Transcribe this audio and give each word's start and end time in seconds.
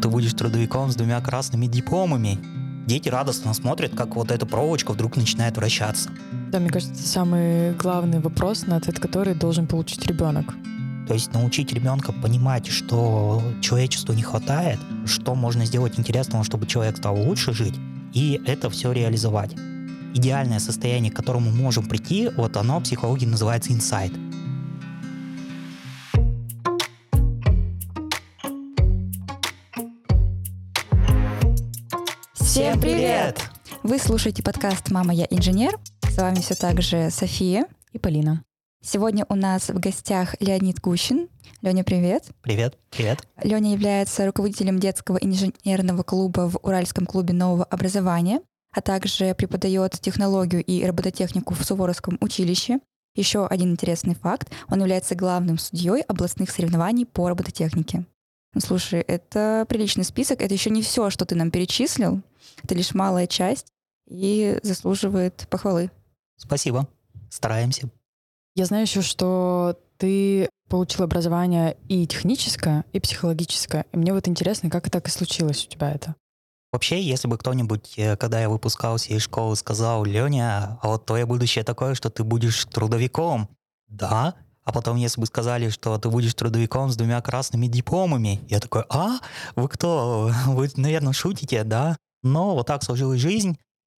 ты 0.00 0.08
будешь 0.08 0.34
трудовиком 0.34 0.90
с 0.90 0.96
двумя 0.96 1.20
красными 1.20 1.66
дипломами. 1.66 2.38
Дети 2.86 3.08
радостно 3.08 3.52
смотрят, 3.54 3.94
как 3.94 4.14
вот 4.14 4.30
эта 4.30 4.46
проволочка 4.46 4.92
вдруг 4.92 5.16
начинает 5.16 5.56
вращаться. 5.56 6.10
Да, 6.52 6.60
мне 6.60 6.70
кажется, 6.70 7.06
самый 7.06 7.72
главный 7.74 8.20
вопрос, 8.20 8.66
на 8.66 8.76
ответ 8.76 9.00
который 9.00 9.34
должен 9.34 9.66
получить 9.66 10.06
ребенок. 10.06 10.54
То 11.08 11.14
есть 11.14 11.32
научить 11.32 11.72
ребенка 11.72 12.12
понимать, 12.12 12.66
что 12.66 13.42
человечеству 13.60 14.12
не 14.12 14.22
хватает, 14.22 14.78
что 15.04 15.34
можно 15.34 15.64
сделать 15.64 15.98
интересного, 15.98 16.44
чтобы 16.44 16.66
человек 16.66 16.96
стал 16.96 17.16
лучше 17.16 17.52
жить, 17.52 17.74
и 18.12 18.40
это 18.46 18.70
все 18.70 18.92
реализовать. 18.92 19.54
Идеальное 20.14 20.58
состояние, 20.58 21.12
к 21.12 21.16
которому 21.16 21.50
мы 21.50 21.62
можем 21.62 21.86
прийти, 21.86 22.30
вот 22.36 22.56
оно 22.56 22.80
в 22.80 22.84
психологии 22.84 23.26
называется 23.26 23.72
инсайт. 23.72 24.12
Всем 32.56 32.80
привет! 32.80 33.38
Вы 33.82 33.98
слушаете 33.98 34.42
подкаст 34.42 34.90
«Мама, 34.90 35.12
я 35.12 35.26
инженер». 35.28 35.78
С 36.08 36.16
вами 36.16 36.36
все 36.36 36.54
так 36.54 36.80
же 36.80 37.10
София 37.10 37.66
и 37.92 37.98
Полина. 37.98 38.44
Сегодня 38.82 39.26
у 39.28 39.34
нас 39.34 39.68
в 39.68 39.78
гостях 39.78 40.34
Леонид 40.40 40.80
Гущин. 40.80 41.28
Леня, 41.60 41.84
привет. 41.84 42.28
Привет, 42.40 42.78
привет. 42.88 43.18
Леня 43.42 43.72
является 43.72 44.24
руководителем 44.24 44.78
детского 44.78 45.18
инженерного 45.18 46.02
клуба 46.02 46.48
в 46.48 46.58
Уральском 46.62 47.04
клубе 47.04 47.34
нового 47.34 47.64
образования, 47.64 48.40
а 48.72 48.80
также 48.80 49.34
преподает 49.34 49.92
технологию 50.00 50.64
и 50.64 50.82
робототехнику 50.82 51.52
в 51.52 51.62
Суворовском 51.62 52.16
училище. 52.22 52.78
Еще 53.14 53.46
один 53.46 53.72
интересный 53.72 54.14
факт. 54.14 54.50
Он 54.70 54.80
является 54.80 55.14
главным 55.14 55.58
судьей 55.58 56.00
областных 56.00 56.50
соревнований 56.50 57.04
по 57.04 57.28
робототехнике. 57.28 58.06
Ну, 58.56 58.60
слушай, 58.62 59.02
это 59.02 59.66
приличный 59.68 60.02
список. 60.02 60.40
Это 60.40 60.54
еще 60.54 60.70
не 60.70 60.80
все, 60.80 61.10
что 61.10 61.26
ты 61.26 61.34
нам 61.34 61.50
перечислил. 61.50 62.22
Это 62.62 62.74
лишь 62.74 62.94
малая 62.94 63.26
часть 63.26 63.66
и 64.08 64.58
заслуживает 64.62 65.46
похвалы. 65.50 65.90
Спасибо. 66.38 66.88
Стараемся. 67.28 67.90
Я 68.54 68.64
знаю 68.64 68.84
еще, 68.84 69.02
что 69.02 69.78
ты 69.98 70.48
получил 70.70 71.04
образование 71.04 71.76
и 71.90 72.06
техническое, 72.06 72.86
и 72.94 73.00
психологическое. 73.00 73.84
И 73.92 73.98
мне 73.98 74.14
вот 74.14 74.26
интересно, 74.26 74.70
как 74.70 74.88
так 74.88 75.06
и 75.06 75.10
случилось 75.10 75.66
у 75.66 75.68
тебя 75.68 75.92
это. 75.92 76.14
Вообще, 76.72 77.02
если 77.02 77.28
бы 77.28 77.36
кто-нибудь, 77.36 77.98
э, 77.98 78.16
когда 78.16 78.40
я 78.40 78.48
выпускался 78.48 79.12
из 79.12 79.20
школы, 79.20 79.54
сказал, 79.56 80.02
Леня, 80.02 80.78
а 80.80 80.88
вот 80.88 81.04
твое 81.04 81.26
будущее 81.26 81.62
такое, 81.62 81.94
что 81.94 82.08
ты 82.08 82.24
будешь 82.24 82.64
трудовиком. 82.64 83.50
Да, 83.86 84.34
а 84.66 84.72
потом, 84.72 84.96
если 84.96 85.20
бы 85.20 85.26
сказали, 85.26 85.68
что 85.68 85.96
ты 85.96 86.10
будешь 86.10 86.34
трудовиком 86.34 86.90
с 86.90 86.96
двумя 86.96 87.20
красными 87.22 87.68
дипломами, 87.68 88.40
я 88.48 88.58
такой, 88.58 88.84
а? 88.90 89.20
Вы 89.54 89.68
кто? 89.68 90.32
Вы, 90.46 90.68
наверное, 90.74 91.12
шутите, 91.12 91.62
да? 91.62 91.96
Но 92.24 92.54
вот 92.56 92.66
так 92.66 92.82
сложилась 92.82 93.20
жизнь. 93.20 93.56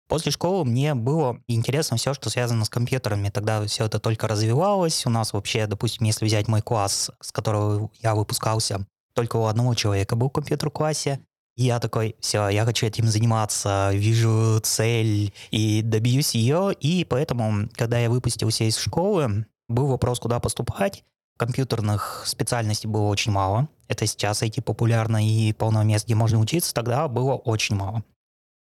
После 0.08 0.30
школы 0.30 0.66
мне 0.66 0.94
было 0.94 1.41
интересно 1.48 1.97
все, 1.97 2.12
что 2.12 2.28
связано 2.28 2.66
с 2.66 2.69
компьютерами. 2.69 3.30
Тогда 3.30 3.64
все 3.66 3.86
это 3.86 3.98
только 3.98 4.28
развивалось. 4.28 5.06
У 5.06 5.10
нас 5.10 5.33
вообще, 5.33 5.66
допустим, 5.66 6.06
если 6.06 6.27
взять 6.27 6.48
мой 6.48 6.60
класс, 6.60 7.10
с 7.20 7.32
которого 7.32 7.91
я 8.03 8.14
выпускался, 8.14 8.86
только 9.14 9.36
у 9.36 9.47
одного 9.47 9.75
человека 9.75 10.16
был 10.16 10.28
компьютер 10.28 10.69
в 10.69 10.72
классе. 10.75 11.19
И 11.56 11.64
я 11.64 11.80
такой, 11.80 12.14
все, 12.20 12.47
я 12.50 12.66
хочу 12.66 12.86
этим 12.86 13.06
заниматься, 13.08 13.91
вижу 13.94 14.60
цель 14.62 15.32
и 15.50 15.80
добьюсь 15.82 16.34
ее. 16.34 16.75
И 16.78 17.05
поэтому, 17.05 17.70
когда 17.75 17.98
я 17.98 18.10
выпустился 18.10 18.64
из 18.64 18.77
школы, 18.77 19.47
был 19.69 19.86
вопрос, 19.86 20.20
куда 20.20 20.41
поступать. 20.41 21.05
Компьютерных 21.36 22.24
специальностей 22.27 22.88
было 22.88 23.06
очень 23.06 23.30
мало. 23.33 23.69
Это 23.86 24.06
сейчас 24.06 24.42
IT 24.42 24.60
популярно 24.62 25.25
и 25.25 25.52
полного 25.52 25.84
места, 25.84 26.06
где 26.06 26.14
можно 26.14 26.41
учиться, 26.41 26.75
тогда 26.75 27.06
было 27.06 27.34
очень 27.34 27.77
мало. 27.77 28.02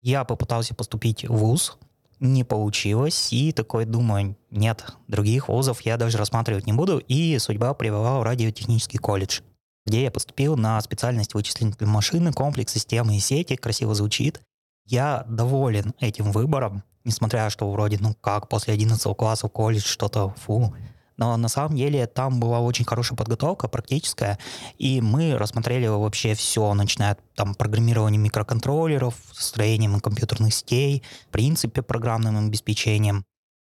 Я 0.01 0.25
попытался 0.25 0.75
поступить 0.75 1.29
в 1.29 1.37
ВУЗ, 1.37 1.79
не 2.19 2.45
получилось, 2.45 3.33
и 3.33 3.53
такой 3.53 3.85
думаю, 3.85 4.37
нет, 4.51 4.87
других 5.09 5.49
вузов 5.49 5.81
я 5.83 5.97
даже 5.97 6.19
рассматривать 6.19 6.67
не 6.67 6.73
буду, 6.73 6.99
и 6.99 7.39
судьба 7.39 7.75
привела 7.75 8.19
в 8.19 8.23
радиотехнический 8.23 8.99
колледж, 8.99 9.41
где 9.87 10.05
я 10.05 10.11
поступил 10.11 10.57
на 10.57 10.81
специальность 10.81 11.35
вычислительной 11.35 11.91
машины, 11.91 12.33
комплекс 12.33 12.73
системы 12.73 13.17
и 13.17 13.21
сети, 13.21 13.57
красиво 13.57 13.95
звучит. 13.95 14.41
Я 14.87 15.25
доволен 15.29 15.95
этим 16.01 16.33
выбором, 16.33 16.85
несмотря 17.05 17.51
что 17.51 17.71
вроде, 17.71 17.99
ну 18.01 18.15
как, 18.15 18.49
после 18.49 18.75
11 18.75 19.17
класса 19.17 19.49
в 19.49 19.51
колледж 19.51 19.85
что-то, 19.85 20.31
фу, 20.31 20.75
но 21.23 21.37
на 21.37 21.47
самом 21.47 21.77
деле 21.77 22.09
там 22.09 22.41
была 22.41 22.59
очень 22.59 22.85
хорошая 22.85 23.17
подготовка 23.17 23.69
практическая, 23.69 24.41
и 24.77 25.01
мы 25.01 25.39
рассмотрели 25.39 25.87
вообще 25.87 26.35
все, 26.35 26.75
начиная 26.75 27.13
от 27.13 27.21
там, 27.37 27.55
программирования 27.55 28.19
микроконтроллеров, 28.19 29.15
строением 29.33 30.01
компьютерных 30.01 30.53
сетей, 30.53 31.05
в 31.29 31.31
принципе, 31.31 31.81
программным 31.81 32.49
обеспечением. 32.49 33.25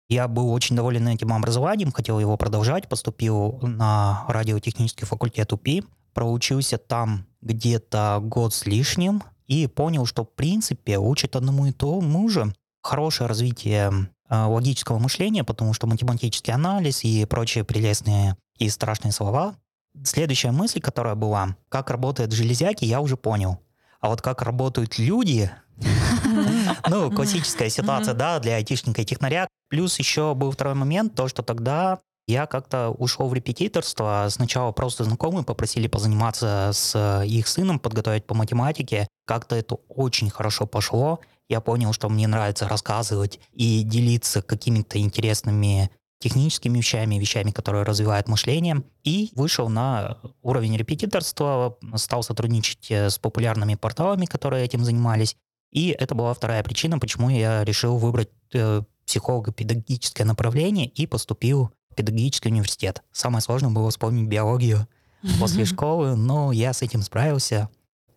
Я 0.08 0.26
был 0.26 0.52
очень 0.52 0.74
доволен 0.74 1.06
этим 1.06 1.32
образованием, 1.32 1.92
хотел 1.92 2.18
его 2.18 2.36
продолжать, 2.36 2.88
поступил 2.88 3.60
на 3.62 4.24
радиотехнический 4.26 5.06
факультет 5.06 5.52
УПИ, 5.52 5.84
проучился 6.12 6.76
там 6.76 7.24
где-то 7.40 8.18
год 8.20 8.52
с 8.52 8.66
лишним 8.66 9.22
и 9.46 9.68
понял, 9.68 10.06
что 10.06 10.24
в 10.24 10.32
принципе 10.32 10.98
учат 10.98 11.36
одному 11.36 11.66
и 11.66 11.72
тому 11.72 12.28
же. 12.28 12.52
Хорошее 12.82 13.28
развитие 13.28 14.08
логического 14.30 14.98
мышления, 14.98 15.44
потому 15.44 15.74
что 15.74 15.86
математический 15.86 16.52
анализ 16.52 17.04
и 17.04 17.24
прочие 17.26 17.64
прелестные 17.64 18.36
и 18.58 18.68
страшные 18.68 19.12
слова. 19.12 19.56
Следующая 20.02 20.50
мысль, 20.50 20.80
которая 20.80 21.14
была, 21.14 21.56
как 21.68 21.90
работают 21.90 22.32
железяки, 22.32 22.84
я 22.84 23.00
уже 23.00 23.16
понял. 23.16 23.60
А 24.00 24.08
вот 24.08 24.22
как 24.22 24.42
работают 24.42 24.98
люди, 24.98 25.50
ну, 26.88 27.10
классическая 27.10 27.68
ситуация, 27.68 28.14
да, 28.14 28.38
для 28.38 28.56
айтишника 28.56 29.02
и 29.02 29.04
технаря. 29.04 29.46
Плюс 29.68 29.98
еще 29.98 30.34
был 30.34 30.50
второй 30.50 30.74
момент, 30.74 31.14
то, 31.14 31.28
что 31.28 31.42
тогда 31.42 32.00
я 32.26 32.46
как-то 32.46 32.90
ушел 32.90 33.28
в 33.28 33.34
репетиторство. 33.34 34.26
Сначала 34.30 34.72
просто 34.72 35.04
знакомые 35.04 35.44
попросили 35.44 35.88
позаниматься 35.88 36.70
с 36.72 37.22
их 37.24 37.46
сыном, 37.46 37.78
подготовить 37.78 38.26
по 38.26 38.34
математике. 38.34 39.06
Как-то 39.26 39.56
это 39.56 39.76
очень 39.88 40.30
хорошо 40.30 40.66
пошло 40.66 41.20
я 41.48 41.60
понял, 41.60 41.92
что 41.92 42.08
мне 42.08 42.26
нравится 42.26 42.68
рассказывать 42.68 43.40
и 43.52 43.82
делиться 43.82 44.42
какими-то 44.42 44.98
интересными 44.98 45.90
техническими 46.20 46.78
вещами, 46.78 47.16
вещами, 47.16 47.50
которые 47.50 47.84
развивают 47.84 48.28
мышление, 48.28 48.82
и 49.02 49.30
вышел 49.34 49.68
на 49.68 50.18
уровень 50.42 50.76
репетиторства, 50.76 51.76
стал 51.96 52.22
сотрудничать 52.22 52.90
э, 52.90 53.10
с 53.10 53.18
популярными 53.18 53.74
порталами, 53.74 54.24
которые 54.24 54.64
этим 54.64 54.84
занимались, 54.84 55.36
и 55.74 55.88
это 55.88 56.14
была 56.14 56.32
вторая 56.32 56.62
причина, 56.62 56.98
почему 56.98 57.28
я 57.28 57.64
решил 57.64 57.98
выбрать 57.98 58.30
э, 58.54 58.82
психолого-педагогическое 59.06 60.24
направление 60.24 60.86
и 60.86 61.06
поступил 61.06 61.70
в 61.90 61.96
педагогический 61.96 62.48
университет. 62.48 63.02
Самое 63.12 63.42
сложное 63.42 63.70
было 63.70 63.90
вспомнить 63.90 64.28
биологию 64.28 64.86
после 65.40 65.64
школы, 65.64 66.14
но 66.14 66.52
я 66.52 66.72
с 66.72 66.80
этим 66.80 67.02
справился. 67.02 67.68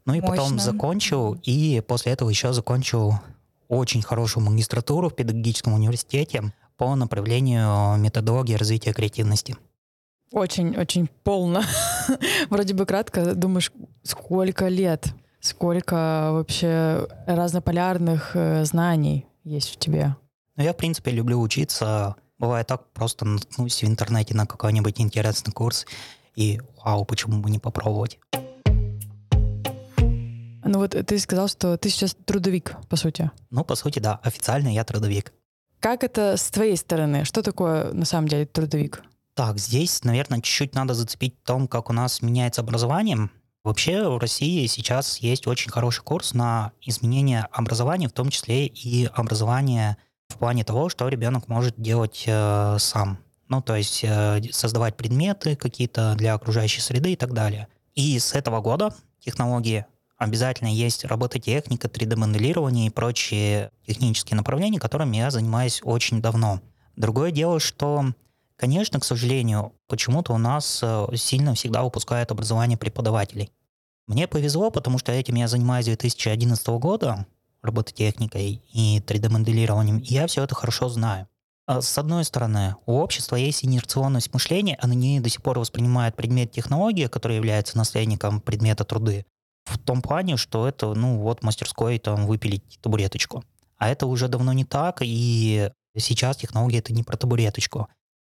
Ну 0.07 0.13
и 0.13 0.21
Мощно. 0.21 0.35
потом 0.35 0.59
закончил, 0.59 1.37
и 1.43 1.83
после 1.85 2.13
этого 2.13 2.29
еще 2.29 2.53
закончил 2.53 3.15
очень 3.67 4.01
хорошую 4.01 4.45
магистратуру 4.45 5.09
в 5.09 5.15
педагогическом 5.15 5.73
университете 5.73 6.53
по 6.77 6.95
направлению 6.95 7.97
методологии 7.97 8.55
развития 8.55 8.93
креативности. 8.93 9.57
Очень-очень 10.31 11.09
полно. 11.23 11.61
Вроде 12.49 12.73
бы 12.73 12.85
кратко, 12.85 13.35
думаешь, 13.35 13.69
сколько 14.01 14.69
лет, 14.69 15.13
сколько 15.41 16.29
вообще 16.31 17.05
разнополярных 17.25 18.31
э, 18.33 18.63
знаний 18.63 19.25
есть 19.43 19.73
в 19.73 19.77
тебе? 19.77 20.15
Ну, 20.55 20.63
я, 20.63 20.71
в 20.71 20.77
принципе, 20.77 21.11
люблю 21.11 21.41
учиться. 21.41 22.15
Бывает 22.39 22.67
так, 22.67 22.89
просто 22.93 23.25
наткнусь 23.25 23.83
в 23.83 23.85
интернете 23.85 24.35
на 24.35 24.45
какой-нибудь 24.45 25.01
интересный 25.01 25.51
курс, 25.51 25.85
и 26.37 26.61
вау, 26.81 27.03
почему 27.03 27.41
бы 27.41 27.49
не 27.49 27.59
попробовать? 27.59 28.19
Ну 30.67 30.79
вот 30.79 30.91
ты 30.91 31.19
сказал, 31.19 31.47
что 31.47 31.77
ты 31.77 31.89
сейчас 31.89 32.15
трудовик, 32.25 32.75
по 32.89 32.95
сути. 32.95 33.31
Ну, 33.49 33.63
по 33.63 33.75
сути, 33.75 33.99
да. 33.99 34.19
Официально 34.23 34.67
я 34.73 34.83
трудовик. 34.83 35.33
Как 35.79 36.03
это 36.03 36.35
с 36.37 36.49
твоей 36.49 36.75
стороны? 36.75 37.23
Что 37.23 37.41
такое 37.41 37.93
на 37.93 38.05
самом 38.05 38.27
деле 38.27 38.45
трудовик? 38.45 39.03
Так, 39.35 39.59
здесь, 39.59 40.03
наверное, 40.03 40.41
чуть-чуть 40.41 40.73
надо 40.73 40.93
зацепить 40.93 41.35
в 41.41 41.45
том, 41.45 41.67
как 41.67 41.89
у 41.89 41.93
нас 41.93 42.21
меняется 42.21 42.61
образование. 42.61 43.29
Вообще 43.63 44.07
в 44.07 44.17
России 44.17 44.65
сейчас 44.65 45.17
есть 45.17 45.45
очень 45.45 45.71
хороший 45.71 46.03
курс 46.03 46.33
на 46.33 46.71
изменение 46.81 47.47
образования, 47.51 48.07
в 48.07 48.13
том 48.13 48.29
числе 48.29 48.65
и 48.65 49.05
образование 49.13 49.97
в 50.29 50.37
плане 50.37 50.63
того, 50.63 50.89
что 50.89 51.07
ребенок 51.07 51.47
может 51.47 51.79
делать 51.79 52.23
э, 52.25 52.77
сам. 52.79 53.19
Ну, 53.49 53.61
то 53.61 53.75
есть 53.75 54.03
э, 54.03 54.41
создавать 54.51 54.97
предметы 54.97 55.55
какие-то 55.55 56.15
для 56.15 56.33
окружающей 56.33 56.81
среды 56.81 57.13
и 57.13 57.15
так 57.15 57.33
далее. 57.33 57.67
И 57.93 58.17
с 58.19 58.33
этого 58.33 58.61
года 58.61 58.93
технологии 59.19 59.85
обязательно 60.17 60.67
есть 60.67 61.05
робототехника, 61.05 61.87
3D-моделирование 61.87 62.87
и 62.87 62.91
прочие 62.91 63.71
технические 63.85 64.35
направления, 64.35 64.79
которыми 64.79 65.17
я 65.17 65.31
занимаюсь 65.31 65.81
очень 65.83 66.21
давно. 66.21 66.61
Другое 66.95 67.31
дело, 67.31 67.59
что, 67.59 68.05
конечно, 68.55 68.99
к 68.99 69.05
сожалению, 69.05 69.73
почему-то 69.87 70.33
у 70.33 70.37
нас 70.37 70.79
э, 70.81 71.07
сильно 71.15 71.53
всегда 71.53 71.83
выпускают 71.83 72.31
образование 72.31 72.77
преподавателей. 72.77 73.51
Мне 74.07 74.27
повезло, 74.27 74.71
потому 74.71 74.97
что 74.97 75.11
этим 75.11 75.35
я 75.35 75.47
занимаюсь 75.47 75.85
с 75.85 75.89
2011 75.89 76.67
года, 76.67 77.27
робототехникой 77.61 78.63
и 78.71 78.99
3D-моделированием, 78.99 79.99
и 79.99 80.13
я 80.13 80.27
все 80.27 80.43
это 80.43 80.55
хорошо 80.55 80.89
знаю. 80.89 81.27
А 81.67 81.81
с 81.81 81.97
одной 81.97 82.23
стороны, 82.23 82.75
у 82.85 82.93
общества 82.97 83.35
есть 83.35 83.65
инерционность 83.65 84.33
мышления, 84.33 84.77
они 84.81 85.19
до 85.19 85.29
сих 85.29 85.41
пор 85.41 85.59
воспринимают 85.59 86.15
предмет 86.15 86.51
технологии, 86.51 87.07
который 87.07 87.35
является 87.35 87.77
наследником 87.77 88.39
предмета 88.39 88.85
труды, 88.85 89.25
в 89.67 89.77
том 89.77 90.01
плане, 90.01 90.37
что 90.37 90.67
это, 90.67 90.93
ну, 90.93 91.19
вот 91.19 91.43
мастерской 91.43 91.99
там 91.99 92.25
выпилить 92.25 92.79
табуреточку. 92.81 93.43
А 93.77 93.89
это 93.89 94.07
уже 94.07 94.27
давно 94.27 94.53
не 94.53 94.65
так, 94.65 94.99
и 95.01 95.69
сейчас 95.97 96.37
технология 96.37 96.79
это 96.79 96.93
не 96.93 97.03
про 97.03 97.17
табуреточку. 97.17 97.87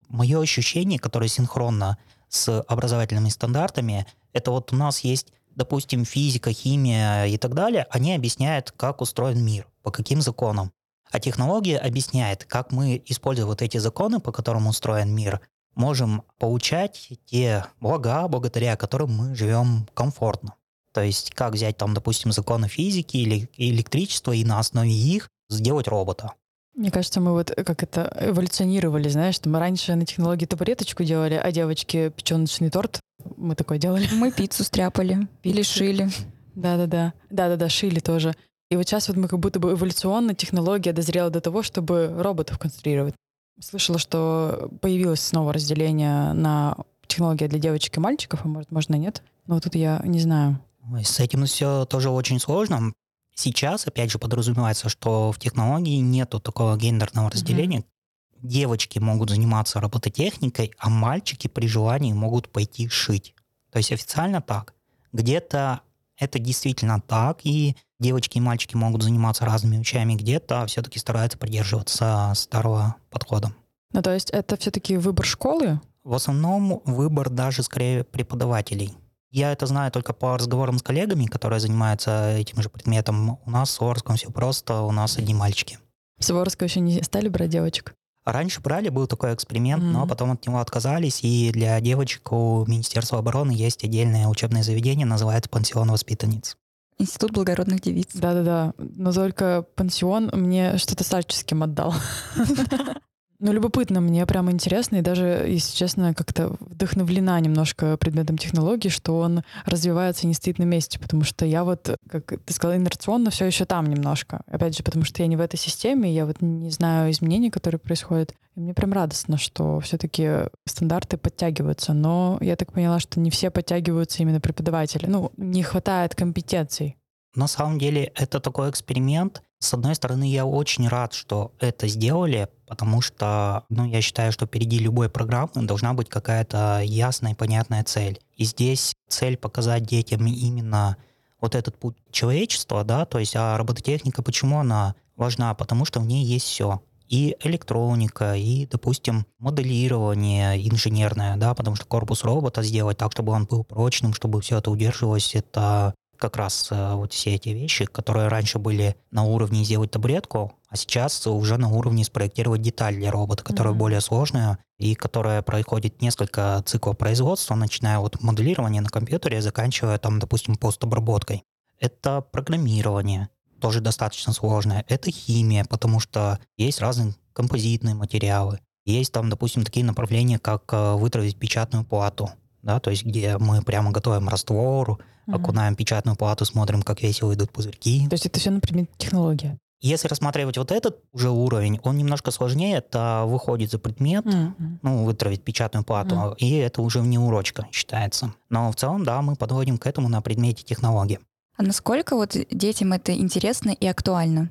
Мое 0.08 0.40
ощущение, 0.40 0.98
которое 0.98 1.28
синхронно 1.28 1.98
с 2.28 2.60
образовательными 2.62 3.28
стандартами, 3.28 4.06
это 4.32 4.50
вот 4.50 4.72
у 4.72 4.76
нас 4.76 5.00
есть, 5.00 5.32
допустим, 5.54 6.04
физика, 6.04 6.52
химия 6.52 7.26
и 7.26 7.38
так 7.38 7.54
далее, 7.54 7.86
они 7.90 8.14
объясняют, 8.14 8.72
как 8.72 9.00
устроен 9.00 9.44
мир, 9.44 9.66
по 9.82 9.90
каким 9.90 10.20
законам. 10.20 10.72
А 11.10 11.20
технология 11.20 11.78
объясняет, 11.78 12.44
как 12.44 12.72
мы, 12.72 13.00
используя 13.06 13.46
вот 13.46 13.62
эти 13.62 13.78
законы, 13.78 14.20
по 14.20 14.32
которым 14.32 14.66
устроен 14.66 15.14
мир, 15.14 15.40
можем 15.74 16.24
получать 16.38 17.10
те 17.26 17.64
блага, 17.80 18.26
благодаря 18.26 18.76
которым 18.76 19.14
мы 19.14 19.34
живем 19.34 19.88
комфортно. 19.94 20.54
То 20.96 21.02
есть 21.02 21.34
как 21.34 21.52
взять 21.52 21.76
там, 21.76 21.93
допустим, 21.93 22.32
законы 22.32 22.69
физики 22.69 23.19
или 23.19 23.50
электричества 23.58 24.32
и 24.32 24.46
на 24.46 24.58
основе 24.58 24.90
их 24.90 25.28
сделать 25.50 25.88
робота. 25.88 26.32
Мне 26.75 26.90
кажется, 26.90 27.20
мы 27.20 27.32
вот 27.32 27.50
как 27.50 27.82
это 27.82 28.16
эволюционировали, 28.19 29.10
знаешь, 29.10 29.34
что 29.34 29.50
мы 29.50 29.58
раньше 29.58 29.94
на 29.94 30.06
технологии 30.06 30.46
табуреточку 30.46 31.04
делали, 31.04 31.34
а 31.34 31.52
девочки 31.52 32.08
печеночный 32.16 32.70
торт. 32.70 33.00
Мы 33.37 33.54
такой 33.54 33.78
делали. 33.78 34.08
Мы 34.14 34.32
пиццу 34.32 34.64
стряпали 34.64 35.28
или 35.43 35.60
шили. 35.60 36.08
Да-да-да. 36.54 37.12
Да-да-да, 37.28 37.69
шили 37.69 38.00
тоже. 38.00 38.34
И 38.70 38.76
вот 38.76 38.88
сейчас 38.88 39.08
вот 39.08 39.19
мы 39.19 39.28
как 39.28 39.38
будто 39.38 39.60
бы 39.60 39.72
эволюционно 39.72 40.34
технология 40.34 40.94
дозрела 40.94 41.28
до 41.28 41.42
того, 41.42 41.62
чтобы 41.62 42.10
роботов 42.16 42.58
конструировать. 42.58 43.14
Слышала, 43.60 43.99
что 43.99 44.70
появилось 44.81 45.20
снова 45.20 45.52
разделение 45.52 46.32
на 46.32 46.75
технологии 47.06 47.49
для 47.49 47.58
девочек 47.58 47.99
и 47.99 48.00
мальчиков, 48.00 48.40
а 48.44 48.49
может, 48.49 48.70
можно 48.70 48.94
нет. 48.94 49.22
Но 49.46 49.60
тут 49.60 49.75
я 49.75 50.00
не 50.02 50.20
знаю. 50.20 50.58
С 51.02 51.20
этим 51.20 51.44
все 51.46 51.84
тоже 51.84 52.10
очень 52.10 52.38
сложно. 52.38 52.92
Сейчас, 53.34 53.86
опять 53.86 54.10
же, 54.10 54.18
подразумевается, 54.18 54.88
что 54.88 55.30
в 55.30 55.38
технологии 55.38 55.98
нету 55.98 56.40
такого 56.40 56.76
гендерного 56.76 57.30
разделения. 57.30 57.80
Mm-hmm. 57.80 58.38
Девочки 58.42 58.98
могут 58.98 59.30
заниматься 59.30 59.80
робототехникой, 59.80 60.72
а 60.78 60.88
мальчики 60.88 61.48
при 61.48 61.66
желании 61.66 62.12
могут 62.12 62.48
пойти 62.50 62.88
шить. 62.88 63.34
То 63.70 63.78
есть 63.78 63.92
официально 63.92 64.40
так. 64.40 64.74
Где-то 65.12 65.80
это 66.18 66.38
действительно 66.38 67.00
так, 67.00 67.40
и 67.44 67.76
девочки 67.98 68.38
и 68.38 68.40
мальчики 68.40 68.74
могут 68.74 69.02
заниматься 69.02 69.44
разными 69.44 69.76
вещами, 69.76 70.14
где-то 70.14 70.66
все-таки 70.66 70.98
стараются 70.98 71.38
придерживаться 71.38 72.32
старого 72.34 72.96
подхода. 73.10 73.52
Ну, 73.92 74.02
то 74.02 74.12
есть 74.12 74.30
это 74.30 74.56
все-таки 74.56 74.96
выбор 74.96 75.26
школы? 75.26 75.80
В 76.04 76.14
основном 76.14 76.80
выбор 76.84 77.28
даже 77.30 77.62
скорее 77.62 78.04
преподавателей. 78.04 78.94
Я 79.36 79.52
это 79.52 79.66
знаю 79.66 79.92
только 79.92 80.14
по 80.14 80.38
разговорам 80.38 80.78
с 80.78 80.82
коллегами, 80.82 81.26
которые 81.26 81.60
занимаются 81.60 82.30
этим 82.38 82.62
же 82.62 82.70
предметом. 82.70 83.38
У 83.44 83.50
нас 83.50 83.68
в 83.68 83.72
Суворовском 83.72 84.16
все 84.16 84.30
просто, 84.30 84.80
у 84.80 84.92
нас 84.92 85.18
одни 85.18 85.34
мальчики. 85.34 85.78
В 86.18 86.24
Суворовском 86.24 86.68
еще 86.68 86.80
не 86.80 87.02
стали 87.02 87.28
брать 87.28 87.50
девочек? 87.50 87.92
Раньше 88.24 88.62
брали, 88.62 88.88
был 88.88 89.06
такой 89.06 89.34
эксперимент, 89.34 89.82
mm-hmm. 89.82 89.92
но 89.92 90.06
потом 90.06 90.30
от 90.30 90.46
него 90.46 90.58
отказались, 90.58 91.22
и 91.22 91.50
для 91.52 91.78
девочек 91.82 92.32
у 92.32 92.64
Министерства 92.66 93.18
обороны 93.18 93.52
есть 93.52 93.84
отдельное 93.84 94.26
учебное 94.26 94.62
заведение, 94.62 95.04
называется 95.04 95.50
«Пансион 95.50 95.90
воспитанниц». 95.90 96.56
Институт 96.96 97.32
благородных 97.32 97.82
девиц. 97.82 98.12
Да-да-да, 98.14 98.72
но 98.78 99.12
только 99.12 99.66
пансион 99.74 100.30
мне 100.32 100.78
что-то 100.78 101.04
старческим 101.04 101.62
отдал. 101.62 101.92
Ну, 103.38 103.52
любопытно, 103.52 104.00
мне 104.00 104.24
прямо 104.24 104.50
интересно, 104.50 104.96
и 104.96 105.02
даже, 105.02 105.44
если 105.46 105.76
честно, 105.76 106.14
как-то 106.14 106.56
вдохновлена 106.60 107.38
немножко 107.40 107.96
предметом 107.98 108.38
технологий, 108.38 108.88
что 108.88 109.18
он 109.18 109.42
развивается 109.66 110.24
и 110.24 110.26
не 110.26 110.34
стоит 110.34 110.58
на 110.58 110.64
месте, 110.64 110.98
потому 110.98 111.22
что 111.24 111.44
я 111.44 111.64
вот, 111.64 111.96
как 112.08 112.32
ты 112.44 112.54
сказала, 112.54 112.78
инерционно 112.78 113.30
все 113.30 113.44
еще 113.44 113.66
там 113.66 113.86
немножко. 113.86 114.42
Опять 114.46 114.76
же, 114.76 114.82
потому 114.82 115.04
что 115.04 115.22
я 115.22 115.28
не 115.28 115.36
в 115.36 115.40
этой 115.40 115.58
системе, 115.58 116.12
я 116.12 116.24
вот 116.24 116.40
не 116.40 116.70
знаю 116.70 117.10
изменений, 117.10 117.50
которые 117.50 117.78
происходят. 117.78 118.32
И 118.54 118.60
мне 118.60 118.72
прям 118.72 118.92
радостно, 118.92 119.36
что 119.36 119.80
все-таки 119.80 120.48
стандарты 120.64 121.18
подтягиваются, 121.18 121.92
но 121.92 122.38
я 122.40 122.56
так 122.56 122.72
поняла, 122.72 123.00
что 123.00 123.20
не 123.20 123.30
все 123.30 123.50
подтягиваются 123.50 124.22
именно 124.22 124.40
преподаватели. 124.40 125.06
Ну, 125.06 125.30
не 125.36 125.62
хватает 125.62 126.14
компетенций. 126.14 126.96
На 127.34 127.48
самом 127.48 127.78
деле 127.78 128.12
это 128.14 128.40
такой 128.40 128.70
эксперимент, 128.70 129.42
с 129.58 129.74
одной 129.74 129.94
стороны, 129.94 130.30
я 130.30 130.46
очень 130.46 130.88
рад, 130.88 131.12
что 131.12 131.52
это 131.60 131.86
сделали, 131.88 132.48
потому 132.66 133.00
что, 133.00 133.64
ну, 133.68 133.84
я 133.86 134.00
считаю, 134.00 134.32
что 134.32 134.46
впереди 134.46 134.78
любой 134.78 135.08
программы 135.08 135.50
должна 135.54 135.94
быть 135.94 136.08
какая-то 136.08 136.80
ясная 136.84 137.32
и 137.32 137.36
понятная 137.36 137.84
цель. 137.84 138.20
И 138.36 138.44
здесь 138.44 138.94
цель 139.08 139.36
показать 139.36 139.84
детям 139.84 140.26
именно 140.26 140.96
вот 141.40 141.54
этот 141.54 141.78
путь 141.78 141.96
человечества, 142.10 142.84
да, 142.84 143.04
то 143.04 143.18
есть, 143.18 143.36
а 143.36 143.56
робототехника, 143.56 144.22
почему 144.22 144.60
она 144.60 144.94
важна? 145.16 145.54
Потому 145.54 145.84
что 145.84 146.00
в 146.00 146.06
ней 146.06 146.24
есть 146.24 146.46
все. 146.46 146.80
И 147.08 147.36
электроника, 147.44 148.34
и, 148.34 148.66
допустим, 148.66 149.26
моделирование 149.38 150.56
инженерное, 150.68 151.36
да, 151.36 151.54
потому 151.54 151.76
что 151.76 151.86
корпус 151.86 152.24
робота 152.24 152.62
сделать 152.64 152.98
так, 152.98 153.12
чтобы 153.12 153.32
он 153.32 153.44
был 153.44 153.62
прочным, 153.62 154.12
чтобы 154.12 154.40
все 154.40 154.58
это 154.58 154.72
удерживалось, 154.72 155.34
это 155.36 155.94
как 156.16 156.36
раз 156.36 156.68
э, 156.70 156.94
вот 156.94 157.12
все 157.12 157.34
эти 157.34 157.50
вещи, 157.50 157.86
которые 157.86 158.28
раньше 158.28 158.58
были 158.58 158.96
на 159.10 159.24
уровне 159.24 159.64
сделать 159.64 159.90
табуретку, 159.90 160.52
а 160.68 160.76
сейчас 160.76 161.26
уже 161.26 161.56
на 161.56 161.68
уровне 161.68 162.04
спроектировать 162.04 162.62
деталь 162.62 162.94
для 162.96 163.10
робота, 163.10 163.44
которая 163.44 163.72
mm-hmm. 163.72 163.78
более 163.78 164.00
сложная 164.00 164.58
и 164.78 164.94
которая 164.94 165.42
проходит 165.42 166.02
несколько 166.02 166.62
циклов 166.66 166.98
производства, 166.98 167.54
начиная 167.54 167.98
от 167.98 168.20
моделирования 168.22 168.80
на 168.80 168.88
компьютере, 168.88 169.40
заканчивая 169.40 169.98
там, 169.98 170.18
допустим, 170.18 170.56
постобработкой. 170.56 171.44
Это 171.78 172.20
программирование, 172.20 173.28
тоже 173.60 173.80
достаточно 173.80 174.32
сложное. 174.32 174.84
Это 174.88 175.10
химия, 175.10 175.64
потому 175.64 176.00
что 176.00 176.38
есть 176.56 176.80
разные 176.80 177.14
композитные 177.32 177.94
материалы. 177.94 178.60
Есть 178.84 179.12
там, 179.12 179.28
допустим, 179.28 179.64
такие 179.64 179.84
направления, 179.84 180.38
как 180.38 180.72
э, 180.72 180.94
вытравить 180.94 181.38
печатную 181.38 181.84
плату, 181.84 182.30
да, 182.66 182.80
то 182.80 182.90
есть 182.90 183.04
где 183.04 183.38
мы 183.38 183.62
прямо 183.62 183.92
готовим 183.92 184.28
раствор, 184.28 184.90
угу. 184.90 185.00
окунаем 185.26 185.76
печатную 185.76 186.16
плату, 186.16 186.44
смотрим, 186.44 186.82
как 186.82 187.00
весело 187.00 187.32
идут 187.32 187.52
пузырьки. 187.52 188.06
То 188.08 188.14
есть 188.14 188.26
это 188.26 188.38
все 188.40 188.50
на 188.50 188.61
предмет 188.61 188.90
технологии? 188.99 189.56
Если 189.80 190.08
рассматривать 190.08 190.56
вот 190.56 190.73
этот 190.73 191.00
уже 191.12 191.30
уровень, 191.30 191.78
он 191.85 191.99
немножко 191.99 192.30
сложнее, 192.30 192.78
это 192.78 193.25
выходит 193.26 193.70
за 193.70 193.78
предмет, 193.78 194.25
mm-hmm. 194.25 194.78
ну, 194.82 195.04
вытравить 195.04 195.44
печатную 195.44 195.85
плату, 195.85 196.14
mm-hmm. 196.14 196.37
и 196.38 196.56
это 196.56 196.82
уже 196.82 197.00
не 197.00 197.18
урочка 197.18 197.68
считается. 197.70 198.35
Но 198.49 198.73
в 198.73 198.76
целом, 198.76 199.04
да, 199.04 199.20
мы 199.23 199.37
подходим 199.37 199.78
к 199.78 199.87
этому 199.87 200.08
на 200.08 200.23
предмете 200.23 200.64
технологии. 200.64 201.20
А 201.56 201.62
насколько 201.62 202.16
вот 202.16 202.37
детям 202.50 202.92
это 202.94 203.16
интересно 203.16 203.70
и 203.70 203.87
актуально? 203.87 204.50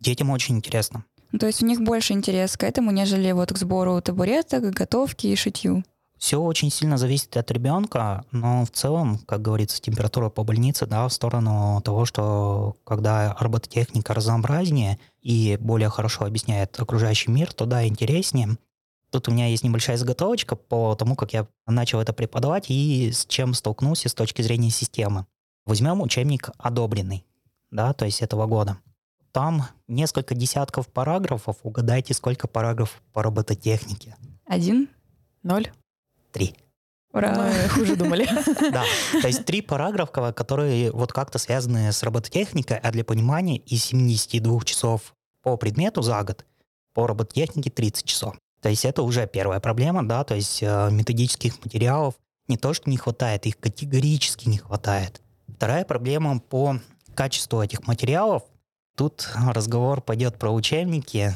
Детям 0.00 0.30
очень 0.30 0.56
интересно. 0.56 1.04
Ну, 1.32 1.38
то 1.38 1.46
есть 1.46 1.62
у 1.62 1.66
них 1.66 1.80
больше 1.80 2.12
интерес 2.12 2.56
к 2.56 2.64
этому, 2.64 2.90
нежели 2.90 3.32
вот 3.32 3.52
к 3.52 3.56
сбору 3.58 4.00
табуреток, 4.02 4.70
готовке 4.70 5.32
и 5.32 5.36
шитью? 5.36 5.82
Все 6.24 6.40
очень 6.40 6.70
сильно 6.70 6.96
зависит 6.96 7.36
от 7.36 7.50
ребенка, 7.50 8.24
но 8.30 8.64
в 8.64 8.70
целом, 8.70 9.18
как 9.26 9.42
говорится, 9.42 9.82
температура 9.82 10.30
по 10.30 10.42
больнице, 10.42 10.86
да, 10.86 11.06
в 11.06 11.12
сторону 11.12 11.82
того, 11.84 12.06
что 12.06 12.78
когда 12.84 13.36
робототехника 13.38 14.14
разнообразнее 14.14 14.98
и 15.20 15.58
более 15.60 15.90
хорошо 15.90 16.24
объясняет 16.24 16.80
окружающий 16.80 17.30
мир, 17.30 17.52
то 17.52 17.66
да, 17.66 17.86
интереснее. 17.86 18.56
Тут 19.10 19.28
у 19.28 19.32
меня 19.32 19.48
есть 19.48 19.64
небольшая 19.64 19.98
заготовочка 19.98 20.56
по 20.56 20.94
тому, 20.94 21.14
как 21.14 21.34
я 21.34 21.46
начал 21.66 22.00
это 22.00 22.14
преподавать 22.14 22.70
и 22.70 23.12
с 23.12 23.26
чем 23.26 23.52
столкнулся 23.52 24.08
с 24.08 24.14
точки 24.14 24.40
зрения 24.40 24.70
системы. 24.70 25.26
Возьмем 25.66 26.00
учебник 26.00 26.48
одобренный, 26.56 27.26
да, 27.70 27.92
то 27.92 28.06
есть 28.06 28.22
этого 28.22 28.46
года. 28.46 28.78
Там 29.30 29.64
несколько 29.88 30.34
десятков 30.34 30.88
параграфов. 30.88 31.58
Угадайте, 31.62 32.14
сколько 32.14 32.48
параграфов 32.48 33.02
по 33.12 33.22
робототехнике? 33.22 34.16
Один. 34.46 34.88
Ноль. 35.42 35.68
Три. 36.34 36.56
Ура! 37.12 37.32
Мы 37.36 37.68
хуже 37.68 37.94
думали. 37.94 38.28
Да, 38.72 38.82
то 39.22 39.28
есть 39.28 39.44
три 39.44 39.62
параграфа, 39.62 40.32
которые 40.32 40.90
вот 40.90 41.12
как-то 41.12 41.38
связаны 41.38 41.92
с 41.92 42.02
робототехникой, 42.02 42.76
а 42.78 42.90
для 42.90 43.04
понимания 43.04 43.58
из 43.58 43.84
72 43.84 44.64
часов 44.64 45.14
по 45.42 45.56
предмету 45.56 46.02
за 46.02 46.20
год, 46.24 46.44
по 46.92 47.06
робототехнике 47.06 47.70
30 47.70 48.04
часов. 48.04 48.34
То 48.60 48.68
есть 48.68 48.84
это 48.84 49.02
уже 49.02 49.28
первая 49.28 49.60
проблема, 49.60 50.06
да, 50.06 50.24
то 50.24 50.34
есть 50.34 50.60
э, 50.60 50.88
методических 50.90 51.64
материалов 51.64 52.16
не 52.48 52.56
то, 52.56 52.74
что 52.74 52.90
не 52.90 52.96
хватает, 52.96 53.46
их 53.46 53.58
категорически 53.60 54.48
не 54.48 54.58
хватает. 54.58 55.22
Вторая 55.46 55.84
проблема 55.84 56.40
по 56.40 56.80
качеству 57.14 57.62
этих 57.62 57.86
материалов. 57.86 58.42
Тут 58.96 59.30
разговор 59.36 60.00
пойдет 60.00 60.36
про 60.36 60.50
учебники. 60.50 61.32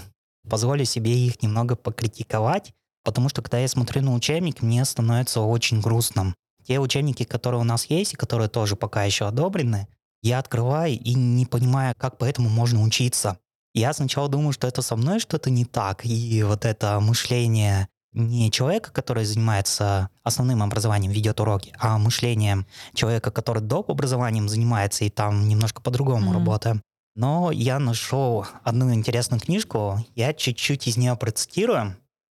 Позволю 0.50 0.84
себе 0.84 1.12
их 1.12 1.40
немного 1.40 1.76
покритиковать. 1.76 2.72
Потому 3.04 3.28
что, 3.28 3.42
когда 3.42 3.58
я 3.58 3.68
смотрю 3.68 4.02
на 4.02 4.14
учебник, 4.14 4.62
мне 4.62 4.84
становится 4.84 5.40
очень 5.40 5.80
грустно. 5.80 6.34
те 6.66 6.78
учебники, 6.78 7.24
которые 7.24 7.60
у 7.60 7.64
нас 7.64 7.86
есть, 7.86 8.12
и 8.12 8.16
которые 8.16 8.48
тоже 8.48 8.76
пока 8.76 9.04
еще 9.04 9.26
одобрены, 9.26 9.88
я 10.22 10.38
открываю 10.38 10.92
и 10.92 11.14
не 11.14 11.46
понимаю, 11.46 11.94
как 11.96 12.18
по 12.18 12.24
этому 12.24 12.48
можно 12.48 12.82
учиться. 12.82 13.38
Я 13.74 13.92
сначала 13.92 14.28
думаю, 14.28 14.52
что 14.52 14.66
это 14.66 14.82
со 14.82 14.96
мной 14.96 15.20
что-то 15.20 15.50
не 15.50 15.64
так, 15.64 16.04
и 16.04 16.42
вот 16.42 16.64
это 16.64 17.00
мышление 17.00 17.88
не 18.12 18.50
человека, 18.50 18.90
который 18.90 19.24
занимается 19.24 20.08
основным 20.22 20.62
образованием, 20.62 21.12
ведет 21.12 21.40
уроки, 21.40 21.72
а 21.78 21.98
мышлением 21.98 22.66
человека, 22.94 23.30
который 23.30 23.62
доп. 23.62 23.90
образованием 23.90 24.48
занимается 24.48 25.04
и 25.04 25.10
там 25.10 25.48
немножко 25.48 25.80
по-другому 25.80 26.30
mm-hmm. 26.30 26.34
работаем. 26.34 26.82
Но 27.14 27.50
я 27.50 27.78
нашел 27.78 28.46
одну 28.62 28.92
интересную 28.92 29.40
книжку, 29.40 30.04
я 30.14 30.32
чуть-чуть 30.32 30.86
из 30.86 30.96
нее 30.96 31.16
процитирую. 31.16 31.96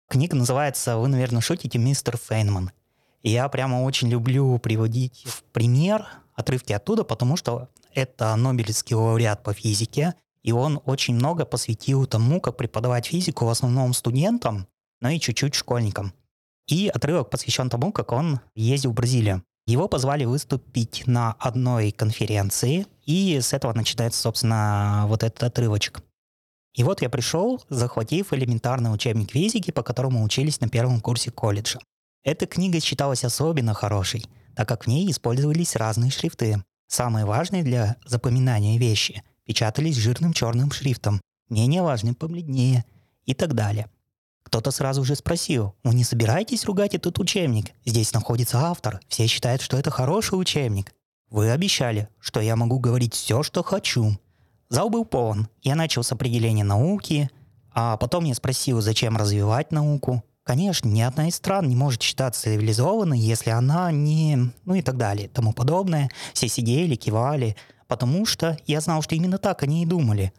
Книга 0.10 0.36
называется 0.36 0.98
«Вы, 0.98 1.08
наверное, 1.08 1.40
шутите, 1.40 1.78
мистер 1.78 2.18
Фейнман». 2.18 2.72
Я 3.22 3.48
прямо 3.48 3.84
очень 3.84 4.10
люблю 4.10 4.58
приводить 4.58 5.24
в 5.28 5.44
пример 5.44 6.08
отрывки 6.34 6.74
оттуда, 6.74 7.04
потому 7.04 7.38
что 7.38 7.70
это 7.94 8.36
Нобелевский 8.36 8.96
лауреат 8.96 9.44
по 9.44 9.54
физике, 9.54 10.16
и 10.42 10.52
он 10.52 10.82
очень 10.86 11.14
много 11.14 11.46
посвятил 11.46 12.08
тому, 12.08 12.42
как 12.42 12.58
преподавать 12.58 13.06
физику 13.06 13.46
в 13.46 13.50
основном 13.50 13.94
студентам, 13.94 14.66
но 15.00 15.10
и 15.10 15.20
чуть-чуть 15.20 15.54
школьникам. 15.54 16.12
И 16.66 16.88
отрывок 16.88 17.30
посвящен 17.30 17.70
тому, 17.70 17.92
как 17.92 18.12
он 18.12 18.40
ездил 18.56 18.94
в 18.94 18.96
Бразилию. 18.96 19.44
Его 19.68 19.88
позвали 19.88 20.26
выступить 20.26 21.04
на 21.06 21.34
одной 21.34 21.92
конференции, 21.92 22.88
и 23.06 23.40
с 23.40 23.54
этого 23.54 23.74
начинается, 23.74 24.20
собственно, 24.20 25.04
вот 25.06 25.22
этот 25.22 25.44
отрывочек. 25.44 26.02
И 26.76 26.84
вот 26.84 27.02
я 27.02 27.10
пришел, 27.10 27.62
захватив 27.70 28.34
элементарный 28.34 28.94
учебник 28.94 29.32
физики, 29.32 29.72
по 29.72 29.84
которому 29.84 30.24
учились 30.24 30.62
на 30.62 30.70
первом 30.70 31.02
курсе 31.02 31.32
колледжа. 31.32 31.80
Эта 32.24 32.46
книга 32.46 32.80
считалась 32.80 33.24
особенно 33.24 33.74
хорошей, 33.74 34.26
так 34.56 34.68
как 34.68 34.86
в 34.86 34.88
ней 34.88 35.10
использовались 35.10 35.76
разные 35.76 36.12
шрифты. 36.12 36.64
Самые 36.88 37.26
важные 37.26 37.64
для 37.64 37.96
запоминания 38.06 38.78
вещи 38.78 39.24
печатались 39.46 39.96
жирным 39.96 40.34
черным 40.34 40.72
шрифтом, 40.72 41.22
менее 41.50 41.82
важные 41.82 42.14
побледнее 42.14 42.86
и 43.26 43.34
так 43.34 43.54
далее. 43.54 43.90
Кто-то 44.44 44.72
сразу 44.72 45.04
же 45.04 45.16
спросил, 45.16 45.76
вы 45.84 45.94
не 45.94 46.04
собираетесь 46.04 46.66
ругать 46.66 46.96
этот 46.96 47.20
учебник? 47.20 47.72
Здесь 47.86 48.14
находится 48.14 48.60
автор, 48.60 49.00
все 49.08 49.28
считают, 49.28 49.62
что 49.62 49.78
это 49.78 49.92
хороший 49.92 50.40
учебник. 50.40 50.94
Вы 51.30 51.52
обещали, 51.52 52.10
что 52.20 52.42
я 52.42 52.56
могу 52.56 52.80
говорить 52.80 53.14
все, 53.14 53.44
что 53.44 53.64
хочу. 53.64 54.18
Зал 54.70 54.92
был 54.92 55.04
полон. 55.04 55.48
Я 55.64 55.76
начал 55.76 56.04
с 56.04 56.12
определения 56.12 56.64
науки, 56.64 57.32
а 57.74 57.98
потом 57.98 58.26
я 58.26 58.36
спросил, 58.36 58.82
зачем 58.82 59.18
развивать 59.18 59.72
науку. 59.72 60.24
Конечно, 60.44 60.88
ни 60.88 61.02
одна 61.02 61.28
из 61.28 61.36
стран 61.36 61.68
не 61.68 61.76
может 61.76 62.04
считаться 62.04 62.44
цивилизованной, 62.44 63.18
если 63.18 63.50
она 63.50 63.92
не... 63.92 64.52
ну 64.66 64.76
и 64.76 64.84
так 64.84 64.98
далее, 64.98 65.28
тому 65.28 65.54
подобное. 65.54 66.12
Все 66.34 66.48
сидели, 66.48 66.96
кивали, 66.96 67.56
потому 67.88 68.28
что 68.28 68.60
я 68.68 68.80
знал, 68.80 69.02
что 69.02 69.16
именно 69.16 69.40
так 69.40 69.64
они 69.64 69.82
и 69.82 69.88
думали. 69.88 70.34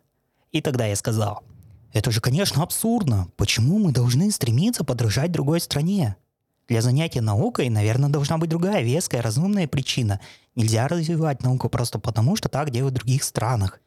И 0.52 0.60
тогда 0.60 0.86
я 0.86 0.94
сказал, 0.94 1.42
это 1.92 2.12
же, 2.12 2.20
конечно, 2.20 2.62
абсурдно. 2.62 3.26
Почему 3.36 3.80
мы 3.80 3.90
должны 3.90 4.30
стремиться 4.30 4.84
подражать 4.84 5.32
другой 5.32 5.60
стране? 5.60 6.14
Для 6.68 6.82
занятия 6.82 7.20
наукой, 7.20 7.68
наверное, 7.68 8.10
должна 8.10 8.38
быть 8.38 8.50
другая 8.50 8.82
веская, 8.82 9.22
разумная 9.22 9.66
причина. 9.66 10.20
Нельзя 10.54 10.86
развивать 10.86 11.42
науку 11.42 11.68
просто 11.68 11.98
потому, 11.98 12.36
что 12.36 12.48
так 12.48 12.70
делают 12.70 12.94
в 12.94 12.98
других 12.98 13.24
странах. 13.24 13.80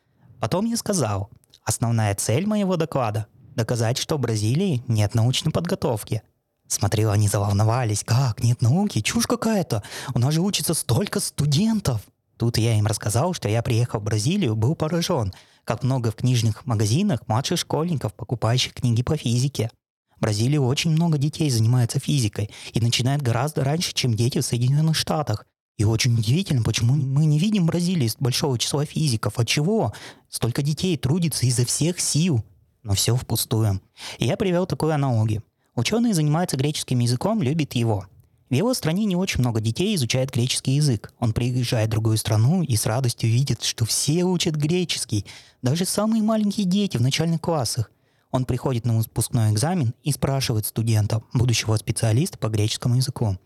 Потом 0.43 0.65
я 0.65 0.75
сказал, 0.75 1.29
основная 1.63 2.13
цель 2.15 2.45
моего 2.45 2.75
доклада 2.75 3.27
доказать, 3.55 3.97
что 3.97 4.17
в 4.17 4.19
Бразилии 4.19 4.83
нет 4.89 5.15
научной 5.15 5.53
подготовки. 5.53 6.21
Смотрю, 6.67 7.11
они 7.11 7.29
заволновались. 7.29 8.03
Как? 8.03 8.43
Нет 8.43 8.61
науки? 8.61 8.99
Чушь 8.99 9.25
какая-то. 9.25 9.83
У 10.13 10.19
нас 10.19 10.33
же 10.33 10.41
учится 10.41 10.73
столько 10.73 11.21
студентов. 11.21 12.01
Тут 12.35 12.57
я 12.57 12.77
им 12.77 12.87
рассказал, 12.87 13.33
что 13.33 13.47
я 13.47 13.61
приехал 13.61 14.01
в 14.01 14.03
Бразилию, 14.03 14.57
был 14.57 14.75
поражен, 14.75 15.31
как 15.63 15.81
много 15.81 16.11
в 16.11 16.15
книжных 16.15 16.65
магазинах 16.65 17.25
младших 17.27 17.57
школьников, 17.57 18.13
покупающих 18.13 18.73
книги 18.73 19.01
по 19.01 19.15
физике. 19.15 19.71
В 20.17 20.19
Бразилии 20.23 20.57
очень 20.57 20.91
много 20.91 21.17
детей 21.17 21.49
занимается 21.49 22.01
физикой 22.01 22.51
и 22.73 22.81
начинает 22.81 23.21
гораздо 23.21 23.63
раньше, 23.63 23.93
чем 23.93 24.13
дети 24.13 24.39
в 24.39 24.45
Соединенных 24.45 24.97
Штатах. 24.97 25.45
И 25.77 25.83
очень 25.83 26.13
удивительно, 26.17 26.63
почему 26.63 26.93
мы 26.95 27.25
не 27.25 27.39
видим 27.39 27.63
в 27.63 27.67
Бразилии 27.67 28.11
большого 28.19 28.59
числа 28.59 28.85
физиков. 28.85 29.39
От 29.39 29.47
чего? 29.47 29.93
Столько 30.29 30.61
детей 30.61 30.97
трудится 30.97 31.45
изо 31.45 31.65
всех 31.65 31.99
сил 31.99 32.43
но 32.83 32.93
все 32.93 33.15
впустую. 33.15 33.81
И 34.19 34.25
я 34.25 34.37
привел 34.37 34.65
такую 34.65 34.93
аналогию. 34.93 35.43
Ученый 35.75 36.13
занимается 36.13 36.57
греческим 36.57 36.99
языком, 36.99 37.41
любит 37.41 37.73
его. 37.73 38.05
В 38.49 38.53
его 38.53 38.73
стране 38.75 39.05
не 39.05 39.15
очень 39.15 39.39
много 39.39 39.61
детей 39.61 39.95
изучает 39.95 40.31
греческий 40.31 40.73
язык. 40.73 41.11
Он 41.17 41.33
приезжает 41.33 41.87
в 41.87 41.91
другую 41.91 42.17
страну 42.17 42.61
и 42.61 42.75
с 42.75 42.85
радостью 42.85 43.29
видит, 43.29 43.63
что 43.63 43.85
все 43.85 44.23
учат 44.23 44.55
греческий, 44.55 45.25
даже 45.63 45.85
самые 45.85 46.21
маленькие 46.21 46.67
дети 46.67 46.97
в 46.97 47.01
начальных 47.01 47.41
классах. 47.41 47.89
Он 48.29 48.45
приходит 48.45 48.85
на 48.85 48.97
выпускной 48.97 49.51
экзамен 49.51 49.93
и 50.03 50.11
спрашивает 50.11 50.67
студента, 50.67 51.23
будущего 51.33 51.75
специалиста 51.77 52.37
по 52.37 52.47
греческому 52.47 52.95
языку, 52.95 53.37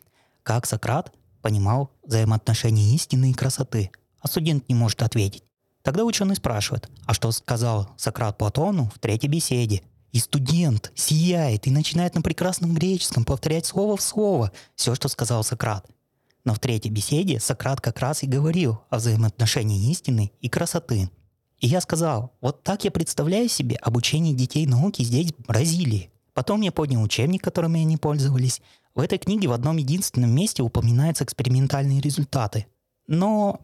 как 0.44 0.66
Сократ 0.66 1.14
понимал 1.48 1.94
взаимоотношения 2.04 2.94
истины 2.94 3.32
и 3.32 3.34
красоты. 3.34 3.90
А 4.20 4.28
студент 4.28 4.68
не 4.68 4.76
может 4.76 5.02
ответить. 5.02 5.46
Тогда 5.82 6.04
ученый 6.04 6.36
спрашивает, 6.36 6.90
а 7.06 7.14
что 7.14 7.32
сказал 7.32 7.90
Сократ 7.96 8.38
Платону 8.38 8.92
в 8.94 9.00
третьей 9.00 9.30
беседе? 9.30 9.82
И 10.12 10.20
студент 10.20 10.92
сияет 10.94 11.66
и 11.66 11.72
начинает 11.72 12.16
на 12.16 12.22
прекрасном 12.22 12.74
греческом 12.74 13.24
повторять 13.24 13.66
слово 13.66 13.96
в 13.96 14.02
слово 14.02 14.52
все, 14.76 14.94
что 14.94 15.08
сказал 15.08 15.42
Сократ. 15.46 15.90
Но 16.44 16.54
в 16.54 16.60
третьей 16.60 16.92
беседе 16.92 17.40
Сократ 17.40 17.80
как 17.80 18.00
раз 18.00 18.24
и 18.24 18.28
говорил 18.28 18.82
о 18.90 18.98
взаимоотношении 18.98 19.90
истины 19.90 20.34
и 20.42 20.50
красоты. 20.50 21.10
И 21.60 21.68
я 21.68 21.80
сказал, 21.80 22.34
вот 22.42 22.64
так 22.64 22.84
я 22.84 22.92
представляю 22.92 23.48
себе 23.48 23.78
обучение 23.78 24.34
детей 24.34 24.66
науки 24.66 25.02
здесь, 25.02 25.32
в 25.32 25.48
Бразилии. 25.48 26.12
Потом 26.34 26.60
я 26.60 26.74
поднял 26.74 27.02
учебник, 27.02 27.42
которым 27.42 27.76
они 27.76 27.96
пользовались. 27.96 28.62
В 28.98 29.00
этой 29.00 29.20
книге 29.20 29.48
в 29.48 29.52
одном 29.52 29.78
единственном 29.78 30.32
месте 30.32 30.64
упоминаются 30.64 31.24
экспериментальные 31.24 32.02
результаты. 32.02 32.66
Но 33.06 33.62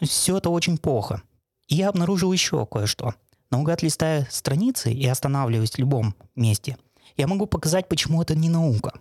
все 0.00 0.38
это 0.38 0.48
очень 0.48 0.78
плохо. 0.78 1.20
И 1.68 1.74
я 1.74 1.90
обнаружил 1.90 2.32
еще 2.32 2.64
кое-что. 2.64 3.14
Наугад 3.50 3.82
листая 3.82 4.26
страницы 4.30 4.90
и 4.90 5.06
останавливаясь 5.06 5.72
в 5.72 5.78
любом 5.78 6.14
месте, 6.34 6.78
я 7.18 7.26
могу 7.26 7.44
показать, 7.44 7.90
почему 7.90 8.22
это 8.22 8.34
не 8.34 8.48
наука. 8.48 8.94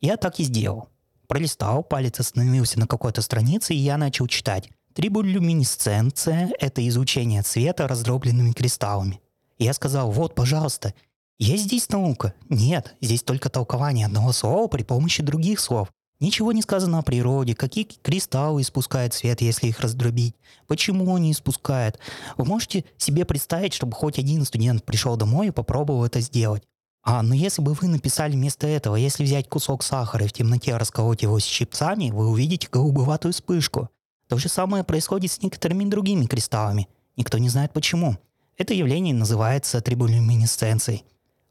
Я 0.00 0.16
так 0.18 0.38
и 0.38 0.44
сделал. 0.44 0.88
Пролистал, 1.26 1.82
палец 1.82 2.20
остановился 2.20 2.78
на 2.78 2.86
какой-то 2.86 3.20
странице, 3.20 3.74
и 3.74 3.78
я 3.78 3.98
начал 3.98 4.28
читать. 4.28 4.70
Триболюминесценция— 4.92 6.52
это 6.60 6.86
изучение 6.86 7.42
цвета 7.42 7.88
раздробленными 7.88 8.52
кристаллами. 8.52 9.20
Я 9.58 9.72
сказал, 9.72 10.12
вот, 10.12 10.36
пожалуйста, 10.36 10.94
есть 11.38 11.64
здесь 11.64 11.88
наука? 11.88 12.34
Нет, 12.48 12.94
здесь 13.00 13.22
только 13.22 13.48
толкование 13.48 14.06
одного 14.06 14.32
слова 14.32 14.68
при 14.68 14.82
помощи 14.82 15.22
других 15.22 15.60
слов. 15.60 15.88
Ничего 16.20 16.52
не 16.52 16.62
сказано 16.62 17.00
о 17.00 17.02
природе, 17.02 17.54
какие 17.54 17.84
кристаллы 17.84 18.62
испускают 18.62 19.14
свет, 19.14 19.40
если 19.40 19.66
их 19.66 19.80
раздробить, 19.80 20.36
почему 20.68 21.14
они 21.14 21.32
испускают. 21.32 21.98
Вы 22.36 22.44
можете 22.44 22.84
себе 22.96 23.24
представить, 23.24 23.74
чтобы 23.74 23.94
хоть 23.94 24.18
один 24.18 24.44
студент 24.44 24.84
пришел 24.84 25.16
домой 25.16 25.48
и 25.48 25.50
попробовал 25.50 26.04
это 26.04 26.20
сделать. 26.20 26.62
А, 27.02 27.22
но 27.22 27.34
если 27.34 27.60
бы 27.60 27.74
вы 27.74 27.88
написали 27.88 28.32
вместо 28.32 28.66
этого, 28.66 28.96
если 28.96 29.24
взять 29.24 29.48
кусок 29.48 29.82
сахара 29.82 30.24
и 30.24 30.28
в 30.28 30.32
темноте 30.32 30.76
расколоть 30.76 31.22
его 31.22 31.38
с 31.38 31.44
щипцами, 31.44 32.10
вы 32.10 32.28
увидите 32.28 32.68
голубоватую 32.70 33.32
вспышку. 33.32 33.90
То 34.28 34.38
же 34.38 34.48
самое 34.48 34.84
происходит 34.84 35.32
с 35.32 35.42
некоторыми 35.42 35.84
другими 35.84 36.24
кристаллами. 36.24 36.88
Никто 37.16 37.36
не 37.38 37.50
знает 37.50 37.72
почему. 37.72 38.16
Это 38.56 38.72
явление 38.72 39.14
называется 39.14 39.82
триболюминесценцией. 39.82 41.04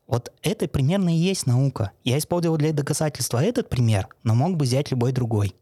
Вот 0.08 0.32
это 0.42 0.68
примерно 0.68 1.16
и 1.16 1.18
есть 1.18 1.46
наука. 1.46 1.92
Я 2.04 2.18
использовал 2.18 2.58
для 2.58 2.74
доказательства 2.74 3.44
этот 3.44 3.70
пример, 3.70 4.08
но 4.24 4.36
мог 4.36 4.58
бы 4.58 4.66
взять 4.66 4.92
любой 4.92 5.12
другой. 5.12 5.56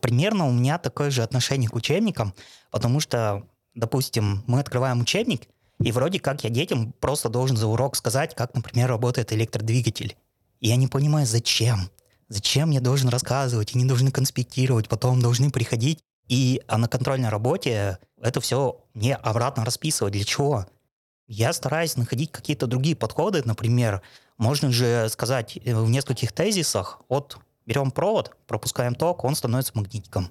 Примерно 0.00 0.46
у 0.46 0.52
меня 0.52 0.78
такое 0.78 1.10
же 1.10 1.22
отношение 1.22 1.70
к 1.70 1.74
учебникам, 1.74 2.34
потому 2.70 3.00
что, 3.00 3.46
допустим, 3.74 4.44
мы 4.46 4.60
открываем 4.60 5.00
учебник, 5.00 5.48
и 5.80 5.90
вроде 5.92 6.20
как 6.20 6.44
я 6.44 6.50
детям 6.50 6.92
просто 7.00 7.28
должен 7.28 7.56
за 7.56 7.66
урок 7.66 7.96
сказать, 7.96 8.34
как, 8.34 8.54
например, 8.54 8.88
работает 8.88 9.32
электродвигатель. 9.32 10.16
И 10.60 10.68
я 10.68 10.76
не 10.76 10.86
понимаю, 10.86 11.26
зачем. 11.26 11.90
Зачем 12.28 12.70
я 12.70 12.80
должен 12.80 13.08
рассказывать, 13.08 13.74
и 13.74 13.78
не 13.78 13.84
должны 13.84 14.10
конспектировать, 14.10 14.88
потом 14.88 15.20
должны 15.20 15.50
приходить 15.50 16.00
и 16.28 16.62
а 16.68 16.78
на 16.78 16.88
контрольной 16.88 17.28
работе 17.28 17.98
это 18.20 18.40
все 18.40 18.82
мне 18.94 19.14
обратно 19.14 19.64
расписывать. 19.64 20.14
Для 20.14 20.24
чего? 20.24 20.66
Я 21.26 21.52
стараюсь 21.52 21.96
находить 21.96 22.30
какие-то 22.30 22.66
другие 22.66 22.96
подходы. 22.96 23.42
Например, 23.44 24.02
можно 24.36 24.70
же 24.70 25.08
сказать 25.08 25.58
э, 25.64 25.74
в 25.74 25.88
нескольких 25.88 26.32
тезисах, 26.32 27.00
вот 27.08 27.38
берем 27.66 27.90
провод, 27.90 28.36
пропускаем 28.46 28.94
ток, 28.94 29.24
он 29.24 29.34
становится 29.34 29.72
магнитиком. 29.74 30.30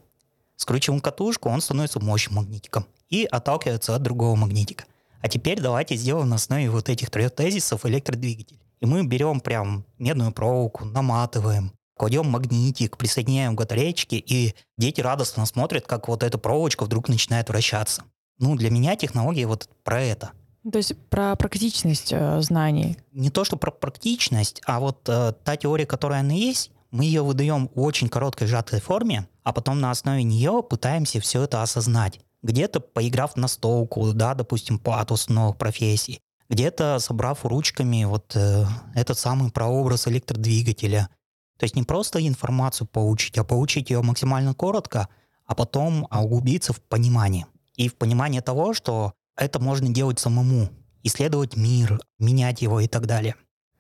Скручиваем 0.56 1.02
катушку, 1.02 1.50
он 1.50 1.62
становится 1.62 2.00
мощным 2.00 2.36
магнитиком 2.36 2.86
и 3.10 3.26
отталкивается 3.26 3.96
от 3.96 4.04
другого 4.04 4.36
магнитика. 4.36 4.86
А 5.22 5.30
теперь 5.30 5.60
давайте 5.60 5.96
сделаем 5.96 6.30
на 6.30 6.36
основе 6.36 6.70
вот 6.70 6.90
этих 6.90 7.10
трех 7.10 7.34
тезисов 7.34 7.86
электродвигатель. 7.86 8.60
И 8.80 8.86
мы 8.86 9.06
берем 9.06 9.40
прям 9.40 9.86
медную 9.98 10.32
проволоку, 10.32 10.86
наматываем, 10.86 11.72
кладем 11.98 12.30
магнитик, 12.30 12.98
присоединяем 12.98 13.56
к 13.56 13.66
и 14.12 14.54
дети 14.78 15.02
радостно 15.02 15.46
смотрят, 15.46 15.88
как 15.88 16.08
вот 16.08 16.22
эта 16.22 16.38
проволочка 16.38 16.84
вдруг 16.84 17.08
начинает 17.08 17.50
вращаться. 17.50 18.04
Ну, 18.38 18.56
для 18.56 18.70
меня 18.70 18.96
технология 18.96 19.48
вот 19.48 19.70
про 19.84 20.02
это. 20.02 20.32
То 20.72 20.78
есть 20.78 20.98
про 21.10 21.36
практичность 21.36 22.14
э, 22.14 22.42
знаний. 22.42 22.98
Не 23.12 23.30
то, 23.30 23.44
что 23.44 23.58
про 23.58 23.70
практичность, 23.70 24.62
а 24.66 24.80
вот 24.80 25.08
э, 25.10 25.34
та 25.44 25.58
теория, 25.58 25.86
которая 25.86 26.22
она 26.22 26.34
есть, 26.34 26.72
мы 26.92 27.04
ее 27.06 27.22
выдаем 27.22 27.70
в 27.74 27.82
очень 27.82 28.08
короткой 28.08 28.48
сжатой 28.48 28.80
форме, 28.80 29.28
а 29.44 29.52
потом 29.52 29.82
на 29.82 29.92
основе 29.92 30.24
нее 30.24 30.64
пытаемся 30.64 31.20
все 31.20 31.44
это 31.44 31.62
осознать. 31.62 32.22
Где-то 32.44 32.80
поиграв 32.80 33.36
на 33.36 33.48
столку, 33.48 34.14
да, 34.14 34.36
допустим, 34.36 34.80
по 34.80 35.00
атосу 35.02 35.34
новых 35.34 35.58
профессий, 35.58 36.22
где-то 36.50 37.00
собрав 37.00 37.46
ручками 37.46 38.06
вот 38.06 38.34
э, 38.36 38.66
этот 38.96 39.18
самый 39.18 39.52
прообраз 39.52 40.08
электродвигателя. 40.08 41.10
То 41.58 41.66
есть 41.66 41.76
не 41.76 41.84
просто 41.84 42.26
информацию 42.26 42.88
получить, 42.88 43.38
а 43.38 43.44
получить 43.44 43.90
ее 43.90 44.02
максимально 44.02 44.54
коротко, 44.54 45.10
а 45.46 45.56
потом 45.56 46.08
углубиться 46.10 46.72
в 46.72 46.82
понимание. 46.82 47.48
И 47.76 47.90
в 47.90 47.96
понимание 47.96 48.42
того, 48.42 48.74
что 48.74 49.14
это 49.36 49.60
можно 49.60 49.90
делать 49.90 50.20
самому, 50.20 50.70
исследовать 51.04 51.56
мир, 51.56 52.00
менять 52.20 52.62
его 52.62 52.80
и 52.80 52.88
так 52.88 53.06
далее. 53.06 53.36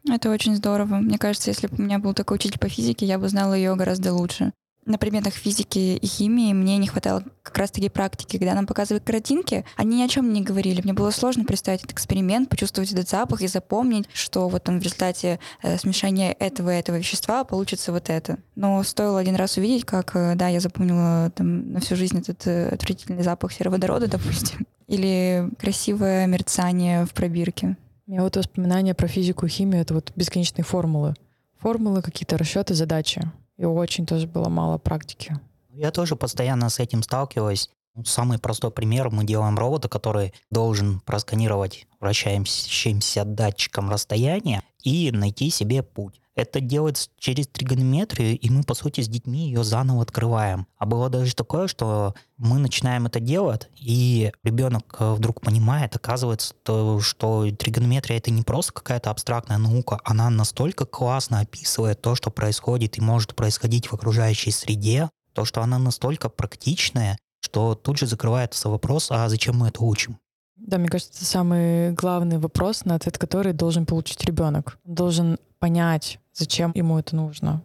Это 0.09 0.29
очень 0.29 0.55
здорово. 0.55 0.97
Мне 0.97 1.17
кажется, 1.17 1.49
если 1.49 1.67
бы 1.67 1.77
у 1.77 1.81
меня 1.81 1.97
был 1.99 2.13
такой 2.13 2.35
учитель 2.35 2.59
по 2.59 2.67
физике, 2.67 3.05
я 3.05 3.17
бы 3.17 3.29
знала 3.29 3.53
ее 3.53 3.75
гораздо 3.75 4.13
лучше 4.13 4.51
на 4.85 4.97
предметах 4.97 5.33
физики 5.33 5.97
и 5.97 6.05
химии 6.05 6.53
мне 6.53 6.77
не 6.77 6.87
хватало 6.87 7.23
как 7.41 7.57
раз-таки 7.57 7.89
практики. 7.89 8.37
Когда 8.37 8.53
нам 8.53 8.65
показывали 8.65 9.01
картинки, 9.01 9.65
они 9.75 9.97
ни 9.97 10.03
о 10.03 10.07
чем 10.07 10.33
не 10.33 10.41
говорили. 10.41 10.81
Мне 10.81 10.93
было 10.93 11.11
сложно 11.11 11.45
представить 11.45 11.81
этот 11.81 11.93
эксперимент, 11.93 12.49
почувствовать 12.49 12.91
этот 12.91 13.09
запах 13.09 13.41
и 13.41 13.47
запомнить, 13.47 14.07
что 14.13 14.49
вот 14.49 14.63
там 14.63 14.79
в 14.79 14.83
результате 14.83 15.39
э, 15.61 15.77
смешения 15.77 16.33
этого 16.33 16.75
и 16.75 16.79
этого 16.79 16.97
вещества 16.97 17.43
получится 17.43 17.91
вот 17.91 18.09
это. 18.09 18.37
Но 18.55 18.81
стоило 18.83 19.19
один 19.19 19.35
раз 19.35 19.57
увидеть, 19.57 19.85
как, 19.85 20.15
э, 20.15 20.35
да, 20.35 20.47
я 20.47 20.59
запомнила 20.59 21.31
там 21.35 21.71
на 21.71 21.79
всю 21.79 21.95
жизнь 21.95 22.19
этот 22.19 22.45
э, 22.47 22.69
отвратительный 22.69 23.23
запах 23.23 23.53
сероводорода, 23.53 24.07
допустим, 24.11 24.65
или 24.87 25.49
красивое 25.59 26.27
мерцание 26.27 27.05
в 27.05 27.13
пробирке. 27.13 27.77
У 28.05 28.11
меня 28.11 28.23
вот 28.23 28.35
воспоминания 28.35 28.93
про 28.93 29.07
физику 29.07 29.45
и 29.45 29.49
химию— 29.49 29.81
это 29.83 29.93
вот 29.93 30.11
бесконечные 30.15 30.65
формулы. 30.65 31.13
Формулы, 31.59 32.01
какие-то 32.01 32.37
расчеты, 32.37 32.73
задачи. 32.73 33.31
И 33.57 33.65
очень 33.65 34.05
тоже 34.05 34.27
было 34.27 34.49
мало 34.49 34.77
практики. 34.77 35.39
Я 35.69 35.91
тоже 35.91 36.15
постоянно 36.15 36.69
с 36.69 36.79
этим 36.79 37.03
сталкиваюсь. 37.03 37.69
Самый 38.05 38.39
простой 38.39 38.71
пример. 38.71 39.11
Мы 39.11 39.23
делаем 39.23 39.57
робота, 39.57 39.87
который 39.87 40.33
должен 40.49 40.99
просканировать 41.01 41.87
вращающимся 41.99 43.23
датчиком 43.23 43.89
расстояние 43.89 44.63
и 44.83 45.11
найти 45.11 45.49
себе 45.51 45.83
путь. 45.83 46.19
Это 46.35 46.59
делается 46.61 47.09
через 47.17 47.47
тригонометрию, 47.47 48.37
и 48.37 48.49
мы, 48.49 48.63
по 48.63 48.73
сути, 48.73 49.01
с 49.01 49.07
детьми 49.07 49.47
ее 49.47 49.63
заново 49.63 50.01
открываем. 50.01 50.67
А 50.77 50.85
было 50.85 51.09
даже 51.09 51.35
такое, 51.35 51.67
что 51.67 52.15
мы 52.37 52.57
начинаем 52.57 53.05
это 53.05 53.19
делать, 53.19 53.69
и 53.75 54.31
ребенок 54.43 54.95
э, 54.99 55.13
вдруг 55.13 55.41
понимает, 55.41 55.95
оказывается, 55.95 56.55
то, 56.63 56.99
что 56.99 57.49
тригонометрия— 57.51 58.17
это 58.19 58.31
не 58.31 58.41
просто 58.41 58.73
какая-то 58.73 59.11
абстрактная 59.11 59.59
наука, 59.59 59.99
она 60.03 60.29
настолько 60.29 60.85
классно 60.85 61.41
описывает 61.41 62.01
то, 62.01 62.15
что 62.15 62.31
происходит 62.31 62.97
и 62.97 63.01
может 63.01 63.35
происходить 63.35 63.87
в 63.87 63.93
окружающей 63.93 64.51
среде, 64.51 65.09
то, 65.33 65.45
что 65.45 65.61
она 65.61 65.77
настолько 65.77 66.29
практичная, 66.29 67.17
что 67.41 67.75
тут 67.75 67.97
же 67.97 68.07
закрывается 68.07 68.69
вопрос, 68.69 69.11
а 69.11 69.29
зачем 69.29 69.57
мы 69.57 69.67
это 69.67 69.83
учим? 69.83 70.17
Да, 70.55 70.77
мне 70.77 70.87
кажется, 70.87 71.13
это 71.13 71.25
самый 71.25 71.91
главный 71.91 72.37
вопрос, 72.37 72.85
на 72.85 72.95
ответ 72.95 73.17
который 73.17 73.53
должен 73.53 73.85
получить 73.85 74.23
ребенок. 74.23 74.79
должен 74.85 75.37
понять, 75.59 76.19
зачем 76.33 76.71
ему 76.75 76.99
это 76.99 77.15
нужно. 77.15 77.63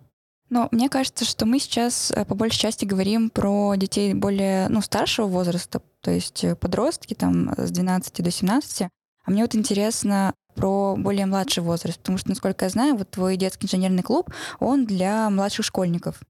Но 0.50 0.68
мне 0.70 0.88
кажется, 0.88 1.24
что 1.24 1.44
мы 1.44 1.58
сейчас 1.58 2.10
э, 2.10 2.24
по 2.24 2.34
большей 2.34 2.58
части 2.58 2.84
говорим 2.84 3.28
про 3.28 3.74
детей 3.76 4.14
более 4.14 4.68
ну, 4.68 4.80
старшего 4.80 5.26
возраста, 5.26 5.82
то 6.00 6.10
есть 6.10 6.42
э, 6.42 6.56
подростки 6.56 7.14
там 7.14 7.52
с 7.56 7.70
12 7.70 8.22
до 8.22 8.30
17. 8.30 8.82
А 8.82 9.30
мне 9.30 9.42
вот 9.42 9.54
интересно 9.54 10.32
про 10.54 10.96
более 10.96 11.26
младший 11.26 11.62
возраст, 11.62 11.98
потому 11.98 12.18
что, 12.18 12.30
насколько 12.30 12.64
я 12.64 12.70
знаю, 12.70 12.96
вот 12.96 13.10
твой 13.10 13.36
детский 13.36 13.66
инженерный 13.66 14.02
клуб, 14.02 14.30
он 14.58 14.86
для 14.86 15.28
младших 15.28 15.66
школьников. 15.66 16.20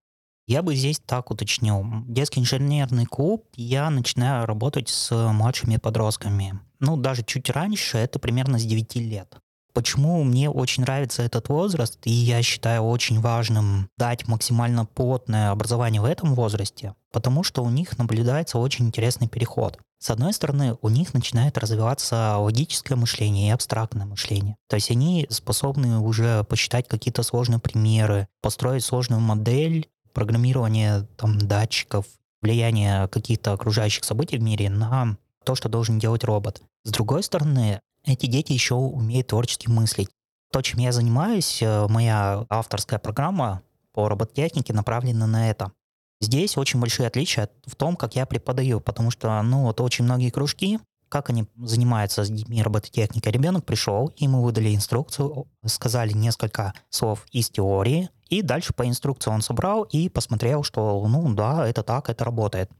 Я 0.49 0.63
бы 0.63 0.75
здесь 0.75 0.99
так 0.99 1.31
уточнил. 1.31 1.85
Детский 2.07 2.41
инженерный 2.41 3.05
клуб, 3.05 3.47
я 3.55 3.89
начинаю 3.91 4.47
работать 4.47 4.89
с 4.89 5.15
младшими 5.33 5.77
подростками. 5.77 6.59
Ну, 6.81 6.97
даже 6.97 7.23
чуть 7.23 7.51
раньше, 7.51 7.99
это 7.99 8.19
примерно 8.19 8.59
с 8.59 8.65
9 8.65 8.97
лет. 8.97 9.37
Почему 9.79 10.25
мне 10.25 10.51
очень 10.51 10.83
нравится 10.83 11.23
этот 11.23 11.49
возраст, 11.49 12.01
и 12.03 12.11
я 12.11 12.43
считаю 12.43 12.83
очень 12.83 13.21
важным 13.21 13.89
дать 13.97 14.27
максимально 14.27 14.87
плотное 14.87 15.53
образование 15.53 16.03
в 16.03 16.05
этом 16.05 16.35
возрасте? 16.35 16.97
Потому 17.13 17.45
что 17.45 17.63
у 17.63 17.71
них 17.71 17.97
наблюдается 17.97 18.59
очень 18.59 18.87
интересный 18.87 19.29
переход. 19.29 19.79
С 20.01 20.11
одной 20.11 20.33
стороны, 20.33 20.77
у 20.83 20.89
них 20.89 21.15
начинает 21.15 21.59
развиваться 21.59 22.39
логическое 22.39 22.97
мышление 22.97 23.51
и 23.51 23.53
абстрактное 23.53 24.05
мышление. 24.05 24.57
То 24.69 24.75
есть 24.75 24.91
они 24.91 25.29
способны 25.31 26.01
уже 26.01 26.43
посчитать 26.43 26.89
какие-то 26.89 27.23
сложные 27.23 27.61
примеры, 27.61 28.27
построить 28.43 28.85
сложную 28.85 29.21
модель 29.21 29.89
программирование 30.13 31.07
там, 31.17 31.39
датчиков, 31.39 32.05
влияние 32.43 33.07
каких-то 33.07 33.53
окружающих 33.53 34.03
событий 34.03 34.39
в 34.39 34.43
мире 34.43 34.71
на 34.71 35.17
то, 35.45 35.55
что 35.55 35.69
должен 35.69 36.01
делать 36.01 36.25
робот. 36.25 36.63
С 36.83 36.91
другой 36.91 37.23
стороны, 37.23 37.81
эти 38.05 38.27
дети 38.27 38.53
еще 38.53 38.75
умеют 38.75 39.29
творчески 39.29 39.69
мыслить. 39.69 40.09
То, 40.53 40.63
чем 40.63 40.81
я 40.81 40.93
занимаюсь, 40.93 41.63
э, 41.63 41.87
моя 41.89 42.47
авторская 42.49 42.99
программа 42.99 43.63
по 43.93 44.09
робототехнике 44.09 44.73
направлена 44.73 45.27
на 45.27 45.51
это. 45.51 45.73
Здесь 46.21 46.57
очень 46.57 46.81
большие 46.81 47.07
отличия 47.07 47.49
в 47.67 47.77
том, 47.77 47.97
как 47.97 48.17
я 48.17 48.27
преподаю, 48.27 48.81
потому 48.81 49.11
что, 49.11 49.41
ну, 49.43 49.63
вот 49.63 49.81
очень 49.81 50.05
многие 50.05 50.31
кружки, 50.31 50.81
как 51.09 51.31
они 51.31 51.47
занимаются 51.57 52.25
с 52.25 52.29
детьми 52.29 52.63
робототехникой. 52.63 53.33
Ребенок 53.33 53.65
пришел, 53.65 54.13
ему 54.17 54.43
выдали 54.43 54.75
инструкцию, 54.75 55.47
сказали 55.65 56.13
несколько 56.13 56.75
слов 56.91 57.27
из 57.31 57.51
теории, 57.51 58.11
и 58.29 58.43
дальше 58.43 58.73
по 58.75 58.87
инструкции 58.87 59.31
он 59.31 59.43
собрал 59.43 59.85
и 59.85 60.09
посмотрел, 60.09 60.63
что, 60.63 61.07
ну 61.09 61.33
да, 61.35 61.67
это 61.67 61.83
так, 61.83 62.11
это 62.11 62.25
работает. 62.25 62.71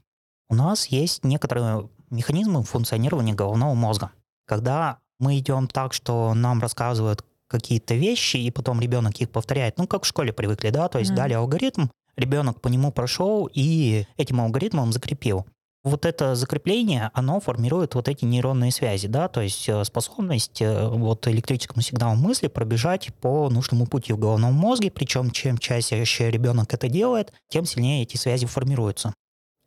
У 0.49 0.55
нас 0.55 0.87
есть 0.87 1.23
некоторые 1.23 1.89
механизмы 2.09 2.63
функционирования 2.63 3.33
головного 3.33 3.73
мозга. 3.73 4.11
Когда 4.45 4.99
мы 5.19 5.37
идем 5.37 5.67
так, 5.67 5.93
что 5.93 6.33
нам 6.33 6.59
рассказывают 6.59 7.23
какие-то 7.47 7.95
вещи, 7.95 8.37
и 8.37 8.51
потом 8.51 8.79
ребенок 8.79 9.19
их 9.21 9.29
повторяет, 9.29 9.77
ну, 9.77 9.87
как 9.87 10.03
в 10.03 10.07
школе 10.07 10.31
привыкли, 10.31 10.69
да, 10.69 10.87
то 10.87 10.99
есть 10.99 11.11
mm. 11.11 11.15
дали 11.15 11.33
алгоритм, 11.33 11.87
ребенок 12.15 12.61
по 12.61 12.67
нему 12.67 12.91
прошел 12.91 13.49
и 13.51 14.05
этим 14.17 14.41
алгоритмом 14.41 14.91
закрепил 14.91 15.45
вот 15.83 16.05
это 16.05 16.35
закрепление, 16.35 17.09
оно 17.13 17.39
формирует 17.39 17.95
вот 17.95 18.09
эти 18.09 18.25
нейронные 18.25 18.71
связи, 18.71 19.07
да, 19.07 19.27
то 19.27 19.41
есть 19.41 19.67
э, 19.69 19.83
способность 19.85 20.61
э, 20.61 20.87
вот 20.89 21.27
электрическому 21.27 21.81
сигналу 21.81 22.15
мысли 22.15 22.47
пробежать 22.47 23.13
по 23.21 23.49
нужному 23.49 23.87
пути 23.87 24.11
в 24.11 24.19
головном 24.19 24.53
мозге, 24.53 24.91
причем 24.91 25.31
чем 25.31 25.57
чаще 25.57 26.03
ребенок 26.29 26.73
это 26.73 26.89
делает, 26.89 27.31
тем 27.47 27.65
сильнее 27.65 28.03
эти 28.03 28.17
связи 28.17 28.45
формируются. 28.45 29.13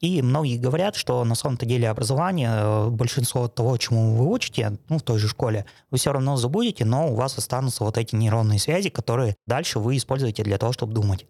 И 0.03 0.21
многие 0.21 0.59
говорят, 0.59 0.97
что 0.97 1.23
на 1.23 1.37
самом-то 1.37 1.65
деле 1.65 1.89
образование, 1.89 2.51
э, 2.53 2.89
большинство 2.89 3.47
того, 3.47 3.77
чему 3.77 4.17
вы 4.17 4.29
учите, 4.29 4.77
ну, 4.89 4.99
в 4.99 5.03
той 5.03 5.19
же 5.19 5.29
школе, 5.29 5.65
вы 5.93 5.99
все 5.99 6.13
равно 6.13 6.37
забудете, 6.37 6.85
но 6.85 7.09
у 7.09 7.15
вас 7.15 7.39
останутся 7.39 7.85
вот 7.85 7.97
эти 7.97 8.17
нейронные 8.17 8.59
связи, 8.59 8.91
которые 8.91 9.37
дальше 9.47 9.79
вы 9.79 9.97
используете 9.97 10.43
для 10.43 10.59
того, 10.59 10.73
чтобы 10.73 10.93
думать. 10.93 11.27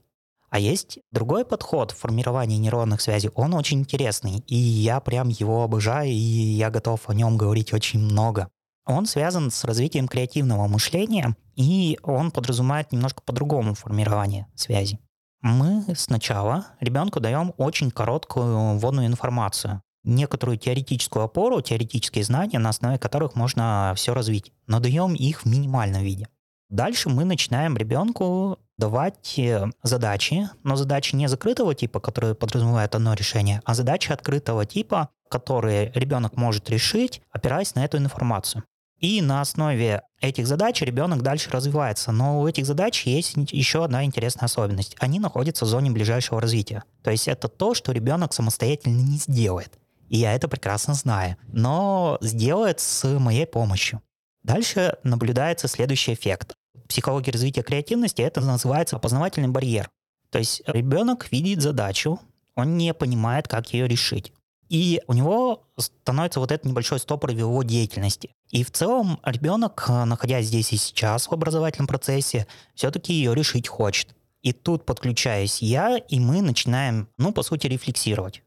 А 0.49 0.59
есть 0.59 0.99
другой 1.11 1.45
подход 1.45 1.91
в 1.91 1.99
формировании 1.99 2.57
нейронных 2.57 3.03
связей, 3.03 3.31
он 3.35 3.53
очень 3.53 3.81
интересный, 3.81 4.43
и 4.47 4.57
я 4.57 5.01
прям 5.01 5.29
его 5.29 5.65
обожаю, 5.65 6.11
и 6.11 6.15
я 6.15 6.71
готов 6.71 7.11
о 7.11 7.15
нем 7.15 7.37
говорить 7.37 7.75
очень 7.75 8.01
много. 8.01 8.49
Он 8.87 9.05
связан 9.05 9.51
с 9.51 9.65
развитием 9.65 10.09
креативного 10.09 10.67
мышления, 10.67 11.37
и 11.57 11.99
он 12.03 12.31
подразумевает 12.31 12.91
немножко 12.91 13.23
по-другому 13.23 13.75
формирование 13.75 14.47
связи. 14.55 14.99
Мы 15.43 15.85
сначала 15.97 16.69
ребенку 16.79 17.19
даем 17.19 17.53
очень 17.57 17.91
короткую 17.91 18.79
вводную 18.79 19.09
информацию, 19.09 19.83
некоторую 20.05 20.57
теоретическую 20.57 21.25
опору, 21.25 21.61
теоретические 21.61 22.23
знания, 22.23 22.61
на 22.61 22.69
основе 22.69 22.97
которых 22.97 23.35
можно 23.35 23.93
все 23.97 24.15
развить, 24.15 24.53
но 24.69 24.79
даем 24.79 25.15
их 25.15 25.43
в 25.43 25.47
минимальном 25.47 26.03
виде. 26.03 26.29
Дальше 26.69 27.11
мы 27.11 27.25
начинаем 27.25 27.77
ребенку 27.77 28.59
давать 28.79 29.39
э, 29.39 29.69
задачи, 29.83 30.49
но 30.63 30.77
задачи 30.77 31.15
не 31.17 31.27
закрытого 31.27 31.75
типа, 31.75 32.01
которые 32.01 32.35
подразумевают 32.35 32.95
одно 32.95 33.13
решение, 33.15 33.61
а 33.65 33.75
задачи 33.75 34.13
открытого 34.13 34.65
типа, 34.65 35.11
которые 35.29 35.93
ребенок 35.95 36.37
может 36.37 36.71
решить, 36.71 37.21
опираясь 37.31 37.75
на 37.75 37.85
эту 37.85 37.99
информацию. 37.99 38.65
И 39.03 39.21
на 39.21 39.43
основе 39.43 40.01
этих 40.21 40.47
задач 40.47 40.81
ребенок 40.81 41.21
дальше 41.21 41.51
развивается. 41.51 42.11
Но 42.11 42.41
у 42.41 42.49
этих 42.49 42.65
задач 42.65 43.05
есть 43.05 43.35
еще 43.37 43.85
одна 43.85 44.05
интересная 44.05 44.47
особенность. 44.47 44.97
Они 44.99 45.21
находятся 45.21 45.67
в 45.67 45.69
зоне 45.69 45.91
ближайшего 45.91 46.41
развития. 46.41 46.85
То 47.03 47.11
есть 47.11 47.29
это 47.29 47.49
то, 47.49 47.75
что 47.75 47.93
ребенок 47.93 48.33
самостоятельно 48.33 49.03
не 49.03 49.19
сделает. 49.19 49.79
И 50.09 50.17
я 50.17 50.33
это 50.33 50.49
прекрасно 50.49 50.95
знаю. 50.95 51.37
Но 51.49 52.17
сделает 52.23 52.81
с 52.81 53.05
моей 53.19 53.47
помощью. 53.47 54.01
Дальше 54.43 54.97
наблюдается 55.03 55.69
следующий 55.69 56.15
эффект 56.15 56.55
психологии 56.93 57.31
развития 57.31 57.63
креативности 57.63 58.21
это 58.21 58.43
называется 58.43 58.97
опознавательный 58.97 59.49
барьер. 59.49 59.89
То 60.31 60.39
есть 60.39 60.61
ребенок 60.67 61.33
видит 61.33 61.63
задачу, 61.63 62.21
он 62.55 62.77
не 62.77 62.93
понимает, 62.93 63.49
как 63.49 63.73
ее 63.73 63.89
решить. 63.89 64.33
И 64.73 65.03
у 65.07 65.13
него 65.13 65.65
становится 65.77 66.41
вот 66.41 66.51
этот 66.51 66.65
небольшой 66.65 66.99
стопор 66.99 67.31
в 67.31 67.37
его 67.37 67.63
деятельности. 67.63 68.31
И 68.49 68.65
в 68.65 68.71
целом 68.71 69.21
ребенок, 69.23 69.85
э, 69.87 70.05
находясь 70.05 70.47
здесь 70.47 70.73
и 70.73 70.79
сейчас 70.79 71.27
в 71.27 71.33
образовательном 71.33 71.87
процессе, 71.87 72.47
все-таки 72.75 73.13
ее 73.13 73.35
решить 73.35 73.69
хочет. 73.69 74.17
И 74.41 74.55
тут 74.55 74.87
подключаюсь 74.87 75.61
я, 75.61 75.99
и 75.99 76.19
мы 76.19 76.41
начинаем, 76.41 77.11
ну, 77.19 77.33
по 77.33 77.43
сути, 77.43 77.67
рефлексировать. 77.67 78.43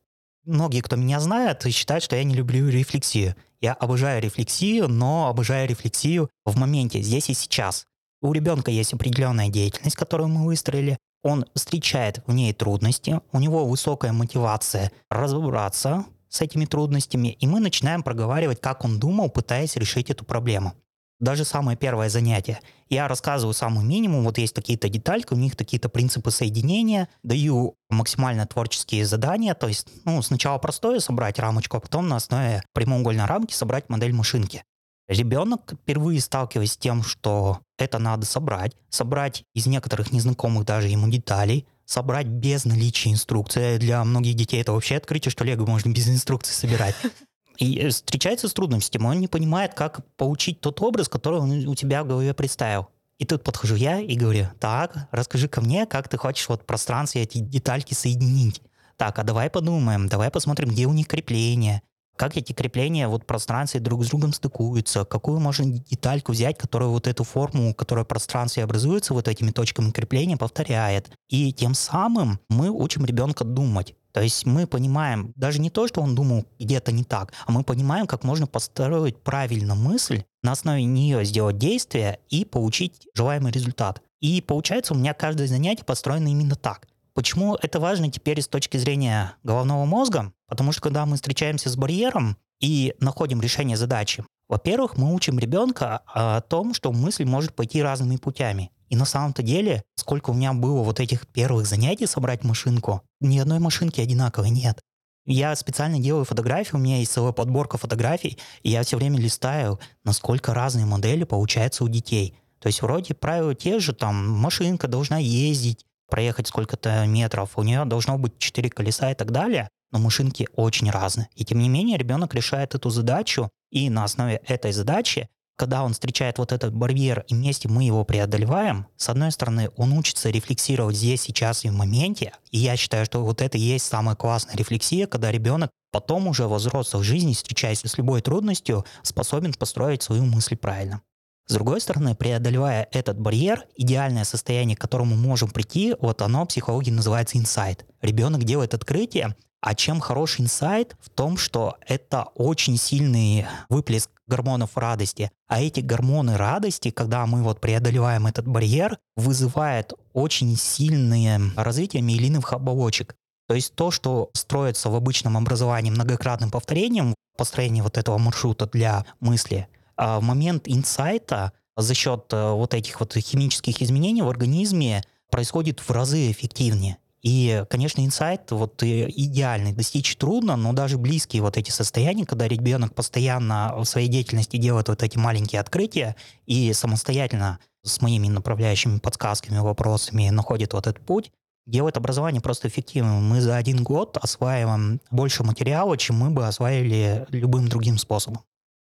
Многие, 0.45 0.81
кто 0.81 0.95
меня 0.95 1.19
знает, 1.19 1.63
считают, 1.71 2.03
что 2.03 2.15
я 2.15 2.23
не 2.23 2.33
люблю 2.33 2.69
рефлексию. 2.69 3.35
Я 3.61 3.73
обожаю 3.73 4.19
рефлексию, 4.19 4.88
но 4.88 5.27
обожаю 5.27 5.69
рефлексию 5.69 6.31
в 6.43 6.57
моменте, 6.57 7.03
здесь 7.03 7.29
и 7.29 7.35
сейчас. 7.35 7.85
У 8.23 8.33
ребенка 8.33 8.71
есть 8.71 8.95
определенная 8.95 9.49
деятельность, 9.49 9.95
которую 9.95 10.29
мы 10.29 10.45
выстроили, 10.45 10.97
он 11.21 11.45
встречает 11.53 12.23
в 12.25 12.33
ней 12.33 12.51
трудности, 12.53 13.21
у 13.31 13.39
него 13.39 13.65
высокая 13.65 14.11
мотивация 14.11 14.91
разобраться 15.09 16.05
с 16.36 16.41
этими 16.41 16.65
трудностями, 16.65 17.30
и 17.39 17.48
мы 17.48 17.60
начинаем 17.60 18.04
проговаривать, 18.04 18.62
как 18.62 18.84
он 18.84 19.00
думал, 19.00 19.30
пытаясь 19.30 19.76
решить 19.76 20.10
эту 20.10 20.26
проблему. 20.26 20.74
Даже 21.19 21.45
самое 21.45 21.78
первое 21.78 22.10
занятие. 22.10 22.60
Я 22.89 23.08
рассказываю 23.08 23.54
самый 23.54 23.86
минимум, 23.86 24.26
вот 24.26 24.38
есть 24.38 24.54
какие-то 24.54 24.89
детальки, 24.89 25.34
у 25.34 25.38
них 25.38 25.56
какие-то 25.56 25.88
принципы 25.88 26.30
соединения, 26.30 27.08
даю 27.24 27.78
максимально 27.89 28.45
творческие 28.45 29.06
задания, 29.06 29.54
то 29.54 29.67
есть 29.67 29.88
ну, 30.04 30.21
сначала 30.21 30.58
простое 30.58 31.00
собрать 31.00 31.39
рамочку, 31.39 31.78
а 31.78 31.80
потом 31.80 32.10
на 32.10 32.17
основе 32.17 32.63
прямоугольной 32.74 33.26
рамки 33.26 33.54
собрать 33.54 33.88
модель 33.88 34.13
машинки. 34.13 34.63
Ребенок, 35.08 35.74
впервые 35.84 36.19
сталкиваясь 36.19 36.74
с 36.74 36.78
тем, 36.78 37.02
что 37.02 37.60
это 37.78 37.98
надо 37.98 38.26
собрать, 38.26 38.76
собрать 38.89 39.43
из 39.54 39.67
некоторых 39.67 40.12
незнакомых 40.12 40.65
даже 40.65 40.89
ему 40.89 41.08
деталей, 41.08 41.65
собрать 41.86 42.28
без 42.28 42.65
наличия 42.65 43.12
инструкции. 43.12 43.78
Для 43.78 44.04
многих 44.04 44.36
детей 44.36 44.62
это 44.62 44.74
вообще 44.74 44.98
открытие, 44.98 45.32
что 45.32 45.43
лего 45.43 45.65
можно 45.65 45.91
без 45.91 46.08
инструкции 46.08 46.54
собирать. 46.54 46.95
И 47.58 47.88
встречается 47.88 48.50
с 48.50 48.54
трудностями, 48.54 49.06
он 49.06 49.19
не 49.19 49.28
понимает, 49.28 49.74
как 49.74 50.06
получить 50.17 50.60
тот 50.60 50.82
образ, 50.82 51.08
который 51.08 51.39
он 51.39 51.52
у 51.67 51.76
тебя 51.76 52.04
в 52.04 52.08
голове 52.08 52.34
представил. 52.34 52.88
И 53.17 53.26
тут 53.26 53.43
подхожу 53.43 53.76
я 53.76 54.02
и 54.02 54.15
говорю, 54.15 54.48
так, 54.60 55.08
расскажи 55.12 55.48
ко 55.48 55.62
мне, 55.62 55.86
как 55.86 56.10
ты 56.10 56.17
хочешь 56.17 56.50
вот 56.50 56.63
в 56.63 56.65
пространстве 56.65 57.21
эти 57.21 57.38
детальки 57.38 57.93
соединить. 57.93 58.62
Так, 58.98 59.19
а 59.19 59.24
давай 59.24 59.50
подумаем, 59.50 60.10
давай 60.10 60.30
посмотрим, 60.32 60.69
где 60.69 60.86
у 60.86 60.93
них 60.93 61.08
крепление, 61.08 61.82
как 62.15 62.38
эти 62.38 62.54
крепления 62.54 63.08
вот 63.08 63.25
пространстве 63.25 63.80
друг 63.80 64.04
с 64.04 64.10
другом 64.10 64.34
стыкуются, 64.34 65.06
какую 65.06 65.39
можно 65.39 65.65
детальку 65.65 66.32
взять, 66.32 66.58
которая 66.58 66.89
вот 66.89 67.08
эту 67.08 67.23
форму, 67.23 67.73
которая 67.73 68.06
в 68.06 68.08
пространстве 68.08 68.63
образуется 68.63 69.13
вот 69.13 69.28
этими 69.28 69.51
точками 69.51 69.91
крепления, 69.91 70.38
повторяет. 70.38 71.12
И 71.30 71.51
тем 71.54 71.73
самым 71.73 72.39
мы 72.49 72.69
учим 72.69 73.06
ребенка 73.06 73.43
думать. 73.43 73.95
То 74.15 74.21
есть 74.21 74.45
мы 74.45 74.65
понимаем 74.65 75.34
даже 75.36 75.60
не 75.60 75.69
то, 75.69 75.88
что 75.88 76.01
он 76.01 76.15
думал 76.15 76.45
где-то 76.58 76.93
не 76.93 77.04
так, 77.04 77.34
а 77.45 77.51
мы 77.51 77.65
понимаем, 77.65 78.08
как 78.08 78.23
можно 78.23 78.47
построить 78.47 79.21
правильно 79.21 79.75
мысль, 79.75 80.23
на 80.41 80.54
основе 80.54 80.86
нее 80.86 81.25
сделать 81.25 81.58
действие 81.58 82.19
и 82.30 82.45
получить 82.45 83.10
желаемый 83.13 83.51
результат. 83.51 84.01
И 84.21 84.41
получается 84.41 84.93
у 84.93 84.97
меня 84.97 85.13
каждое 85.13 85.47
занятие 85.47 85.84
построено 85.84 86.30
именно 86.30 86.56
так. 86.56 86.88
Почему 87.15 87.56
это 87.56 87.80
важно 87.80 88.12
теперь 88.12 88.41
с 88.41 88.47
точки 88.49 88.75
зрения 88.75 89.38
головного 89.41 89.86
мозга? 89.86 90.34
Потому 90.47 90.73
что 90.73 90.82
когда 90.82 91.06
мы 91.06 91.15
встречаемся 91.15 91.69
с 91.69 91.78
барьером 91.78 92.36
и 92.60 92.93
находим 92.99 93.39
решение 93.39 93.78
задачи, 93.78 94.25
во-первых, 94.49 94.97
мы 94.97 95.13
учим 95.13 95.39
ребенка 95.39 96.01
о 96.08 96.41
том, 96.41 96.73
что 96.73 96.91
мысль 96.91 97.23
может 97.23 97.56
пойти 97.56 97.82
разными 97.82 98.17
путями. 98.17 98.69
И 98.89 98.97
на 98.97 99.06
самом-то 99.06 99.43
деле, 99.43 99.82
сколько 99.95 100.32
у 100.32 100.34
меня 100.34 100.51
было 100.51 100.84
вот 100.84 100.99
этих 100.99 101.25
первых 101.28 101.67
занятий 101.67 102.06
собрать 102.06 102.43
машинку, 102.43 103.01
ни 103.21 103.39
одной 103.39 103.60
машинки 103.60 104.01
одинаковой 104.01 104.49
нет. 104.49 104.82
Я 105.25 105.56
специально 105.56 105.99
делаю 105.99 106.25
фотографии, 106.25 106.75
у 106.75 106.80
меня 106.80 106.97
есть 106.97 107.13
целая 107.13 107.32
подборка 107.32 107.78
фотографий, 107.78 108.38
и 108.62 108.69
я 108.69 108.84
все 108.84 108.97
время 108.97 109.19
листаю, 109.19 109.80
насколько 110.04 110.54
разные 110.54 110.86
модели 110.86 111.23
получаются 111.23 111.86
у 111.86 111.88
детей. 111.88 112.38
То 112.60 112.67
есть 112.67 112.82
вроде 112.82 113.15
правила 113.15 113.56
те 113.56 113.80
же, 113.80 113.93
там 113.93 114.30
машинка 114.30 114.88
должна 114.88 115.17
ездить, 115.17 115.86
проехать 116.09 116.47
сколько-то 116.47 117.05
метров, 117.05 117.57
у 117.57 117.63
нее 117.63 117.85
должно 117.85 118.17
быть 118.17 118.37
четыре 118.37 118.69
колеса 118.69 119.11
и 119.11 119.15
так 119.15 119.31
далее, 119.31 119.69
но 119.91 119.99
машинки 119.99 120.47
очень 120.55 120.89
разные. 120.89 121.29
И 121.35 121.45
тем 121.45 121.59
не 121.59 121.69
менее 121.69 121.97
ребенок 121.97 122.33
решает 122.33 122.75
эту 122.75 122.89
задачу, 122.89 123.49
и 123.71 123.89
на 123.89 124.03
основе 124.03 124.41
этой 124.45 124.71
задачи, 124.71 125.29
когда 125.57 125.83
он 125.83 125.93
встречает 125.93 126.37
вот 126.37 126.51
этот 126.51 126.73
барьер, 126.73 127.23
и 127.27 127.33
вместе 127.33 127.69
мы 127.69 127.83
его 127.83 128.03
преодолеваем, 128.03 128.87
с 128.97 129.09
одной 129.09 129.31
стороны, 129.31 129.69
он 129.77 129.93
учится 129.93 130.29
рефлексировать 130.29 130.97
здесь, 130.97 131.21
сейчас 131.21 131.63
и 131.63 131.69
в 131.69 131.73
моменте, 131.73 132.33
и 132.51 132.57
я 132.57 132.75
считаю, 132.75 133.05
что 133.05 133.23
вот 133.23 133.41
это 133.41 133.57
и 133.57 133.61
есть 133.61 133.85
самая 133.85 134.15
классная 134.15 134.55
рефлексия, 134.57 135.07
когда 135.07 135.31
ребенок 135.31 135.71
потом 135.91 136.27
уже 136.27 136.47
во 136.47 136.57
взрослой 136.57 137.03
жизни, 137.03 137.33
встречаясь 137.33 137.79
с 137.79 137.97
любой 137.97 138.21
трудностью, 138.21 138.85
способен 139.01 139.53
построить 139.53 140.03
свою 140.03 140.25
мысль 140.25 140.57
правильно. 140.57 141.01
С 141.47 141.53
другой 141.53 141.79
стороны, 141.79 142.15
преодолевая 142.15 142.88
этот 142.91 143.19
барьер, 143.19 143.65
идеальное 143.75 144.23
состояние, 144.23 144.75
к 144.75 144.81
которому 144.81 145.15
можем 145.15 145.49
прийти, 145.49 145.95
вот 145.99 146.21
оно 146.23 146.43
в 146.43 146.47
психологии 146.47 146.89
называется 146.89 147.38
инсайт. 147.38 147.86
Ребенок 148.01 148.43
делает 148.43 148.73
открытие, 148.73 149.36
а 149.62 149.73
чем 149.75 149.99
хороший 149.99 150.41
инсайт? 150.41 150.95
В 150.99 151.10
том, 151.10 151.38
что 151.38 151.77
это 151.88 152.27
очень 152.36 152.77
сильный 152.77 153.45
выплеск 153.69 154.10
гормонов 154.27 154.77
радости. 154.77 155.31
А 155.47 155.62
эти 155.62 155.79
гормоны 155.79 156.38
радости, 156.38 156.89
когда 156.89 157.25
мы 157.25 157.43
вот 157.43 157.62
преодолеваем 157.62 158.27
этот 158.27 158.47
барьер, 158.47 158.97
вызывает 159.15 159.93
очень 160.13 160.55
сильное 160.55 161.41
развитие 161.55 162.01
миелиновых 162.01 162.53
оболочек. 162.53 163.15
То 163.47 163.53
есть 163.53 163.75
то, 163.75 163.91
что 163.91 164.29
строится 164.34 164.89
в 164.89 164.95
обычном 164.95 165.38
образовании 165.38 165.91
многократным 165.91 166.49
повторением, 166.49 167.13
построение 167.38 167.84
вот 167.84 167.97
этого 167.97 168.17
маршрута 168.17 168.67
для 168.67 169.05
мысли, 169.19 169.67
в 169.97 170.19
момент 170.21 170.63
инсайта 170.67 171.53
за 171.77 171.93
счет 171.93 172.25
э, 172.31 172.51
вот 172.51 172.73
этих 172.73 172.99
вот 172.99 173.15
химических 173.15 173.81
изменений 173.81 174.21
в 174.21 174.29
организме 174.29 175.03
происходит 175.29 175.79
в 175.79 175.89
разы 175.91 176.31
эффективнее. 176.31 176.97
И, 177.21 177.63
конечно, 177.71 178.05
инсайт 178.05 178.51
вот 178.51 178.84
идеальный 178.84 179.73
достичь 179.73 180.15
трудно, 180.15 180.55
но 180.55 180.73
даже 180.73 180.99
близкие 180.99 181.41
вот 181.41 181.58
эти 181.58 181.71
состояния, 181.71 182.23
когда 182.23 182.47
ребенок 182.47 182.93
постоянно 182.93 183.73
в 183.77 183.86
своей 183.86 184.08
деятельности 184.08 184.58
делает 184.58 184.89
вот 184.89 185.01
эти 185.01 185.17
маленькие 185.17 185.60
открытия 185.60 186.15
и 186.45 186.71
самостоятельно 186.73 187.58
с 187.84 187.99
моими 187.99 188.27
направляющими 188.27 188.99
подсказками, 188.99 189.58
вопросами 189.58 190.29
находит 190.29 190.73
вот 190.73 190.86
этот 190.86 191.03
путь, 191.03 191.31
делает 191.65 191.97
образование 191.97 192.41
просто 192.41 192.67
эффективным. 192.67 193.27
Мы 193.27 193.41
за 193.41 193.55
один 193.58 193.84
год 193.84 194.17
осваиваем 194.21 195.01
больше 195.10 195.43
материала, 195.43 195.97
чем 195.97 196.17
мы 196.17 196.29
бы 196.29 196.45
осваивали 196.45 197.25
любым 197.29 197.67
другим 197.67 197.97
способом. 197.97 198.43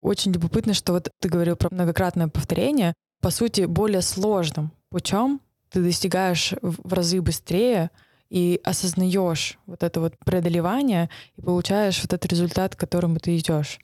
Очень 0.02 0.34
любопытно, 0.34 0.74
что 0.74 0.94
вот 0.94 1.10
ты 1.20 1.30
говорил 1.30 1.56
про 1.56 1.70
многократное 1.72 2.28
повторение. 2.28 2.94
По 3.22 3.30
сути, 3.30 3.62
более 3.62 4.02
сложным 4.02 4.72
путем 4.90 5.42
ты 5.70 5.82
достигаешь 5.82 6.54
в 6.62 6.92
разы 6.92 7.22
быстрее 7.22 7.92
и 8.30 8.60
осознаешь 8.64 9.58
вот 9.66 9.84
это 9.84 10.00
вот 10.00 10.18
преодолевание 10.26 11.10
и 11.36 11.42
получаешь 11.42 12.02
вот 12.02 12.14
этот 12.14 12.32
результат, 12.32 12.76
к 12.76 12.80
которому 12.80 13.20
ты 13.20 13.38
идешь. 13.38 13.80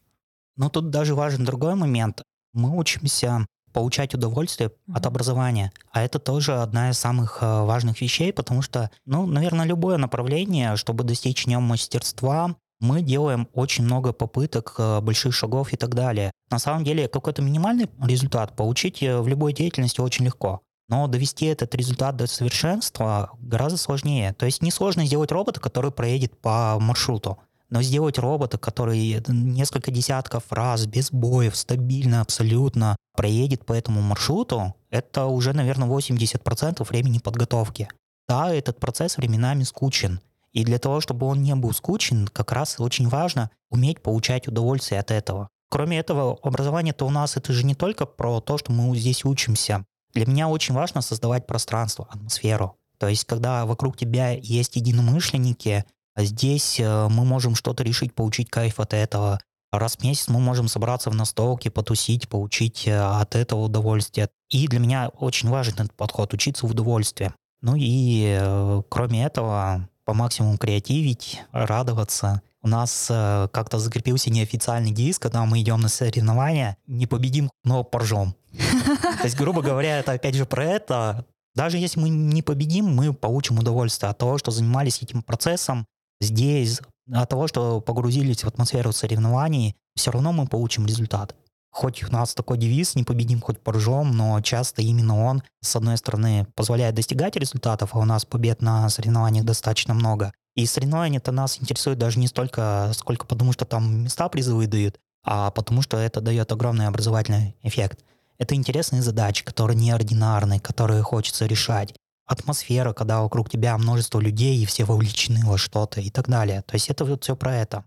Но 0.55 0.69
тут 0.69 0.89
даже 0.89 1.15
важен 1.15 1.45
другой 1.45 1.75
момент. 1.75 2.23
Мы 2.53 2.75
учимся 2.75 3.45
получать 3.71 4.15
удовольствие 4.15 4.69
mm-hmm. 4.69 4.95
от 4.95 5.05
образования. 5.05 5.71
А 5.91 6.01
это 6.01 6.17
тоже 6.17 6.55
одна 6.61 6.89
из 6.89 6.97
самых 6.97 7.39
э, 7.41 7.45
важных 7.63 8.01
вещей, 8.01 8.33
потому 8.33 8.63
что, 8.63 8.89
ну, 9.05 9.27
наверное, 9.27 9.65
любое 9.65 9.97
направление, 9.97 10.75
чтобы 10.77 11.03
достичь 11.03 11.45
в 11.45 11.47
нем 11.47 11.63
мастерства, 11.63 12.55
мы 12.79 13.01
делаем 13.01 13.47
очень 13.53 13.83
много 13.83 14.13
попыток, 14.13 14.75
э, 14.77 15.01
больших 15.01 15.33
шагов 15.33 15.73
и 15.73 15.77
так 15.77 15.95
далее. 15.95 16.31
На 16.49 16.59
самом 16.59 16.83
деле 16.83 17.07
какой-то 17.07 17.41
минимальный 17.41 17.89
результат 18.03 18.55
получить 18.55 19.01
э, 19.01 19.19
в 19.19 19.27
любой 19.27 19.53
деятельности 19.53 20.01
очень 20.01 20.25
легко. 20.25 20.61
Но 20.89 21.07
довести 21.07 21.45
этот 21.47 21.75
результат 21.75 22.15
до 22.15 22.27
совершенства 22.27 23.31
гораздо 23.39 23.77
сложнее. 23.77 24.33
То 24.33 24.45
есть 24.45 24.61
несложно 24.61 25.05
сделать 25.05 25.31
робота, 25.31 25.59
который 25.59 25.91
проедет 25.91 26.39
по 26.39 26.77
маршруту. 26.79 27.39
Но 27.69 27.81
сделать 27.81 28.17
робота, 28.17 28.57
который 28.57 29.21
несколько 29.27 29.91
десятков 29.91 30.43
раз 30.51 30.85
без 30.85 31.11
боев, 31.11 31.57
стабильно, 31.57 32.21
абсолютно 32.21 32.95
проедет 33.17 33.65
по 33.65 33.73
этому 33.73 34.01
маршруту, 34.01 34.73
это 34.89 35.25
уже, 35.25 35.51
наверное, 35.51 35.89
80% 35.89 36.87
времени 36.87 37.17
подготовки. 37.17 37.89
Да, 38.29 38.53
этот 38.53 38.79
процесс 38.79 39.17
временами 39.17 39.63
скучен. 39.63 40.21
И 40.53 40.63
для 40.63 40.79
того, 40.79 41.01
чтобы 41.01 41.27
он 41.27 41.41
не 41.41 41.55
был 41.55 41.73
скучен, 41.73 42.27
как 42.27 42.51
раз 42.51 42.79
очень 42.79 43.07
важно 43.09 43.51
уметь 43.69 44.01
получать 44.01 44.47
удовольствие 44.47 44.99
от 44.99 45.11
этого. 45.11 45.49
Кроме 45.69 45.99
этого, 45.99 46.37
образование-то 46.41 47.05
у 47.05 47.09
нас 47.09 47.35
это 47.37 47.51
же 47.51 47.65
не 47.65 47.75
только 47.75 48.05
про 48.05 48.39
то, 48.39 48.57
что 48.57 48.71
мы 48.71 48.95
здесь 48.97 49.25
учимся. 49.25 49.85
Для 50.13 50.25
меня 50.25 50.47
очень 50.47 50.73
важно 50.73 51.01
создавать 51.01 51.45
пространство, 51.45 52.07
атмосферу. 52.09 52.77
То 52.97 53.07
есть, 53.07 53.25
когда 53.25 53.65
вокруг 53.65 53.97
тебя 53.97 54.31
есть 54.31 54.75
единомышленники, 54.75 55.85
здесь 56.15 56.79
э, 56.79 57.07
мы 57.09 57.25
можем 57.25 57.53
что-то 57.53 57.83
решить, 57.83 58.15
получить 58.15 58.49
кайф 58.49 58.79
от 58.79 58.93
этого. 58.93 59.39
Раз 59.71 59.97
в 59.97 60.03
месяц 60.03 60.29
мы 60.29 60.39
можем 60.39 60.67
собраться 60.67 61.09
в 61.09 61.15
настолке, 61.15 61.69
потусить, 61.69 62.29
получить 62.29 62.87
э, 62.87 62.97
от 62.97 63.35
этого 63.35 63.65
удовольствие. 63.65 64.29
И 64.49 64.67
для 64.67 64.79
меня 64.79 65.09
очень 65.09 65.49
важен 65.49 65.73
этот 65.73 65.93
подход, 65.93 66.33
учиться 66.33 66.65
в 66.65 66.71
удовольствии. 66.71 67.33
Ну 67.61 67.75
и 67.77 68.37
э, 68.39 68.81
кроме 68.89 69.25
этого, 69.25 69.87
по 70.07 70.13
максимуму 70.13 70.57
креативить, 70.57 71.41
радоваться. 71.51 72.41
У 72.61 72.69
нас 72.69 73.07
э, 73.09 73.49
как-то 73.51 73.77
закрепился 73.77 74.29
неофициальный 74.29 74.91
диск, 74.91 75.21
когда 75.21 75.45
мы 75.45 75.61
идем 75.61 75.81
на 75.81 75.89
соревнования, 75.89 76.77
не 76.87 77.05
победим, 77.07 77.51
но 77.65 77.83
поржем. 77.83 78.33
То 78.53 79.25
есть, 79.25 79.35
грубо 79.35 79.61
говоря, 79.61 79.99
это 79.99 80.13
опять 80.13 80.35
же 80.35 80.45
про 80.45 80.63
это. 80.63 81.25
Даже 81.55 81.77
если 81.77 81.99
мы 81.99 82.07
не 82.07 82.41
победим, 82.41 82.85
мы 82.85 83.13
получим 83.13 83.59
удовольствие 83.59 84.09
от 84.09 84.17
того, 84.17 84.37
что 84.37 84.49
занимались 84.49 85.01
этим 85.01 85.21
процессом 85.23 85.85
здесь, 86.21 86.79
от 87.11 87.27
того, 87.29 87.47
что 87.47 87.81
погрузились 87.81 88.45
в 88.45 88.47
атмосферу 88.47 88.93
соревнований, 88.93 89.75
все 89.97 90.11
равно 90.11 90.31
мы 90.31 90.47
получим 90.47 90.85
результат. 90.85 91.35
Хоть 91.71 92.03
у 92.03 92.11
нас 92.11 92.33
такой 92.33 92.57
девиз 92.57 92.95
«не 92.95 93.03
победим, 93.03 93.39
хоть 93.41 93.59
поржем», 93.59 94.11
но 94.11 94.41
часто 94.41 94.81
именно 94.81 95.23
он, 95.23 95.43
с 95.61 95.75
одной 95.75 95.97
стороны, 95.97 96.47
позволяет 96.55 96.95
достигать 96.95 97.35
результатов, 97.35 97.91
а 97.93 97.99
у 97.99 98.05
нас 98.05 98.25
побед 98.25 98.61
на 98.61 98.89
соревнованиях 98.89 99.45
достаточно 99.45 99.93
много. 99.93 100.31
И 100.55 100.65
соревнования-то 100.65 101.31
нас 101.31 101.59
интересуют 101.61 101.99
даже 101.99 102.17
не 102.17 102.27
столько, 102.27 102.91
сколько 102.95 103.27
потому, 103.27 103.53
что 103.53 103.65
там 103.65 104.05
места 104.05 104.27
призовые 104.27 104.67
дают, 104.67 104.97
а 105.23 105.51
потому 105.51 105.83
что 105.83 105.97
это 105.97 106.19
дает 106.19 106.51
огромный 106.51 106.87
образовательный 106.87 107.55
эффект. 107.61 107.99
Это 108.39 108.55
интересные 108.55 109.01
задачи, 109.01 109.45
которые 109.45 109.77
неординарные, 109.77 110.59
которые 110.59 111.03
хочется 111.03 111.45
решать. 111.45 111.93
Атмосфера, 112.25 112.93
когда 112.93 113.21
вокруг 113.21 113.49
тебя 113.49 113.77
множество 113.77 114.19
людей, 114.19 114.57
и 114.57 114.65
все 114.65 114.83
вовлечены 114.83 115.45
во 115.45 115.57
что-то 115.57 116.01
и 116.01 116.09
так 116.09 116.27
далее. 116.27 116.63
То 116.63 116.75
есть 116.75 116.89
это 116.89 117.05
вот 117.05 117.23
все 117.23 117.35
про 117.35 117.55
это 117.55 117.83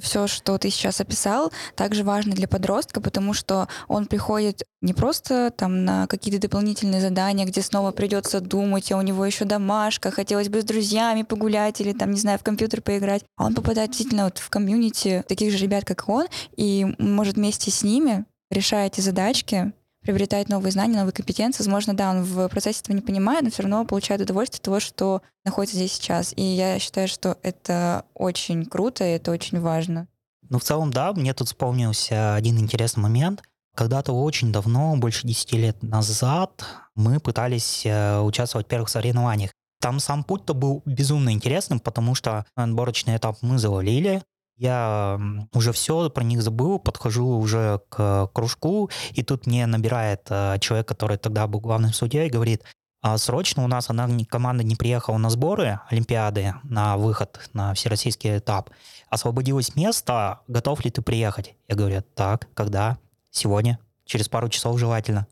все, 0.00 0.26
что 0.26 0.58
ты 0.58 0.70
сейчас 0.70 1.00
описал, 1.00 1.52
также 1.74 2.04
важно 2.04 2.34
для 2.34 2.48
подростка, 2.48 3.00
потому 3.00 3.34
что 3.34 3.68
он 3.88 4.06
приходит 4.06 4.62
не 4.82 4.94
просто 4.94 5.52
там 5.56 5.84
на 5.84 6.06
какие-то 6.06 6.40
дополнительные 6.40 7.00
задания, 7.00 7.46
где 7.46 7.62
снова 7.62 7.92
придется 7.92 8.40
думать, 8.40 8.90
а 8.92 8.96
у 8.96 9.02
него 9.02 9.24
еще 9.24 9.44
домашка, 9.44 10.10
хотелось 10.10 10.48
бы 10.48 10.62
с 10.62 10.64
друзьями 10.64 11.22
погулять 11.22 11.80
или 11.80 11.92
там, 11.92 12.12
не 12.12 12.20
знаю, 12.20 12.38
в 12.38 12.42
компьютер 12.42 12.80
поиграть. 12.80 13.24
А 13.36 13.46
он 13.46 13.54
попадает 13.54 13.90
действительно 13.90 14.24
вот 14.24 14.38
в 14.38 14.48
комьюнити 14.48 15.24
таких 15.28 15.52
же 15.52 15.58
ребят, 15.58 15.84
как 15.84 16.08
он, 16.08 16.26
и 16.56 16.86
может 16.98 17.36
вместе 17.36 17.70
с 17.70 17.82
ними 17.82 18.24
решая 18.50 18.88
эти 18.88 19.00
задачки, 19.00 19.72
приобретает 20.02 20.48
новые 20.48 20.72
знания, 20.72 20.96
новые 20.96 21.12
компетенции. 21.12 21.62
Возможно, 21.62 21.94
да, 21.94 22.10
он 22.10 22.22
в 22.22 22.48
процессе 22.48 22.80
этого 22.80 22.96
не 22.96 23.02
понимает, 23.02 23.42
но 23.42 23.50
все 23.50 23.62
равно 23.62 23.84
получает 23.84 24.20
удовольствие 24.20 24.58
от 24.58 24.64
того, 24.64 24.80
что 24.80 25.22
находится 25.44 25.76
здесь 25.76 25.92
сейчас. 25.92 26.32
И 26.36 26.42
я 26.42 26.78
считаю, 26.78 27.08
что 27.08 27.38
это 27.42 28.04
очень 28.14 28.64
круто, 28.66 29.04
и 29.04 29.12
это 29.12 29.30
очень 29.30 29.60
важно. 29.60 30.08
Ну, 30.48 30.58
в 30.58 30.64
целом, 30.64 30.92
да, 30.92 31.12
мне 31.12 31.32
тут 31.34 31.48
вспомнился 31.48 32.34
один 32.34 32.58
интересный 32.58 33.02
момент. 33.02 33.42
Когда-то 33.76 34.12
очень 34.12 34.52
давно, 34.52 34.96
больше 34.96 35.26
10 35.26 35.52
лет 35.52 35.82
назад, 35.82 36.64
мы 36.96 37.20
пытались 37.20 37.86
э, 37.86 38.20
участвовать 38.20 38.66
в 38.66 38.70
первых 38.70 38.88
соревнованиях. 38.88 39.52
Там 39.80 40.00
сам 40.00 40.24
путь-то 40.24 40.54
был 40.54 40.82
безумно 40.84 41.32
интересным, 41.32 41.78
потому 41.78 42.14
что 42.14 42.44
отборочный 42.56 43.16
этап 43.16 43.38
мы 43.42 43.58
завалили, 43.58 44.22
я 44.60 45.18
уже 45.54 45.72
все 45.72 46.10
про 46.10 46.22
них 46.22 46.42
забыл, 46.42 46.78
подхожу 46.78 47.26
уже 47.26 47.80
к 47.88 48.28
кружку, 48.34 48.90
и 49.12 49.22
тут 49.22 49.46
мне 49.46 49.66
набирает 49.66 50.26
э, 50.28 50.58
человек, 50.60 50.86
который 50.86 51.16
тогда 51.16 51.46
был 51.46 51.60
главным 51.60 51.94
судьей, 51.94 52.26
и 52.26 52.30
говорит, 52.30 52.62
а 53.00 53.16
срочно 53.16 53.64
у 53.64 53.66
нас 53.66 53.88
она, 53.88 54.06
команда 54.28 54.62
не 54.62 54.76
приехала 54.76 55.16
на 55.16 55.30
сборы 55.30 55.80
Олимпиады, 55.88 56.54
на 56.62 56.98
выход 56.98 57.40
на 57.54 57.72
всероссийский 57.72 58.36
этап. 58.36 58.68
Освободилось 59.08 59.74
место, 59.74 60.40
готов 60.46 60.84
ли 60.84 60.90
ты 60.90 61.00
приехать? 61.00 61.54
Я 61.66 61.76
говорю, 61.76 62.02
так, 62.14 62.46
когда? 62.52 62.98
Сегодня, 63.30 63.78
через 64.04 64.28
пару 64.28 64.50
часов 64.50 64.78
желательно. 64.78 65.26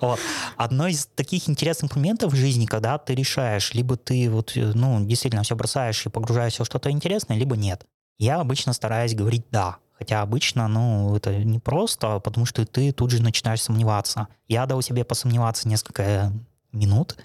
Одно 0.56 0.88
из 0.88 1.06
таких 1.06 1.48
интересных 1.48 1.94
моментов 1.96 2.32
в 2.32 2.36
жизни, 2.36 2.66
когда 2.66 2.98
ты 2.98 3.14
решаешь, 3.14 3.74
либо 3.74 3.96
ты 3.96 4.30
вот, 4.30 4.56
э, 4.56 4.72
ну, 4.74 5.04
действительно 5.04 5.42
все 5.42 5.56
бросаешь 5.56 6.06
и 6.06 6.10
погружаешься 6.10 6.64
в 6.64 6.66
что-то 6.66 6.90
интересное, 6.90 7.36
либо 7.36 7.56
нет. 7.56 7.84
Я 8.18 8.40
обычно 8.40 8.72
стараюсь 8.72 9.14
говорить 9.14 9.46
«да», 9.50 9.76
Хотя 9.98 10.20
обычно, 10.20 10.68
ну, 10.68 11.16
это 11.16 11.36
не 11.36 11.58
просто, 11.58 12.20
потому 12.20 12.44
что 12.44 12.66
ты 12.66 12.92
тут 12.92 13.10
же 13.10 13.22
начинаешь 13.22 13.62
сомневаться. 13.62 14.28
Я 14.46 14.66
дал 14.66 14.82
себе 14.82 15.04
посомневаться 15.04 15.68
несколько 15.68 16.32
минут, 16.72 17.16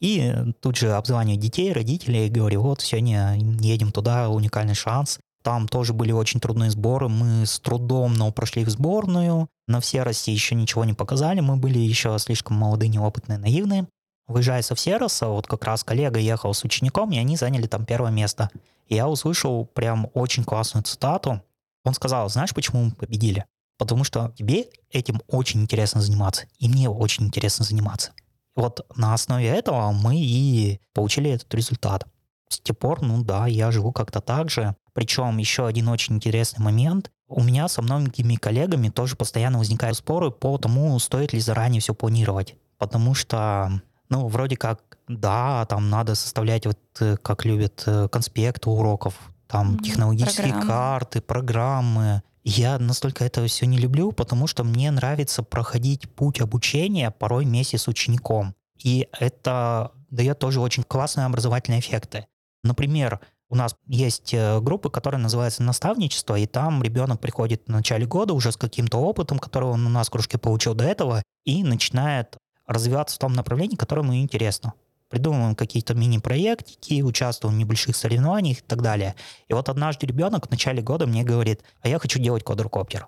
и 0.00 0.34
тут 0.60 0.76
же 0.76 0.92
обзваниваю 0.92 1.40
детей, 1.40 1.72
родителей, 1.72 2.26
и 2.26 2.30
говорю, 2.30 2.62
вот, 2.62 2.82
сегодня 2.82 3.34
едем 3.60 3.92
туда, 3.92 4.28
уникальный 4.28 4.74
шанс. 4.74 5.18
Там 5.48 5.66
тоже 5.66 5.94
были 5.94 6.12
очень 6.12 6.40
трудные 6.40 6.70
сборы. 6.70 7.08
Мы 7.08 7.46
с 7.46 7.58
трудом, 7.58 8.12
но 8.12 8.30
прошли 8.30 8.66
в 8.66 8.68
сборную. 8.68 9.48
На 9.66 9.80
все 9.80 10.02
России 10.02 10.34
еще 10.34 10.54
ничего 10.54 10.84
не 10.84 10.92
показали. 10.92 11.40
Мы 11.40 11.56
были 11.56 11.78
еще 11.78 12.18
слишком 12.18 12.58
молодые, 12.58 12.90
неопытные, 12.90 13.38
наивные. 13.38 13.88
Выезжая 14.26 14.60
со 14.60 14.74
Всероса, 14.74 15.28
вот 15.28 15.46
как 15.46 15.64
раз 15.64 15.84
коллега 15.84 16.20
ехал 16.20 16.52
с 16.52 16.64
учеником, 16.64 17.12
и 17.12 17.18
они 17.18 17.38
заняли 17.38 17.66
там 17.66 17.86
первое 17.86 18.10
место. 18.10 18.50
И 18.88 18.96
я 18.96 19.08
услышал 19.08 19.64
прям 19.64 20.10
очень 20.12 20.44
классную 20.44 20.84
цитату. 20.84 21.42
Он 21.82 21.94
сказал, 21.94 22.28
знаешь, 22.28 22.52
почему 22.52 22.84
мы 22.84 22.90
победили? 22.90 23.46
Потому 23.78 24.04
что 24.04 24.34
тебе 24.36 24.66
этим 24.90 25.22
очень 25.28 25.62
интересно 25.62 26.02
заниматься, 26.02 26.44
и 26.58 26.68
мне 26.68 26.90
очень 26.90 27.24
интересно 27.24 27.64
заниматься. 27.64 28.10
Вот 28.54 28.84
на 28.96 29.14
основе 29.14 29.48
этого 29.48 29.92
мы 29.92 30.20
и 30.20 30.78
получили 30.92 31.30
этот 31.30 31.54
результат. 31.54 32.06
С 32.50 32.60
тех 32.60 32.76
пор, 32.76 33.00
ну 33.00 33.22
да, 33.22 33.46
я 33.46 33.70
живу 33.70 33.92
как-то 33.92 34.20
так 34.20 34.50
же. 34.50 34.76
Причем 34.98 35.38
еще 35.38 35.68
один 35.68 35.86
очень 35.90 36.16
интересный 36.16 36.60
момент. 36.60 37.12
У 37.28 37.40
меня 37.40 37.68
со 37.68 37.82
многими 37.82 38.34
коллегами 38.34 38.88
тоже 38.88 39.14
постоянно 39.14 39.58
возникают 39.58 39.96
споры 39.96 40.32
по 40.32 40.58
тому, 40.58 40.98
стоит 40.98 41.32
ли 41.32 41.38
заранее 41.38 41.80
все 41.80 41.94
планировать. 41.94 42.56
Потому 42.78 43.14
что, 43.14 43.80
ну, 44.08 44.26
вроде 44.26 44.56
как, 44.56 44.98
да, 45.06 45.64
там 45.66 45.88
надо 45.88 46.16
составлять, 46.16 46.66
вот 46.66 46.80
э, 46.98 47.16
как 47.16 47.44
любят, 47.44 47.84
э, 47.86 48.08
конспекты 48.08 48.70
уроков, 48.70 49.14
там 49.46 49.74
mm-hmm. 49.76 49.82
технологические 49.84 50.48
программы. 50.48 50.66
карты, 50.66 51.20
программы. 51.20 52.22
Я 52.42 52.76
настолько 52.80 53.24
это 53.24 53.46
все 53.46 53.66
не 53.66 53.78
люблю, 53.78 54.10
потому 54.10 54.48
что 54.48 54.64
мне 54.64 54.90
нравится 54.90 55.44
проходить 55.44 56.10
путь 56.10 56.40
обучения 56.40 57.12
порой 57.12 57.44
вместе 57.44 57.78
с 57.78 57.86
учеником. 57.86 58.56
И 58.82 59.06
это 59.12 59.92
дает 60.10 60.40
тоже 60.40 60.60
очень 60.60 60.82
классные 60.82 61.26
образовательные 61.26 61.78
эффекты. 61.78 62.26
Например, 62.64 63.20
у 63.50 63.56
нас 63.56 63.74
есть 63.86 64.34
э, 64.34 64.60
группы, 64.60 64.90
которые 64.90 65.20
называются 65.20 65.62
наставничество, 65.62 66.38
и 66.38 66.46
там 66.46 66.82
ребенок 66.82 67.20
приходит 67.20 67.62
в 67.66 67.70
начале 67.70 68.06
года 68.06 68.34
уже 68.34 68.52
с 68.52 68.56
каким-то 68.56 68.98
опытом, 68.98 69.38
который 69.38 69.68
он 69.68 69.86
у 69.86 69.88
нас 69.88 70.08
в 70.08 70.10
кружке 70.10 70.38
получил 70.38 70.74
до 70.74 70.84
этого, 70.84 71.22
и 71.44 71.64
начинает 71.64 72.36
развиваться 72.66 73.16
в 73.16 73.18
том 73.18 73.32
направлении, 73.32 73.76
которое 73.76 74.02
ему 74.02 74.14
интересно. 74.16 74.74
Придумываем 75.08 75.54
какие-то 75.54 75.94
мини-проектики, 75.94 77.00
участвуем 77.00 77.54
в 77.54 77.58
небольших 77.58 77.96
соревнованиях 77.96 78.58
и 78.58 78.62
так 78.62 78.82
далее. 78.82 79.14
И 79.48 79.54
вот 79.54 79.70
однажды 79.70 80.06
ребенок 80.06 80.46
в 80.46 80.50
начале 80.50 80.82
года 80.82 81.06
мне 81.06 81.24
говорит, 81.24 81.62
а 81.80 81.88
я 81.88 81.98
хочу 81.98 82.18
делать 82.18 82.44
квадрокоптер. 82.44 83.06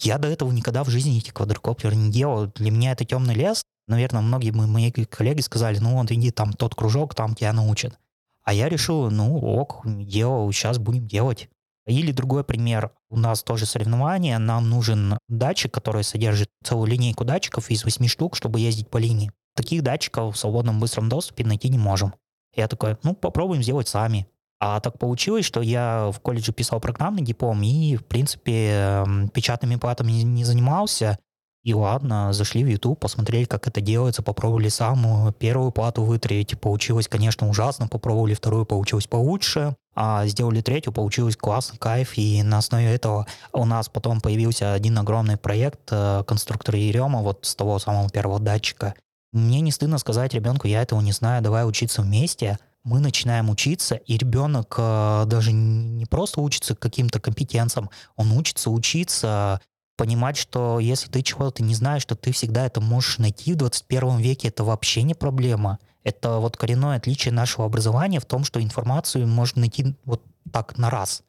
Я 0.00 0.18
до 0.18 0.28
этого 0.28 0.52
никогда 0.52 0.84
в 0.84 0.88
жизни 0.88 1.18
эти 1.18 1.30
квадрокоптеры 1.30 1.96
не 1.96 2.10
делал. 2.12 2.46
Для 2.54 2.70
меня 2.70 2.92
это 2.92 3.04
темный 3.04 3.34
лес. 3.34 3.64
Наверное, 3.88 4.22
многие 4.22 4.52
мои 4.52 4.92
коллеги 4.92 5.40
сказали, 5.40 5.78
ну 5.78 5.96
вот 5.96 6.12
иди 6.12 6.30
там 6.30 6.52
тот 6.52 6.76
кружок, 6.76 7.16
там 7.16 7.34
тебя 7.34 7.52
научат. 7.52 7.98
А 8.44 8.52
я 8.52 8.68
решил, 8.68 9.10
ну 9.10 9.38
ок, 9.38 9.82
делал, 9.84 10.50
сейчас 10.52 10.78
будем 10.78 11.06
делать. 11.06 11.48
Или 11.86 12.12
другой 12.12 12.44
пример. 12.44 12.92
У 13.08 13.18
нас 13.18 13.42
тоже 13.42 13.66
соревнования. 13.66 14.38
Нам 14.38 14.68
нужен 14.68 15.18
датчик, 15.28 15.72
который 15.72 16.04
содержит 16.04 16.48
целую 16.62 16.86
линейку 16.86 17.24
датчиков 17.24 17.70
из 17.70 17.84
8 17.84 18.06
штук, 18.06 18.36
чтобы 18.36 18.60
ездить 18.60 18.88
по 18.88 18.98
линии. 18.98 19.32
Таких 19.56 19.82
датчиков 19.82 20.34
в 20.34 20.38
свободном 20.38 20.78
быстром 20.78 21.08
доступе 21.08 21.44
найти 21.44 21.68
не 21.68 21.78
можем. 21.78 22.14
Я 22.54 22.68
такой, 22.68 22.96
ну 23.02 23.14
попробуем 23.14 23.62
сделать 23.62 23.88
сами. 23.88 24.26
А 24.60 24.78
так 24.80 24.98
получилось, 24.98 25.46
что 25.46 25.62
я 25.62 26.10
в 26.12 26.20
колледже 26.20 26.52
писал 26.52 26.80
программный 26.80 27.22
диплом 27.22 27.62
и, 27.62 27.96
в 27.96 28.04
принципе, 28.04 29.04
печатными 29.32 29.76
платами 29.76 30.12
не 30.12 30.44
занимался. 30.44 31.18
И 31.62 31.74
ладно, 31.74 32.32
зашли 32.32 32.64
в 32.64 32.68
YouTube, 32.68 32.98
посмотрели, 32.98 33.44
как 33.44 33.68
это 33.68 33.82
делается, 33.82 34.22
попробовали 34.22 34.68
самую 34.68 35.32
первую 35.32 35.72
плату 35.72 36.02
вытравить. 36.02 36.58
Получилось, 36.58 37.06
конечно, 37.06 37.48
ужасно. 37.48 37.86
Попробовали 37.86 38.32
вторую, 38.32 38.64
получилось 38.64 39.06
получше. 39.06 39.76
А 39.94 40.26
сделали 40.26 40.62
третью, 40.62 40.92
получилось 40.92 41.36
классно, 41.36 41.76
кайф. 41.78 42.16
И 42.16 42.42
на 42.42 42.58
основе 42.58 42.86
этого 42.86 43.26
у 43.52 43.66
нас 43.66 43.90
потом 43.90 44.22
появился 44.22 44.72
один 44.72 44.96
огромный 44.98 45.36
проект 45.36 45.80
э, 45.90 46.24
конструктора 46.26 46.78
Ерема, 46.78 47.20
вот 47.20 47.40
с 47.42 47.54
того 47.54 47.78
самого 47.78 48.08
первого 48.08 48.38
датчика. 48.38 48.94
Мне 49.32 49.60
не 49.60 49.70
стыдно 49.70 49.98
сказать 49.98 50.32
ребенку, 50.32 50.66
я 50.66 50.80
этого 50.80 51.00
не 51.00 51.12
знаю, 51.12 51.42
давай 51.42 51.68
учиться 51.68 52.00
вместе. 52.00 52.58
Мы 52.82 53.00
начинаем 53.00 53.50
учиться, 53.50 53.96
и 53.96 54.16
ребенок 54.16 54.74
э, 54.78 55.24
даже 55.26 55.52
не 55.52 56.06
просто 56.06 56.40
учится 56.40 56.74
каким-то 56.74 57.20
компетенциям, 57.20 57.90
он 58.16 58.32
учится 58.32 58.70
учиться 58.70 59.60
понимать, 60.00 60.38
что 60.38 60.78
если 60.78 61.10
ты 61.10 61.20
чего-то 61.20 61.62
не 61.62 61.74
знаешь, 61.74 62.06
то 62.06 62.14
ты 62.14 62.32
всегда 62.32 62.64
это 62.64 62.80
можешь 62.80 63.18
найти 63.18 63.52
в 63.52 63.56
21 63.56 64.16
веке, 64.16 64.48
это 64.48 64.64
вообще 64.64 65.02
не 65.02 65.12
проблема. 65.12 65.78
Это 66.04 66.38
вот 66.38 66.56
коренное 66.56 66.96
отличие 66.96 67.34
нашего 67.34 67.66
образования 67.66 68.18
в 68.18 68.24
том, 68.24 68.44
что 68.44 68.62
информацию 68.62 69.28
можно 69.28 69.60
найти 69.60 69.94
вот 70.06 70.22
так 70.50 70.78
на 70.78 70.88
раз. 70.88 71.22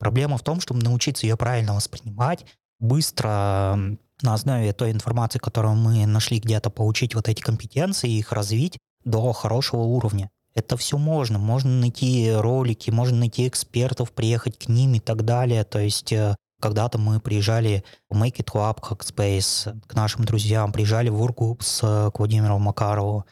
Проблема 0.00 0.36
в 0.36 0.42
том, 0.42 0.60
чтобы 0.60 0.82
научиться 0.82 1.28
ее 1.28 1.36
правильно 1.36 1.76
воспринимать, 1.76 2.44
быстро 2.80 3.78
на 4.22 4.34
основе 4.34 4.72
той 4.72 4.90
информации, 4.90 5.38
которую 5.38 5.76
мы 5.76 6.04
нашли 6.04 6.40
где-то, 6.40 6.70
получить 6.70 7.14
вот 7.14 7.28
эти 7.28 7.40
компетенции, 7.40 8.10
их 8.10 8.32
развить, 8.32 8.78
до 9.04 9.32
хорошего 9.32 9.82
уровня. 9.82 10.28
Это 10.56 10.76
все 10.76 10.98
можно. 10.98 11.38
Можно 11.38 11.70
найти 11.70 12.32
ролики, 12.32 12.90
можно 12.90 13.18
найти 13.18 13.46
экспертов, 13.46 14.10
приехать 14.10 14.58
к 14.58 14.68
ним 14.68 14.94
и 14.94 14.98
так 14.98 15.24
далее. 15.24 15.62
То 15.62 15.78
есть 15.78 16.12
э, 16.12 16.34
когда-то 16.60 16.98
мы 16.98 17.20
приезжали 17.20 17.84
в 18.08 18.20
Make 18.20 18.36
It 18.36 18.52
Lab, 18.54 18.80
Hackspace, 18.80 19.80
к 19.86 19.94
нашим 19.94 20.24
друзьям, 20.24 20.72
приезжали 20.72 21.08
в 21.08 21.22
Workgroups 21.22 21.80
э, 21.82 22.10
к 22.10 22.18
Владимиру 22.18 22.58
Макарову. 22.58 23.24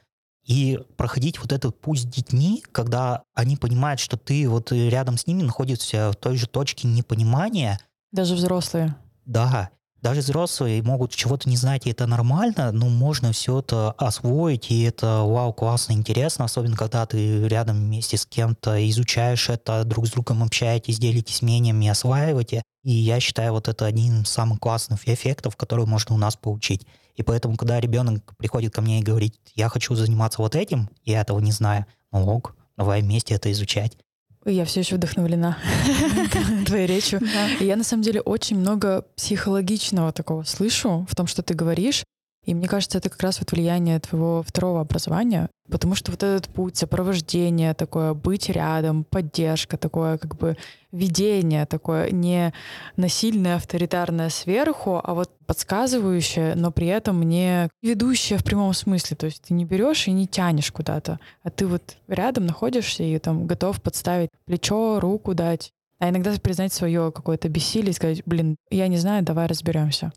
И 0.44 0.78
проходить 0.96 1.40
вот 1.40 1.52
этот 1.52 1.80
путь 1.80 2.00
с 2.00 2.04
детьми, 2.04 2.62
когда 2.70 3.24
они 3.34 3.56
понимают, 3.56 3.98
что 3.98 4.16
ты 4.16 4.48
вот 4.48 4.70
рядом 4.70 5.16
с 5.16 5.26
ними 5.26 5.42
находишься 5.42 6.12
в 6.12 6.16
той 6.16 6.36
же 6.36 6.46
точке 6.46 6.86
непонимания. 6.86 7.80
Даже 8.12 8.36
взрослые. 8.36 8.94
Да, 9.24 9.70
даже 10.02 10.20
взрослые 10.20 10.84
могут 10.84 11.10
чего-то 11.10 11.48
не 11.48 11.56
знать, 11.56 11.86
и 11.86 11.90
это 11.90 12.06
нормально, 12.06 12.70
но 12.70 12.88
можно 12.88 13.32
все 13.32 13.58
это 13.58 13.90
освоить, 13.92 14.70
и 14.70 14.82
это, 14.82 15.22
вау, 15.22 15.52
классно, 15.52 15.94
интересно, 15.94 16.44
особенно 16.44 16.76
когда 16.76 17.06
ты 17.06 17.48
рядом 17.48 17.76
вместе 17.76 18.16
с 18.16 18.24
кем-то 18.24 18.88
изучаешь 18.88 19.48
это, 19.48 19.82
друг 19.84 20.06
с 20.06 20.12
другом 20.12 20.44
общаетесь, 20.44 21.00
делитесь 21.00 21.42
мнениями, 21.42 21.88
осваиваете. 21.88 22.62
И 22.86 22.92
я 22.92 23.18
считаю, 23.18 23.50
вот 23.50 23.66
это 23.66 23.84
один 23.84 24.22
из 24.22 24.28
самых 24.28 24.60
классных 24.60 25.08
эффектов, 25.08 25.56
которые 25.56 25.86
можно 25.86 26.14
у 26.14 26.18
нас 26.18 26.36
получить. 26.36 26.86
И 27.16 27.24
поэтому, 27.24 27.56
когда 27.56 27.80
ребенок 27.80 28.36
приходит 28.36 28.72
ко 28.72 28.80
мне 28.80 29.00
и 29.00 29.02
говорит, 29.02 29.34
я 29.56 29.68
хочу 29.68 29.96
заниматься 29.96 30.40
вот 30.40 30.54
этим, 30.54 30.88
я 31.02 31.22
этого 31.22 31.40
не 31.40 31.50
знаю, 31.50 31.86
ну 32.12 32.24
ок, 32.28 32.54
давай 32.76 33.02
вместе 33.02 33.34
это 33.34 33.50
изучать. 33.50 33.98
Я 34.44 34.64
все 34.64 34.80
еще 34.80 34.94
вдохновлена 34.94 35.58
твоей 36.66 36.86
речью. 36.86 37.20
Я 37.58 37.74
на 37.74 37.82
самом 37.82 38.04
деле 38.04 38.20
очень 38.20 38.56
много 38.56 39.04
психологичного 39.16 40.12
такого 40.12 40.44
слышу 40.44 41.08
в 41.10 41.16
том, 41.16 41.26
что 41.26 41.42
ты 41.42 41.54
говоришь. 41.54 42.04
И 42.46 42.54
мне 42.54 42.68
кажется, 42.68 42.98
это 42.98 43.10
как 43.10 43.20
раз 43.22 43.40
вот 43.40 43.50
влияние 43.50 43.98
твоего 43.98 44.44
второго 44.46 44.80
образования, 44.80 45.50
потому 45.68 45.96
что 45.96 46.12
вот 46.12 46.22
этот 46.22 46.48
путь 46.48 46.76
сопровождения, 46.76 47.74
такое 47.74 48.14
быть 48.14 48.48
рядом, 48.48 49.02
поддержка, 49.02 49.76
такое 49.76 50.16
как 50.16 50.36
бы 50.36 50.56
видение, 50.92 51.66
такое 51.66 52.10
не 52.12 52.54
насильное, 52.96 53.56
авторитарное 53.56 54.30
сверху, 54.30 55.00
а 55.02 55.14
вот 55.14 55.30
подсказывающее, 55.46 56.54
но 56.54 56.70
при 56.70 56.86
этом 56.86 57.20
не 57.24 57.68
ведущее 57.82 58.38
в 58.38 58.44
прямом 58.44 58.72
смысле. 58.74 59.16
То 59.16 59.26
есть 59.26 59.42
ты 59.42 59.54
не 59.54 59.64
берешь 59.64 60.06
и 60.06 60.12
не 60.12 60.28
тянешь 60.28 60.70
куда-то, 60.70 61.18
а 61.42 61.50
ты 61.50 61.66
вот 61.66 61.96
рядом 62.06 62.46
находишься 62.46 63.02
и 63.02 63.18
там 63.18 63.48
готов 63.48 63.82
подставить 63.82 64.30
плечо, 64.44 65.00
руку 65.00 65.34
дать. 65.34 65.72
А 65.98 66.10
иногда 66.10 66.30
признать 66.40 66.72
свое 66.72 67.10
какое-то 67.10 67.48
бессилие 67.48 67.90
и 67.90 67.94
сказать, 67.94 68.22
блин, 68.24 68.56
я 68.70 68.86
не 68.86 68.98
знаю, 68.98 69.24
давай 69.24 69.46
разберемся. 69.48 70.12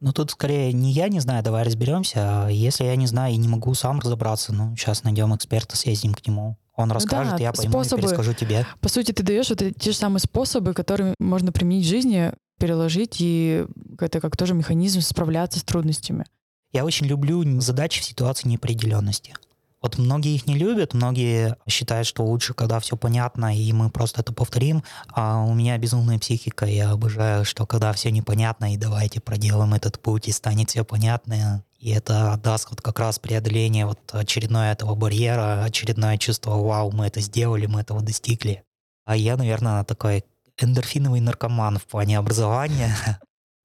Ну, 0.00 0.12
тут 0.12 0.30
скорее 0.30 0.72
не 0.72 0.92
я 0.92 1.08
не 1.08 1.20
знаю, 1.20 1.42
давай 1.42 1.64
разберемся. 1.64 2.44
А 2.44 2.48
если 2.48 2.84
я 2.84 2.96
не 2.96 3.06
знаю 3.06 3.34
и 3.34 3.36
не 3.36 3.48
могу 3.48 3.74
сам 3.74 3.98
разобраться, 3.98 4.52
ну, 4.52 4.76
сейчас 4.76 5.02
найдем 5.02 5.34
эксперта, 5.34 5.76
съездим 5.76 6.14
к 6.14 6.26
нему. 6.26 6.56
Он 6.76 6.92
расскажет, 6.92 7.32
ну 7.32 7.38
да, 7.38 7.42
я 7.42 7.52
пойму 7.52 7.72
способы, 7.72 8.02
и 8.02 8.04
перескажу 8.04 8.34
тебе. 8.34 8.64
По 8.80 8.88
сути, 8.88 9.10
ты 9.10 9.24
даешь 9.24 9.50
вот 9.50 9.58
те 9.58 9.90
же 9.90 9.96
самые 9.96 10.20
способы, 10.20 10.74
которые 10.74 11.14
можно 11.18 11.50
применить 11.50 11.84
в 11.84 11.88
жизни, 11.88 12.32
переложить, 12.60 13.16
и 13.18 13.66
это 13.98 14.20
как 14.20 14.36
тоже 14.36 14.54
механизм 14.54 15.00
справляться 15.00 15.58
с 15.58 15.64
трудностями. 15.64 16.24
Я 16.72 16.84
очень 16.84 17.06
люблю 17.06 17.60
задачи 17.60 18.00
в 18.00 18.04
ситуации 18.04 18.48
неопределенности. 18.48 19.34
Вот 19.80 19.96
многие 19.96 20.34
их 20.34 20.46
не 20.46 20.56
любят, 20.56 20.92
многие 20.92 21.56
считают, 21.68 22.06
что 22.06 22.24
лучше, 22.24 22.52
когда 22.52 22.80
все 22.80 22.96
понятно, 22.96 23.56
и 23.56 23.72
мы 23.72 23.90
просто 23.90 24.22
это 24.22 24.32
повторим. 24.32 24.82
А 25.12 25.42
у 25.42 25.54
меня 25.54 25.78
безумная 25.78 26.18
психика, 26.18 26.66
я 26.66 26.90
обожаю, 26.90 27.44
что 27.44 27.64
когда 27.64 27.92
все 27.92 28.10
непонятно, 28.10 28.74
и 28.74 28.76
давайте 28.76 29.20
проделаем 29.20 29.74
этот 29.74 30.00
путь, 30.00 30.26
и 30.26 30.32
станет 30.32 30.70
все 30.70 30.84
понятно. 30.84 31.62
И 31.78 31.90
это 31.90 32.40
даст 32.42 32.70
вот 32.70 32.80
как 32.80 32.98
раз 32.98 33.20
преодоление 33.20 33.86
вот 33.86 34.00
очередное 34.12 34.72
этого 34.72 34.96
барьера, 34.96 35.62
очередное 35.62 36.18
чувство 36.18 36.56
«Вау, 36.56 36.90
мы 36.90 37.06
это 37.06 37.20
сделали, 37.20 37.66
мы 37.66 37.82
этого 37.82 38.02
достигли». 38.02 38.64
А 39.04 39.16
я, 39.16 39.36
наверное, 39.36 39.84
такой 39.84 40.24
эндорфиновый 40.58 41.20
наркоман 41.20 41.78
в 41.78 41.86
плане 41.86 42.18
образования. 42.18 42.96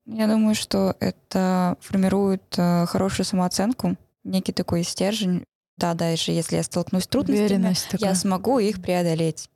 Я 0.06 0.28
думаю, 0.28 0.54
что 0.54 0.96
это 1.00 1.78
формирует 1.80 2.44
э, 2.58 2.86
хорошую 2.88 3.26
самооценку, 3.26 3.96
некий 4.24 4.52
такой 4.52 4.84
стержень, 4.84 5.46
да, 5.78 5.94
даже 5.94 6.32
если 6.32 6.58
я 6.58 6.64
столкнусь 6.64 7.04
с 7.04 7.08
трудностями, 7.08 7.76
я 8.00 8.16
смогу 8.16 8.60
их 8.60 8.82
преодолеть. 8.82 9.50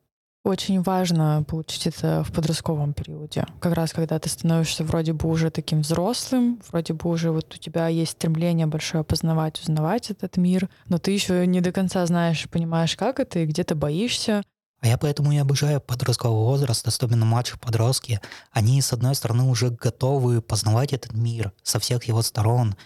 Очень 0.47 0.81
важно 0.81 1.43
получить 1.45 1.87
это 1.87 2.23
в 2.23 2.31
подростковом 2.31 2.93
периоде. 2.93 3.45
Как 3.59 3.73
раз 3.73 3.91
когда 3.91 4.17
ты 4.17 4.29
становишься 4.29 4.85
вроде 4.85 5.11
бы 5.11 5.27
уже 5.27 5.49
таким 5.49 5.81
взрослым, 5.81 6.61
вроде 6.71 6.93
бы 6.93 7.09
уже 7.09 7.31
вот 7.31 7.53
у 7.53 7.57
тебя 7.57 7.89
есть 7.89 8.13
стремление 8.13 8.65
большое 8.65 9.03
познавать, 9.03 9.59
узнавать 9.59 10.09
этот 10.09 10.37
мир, 10.37 10.69
но 10.87 10.99
ты 10.99 11.11
еще 11.11 11.45
не 11.45 11.59
до 11.59 11.73
конца 11.73 12.05
знаешь, 12.05 12.47
понимаешь, 12.49 12.95
как 12.95 13.19
это, 13.19 13.39
и 13.39 13.45
где 13.45 13.65
ты 13.65 13.75
боишься. 13.75 14.41
А 14.79 14.87
я 14.87 14.97
поэтому 14.97 15.33
и 15.33 15.37
обожаю 15.37 15.81
подростковый 15.81 16.45
возраст, 16.45 16.87
особенно 16.87 17.25
младших 17.25 17.59
подростки. 17.59 18.21
Они, 18.51 18.81
с 18.81 18.93
одной 18.93 19.15
стороны, 19.15 19.43
уже 19.43 19.71
готовы 19.71 20.41
познавать 20.41 20.93
этот 20.93 21.11
мир 21.13 21.51
со 21.61 21.79
всех 21.79 22.05
его 22.05 22.21
сторон, 22.21 22.77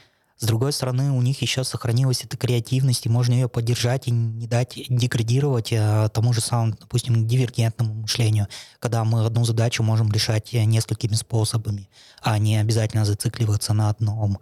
с 0.42 0.46
другой 0.48 0.74
стороны, 0.74 1.12
у 1.12 1.22
них 1.22 1.40
еще 1.44 1.64
сохранилась 1.64 2.24
эта 2.24 2.36
креативность, 2.36 3.06
и 3.06 3.10
можно 3.10 3.34
ее 3.34 3.48
поддержать 3.48 4.08
и 4.08 4.12
не 4.12 4.48
дать 4.48 4.74
деградировать 4.90 5.72
а, 5.72 6.10
тому 6.10 6.34
же 6.34 6.42
самому, 6.42 6.74
допустим, 6.80 7.28
дивергентному 7.28 7.94
мышлению, 7.94 8.48
когда 8.80 9.04
мы 9.04 9.24
одну 9.24 9.46
задачу 9.46 9.84
можем 9.84 10.12
решать 10.12 10.52
э, 10.56 10.64
несколькими 10.64 11.14
способами, 11.14 11.92
а 12.24 12.40
не 12.40 12.58
обязательно 12.58 13.06
зацикливаться 13.06 13.74
на 13.74 13.90
одном. 13.90 14.40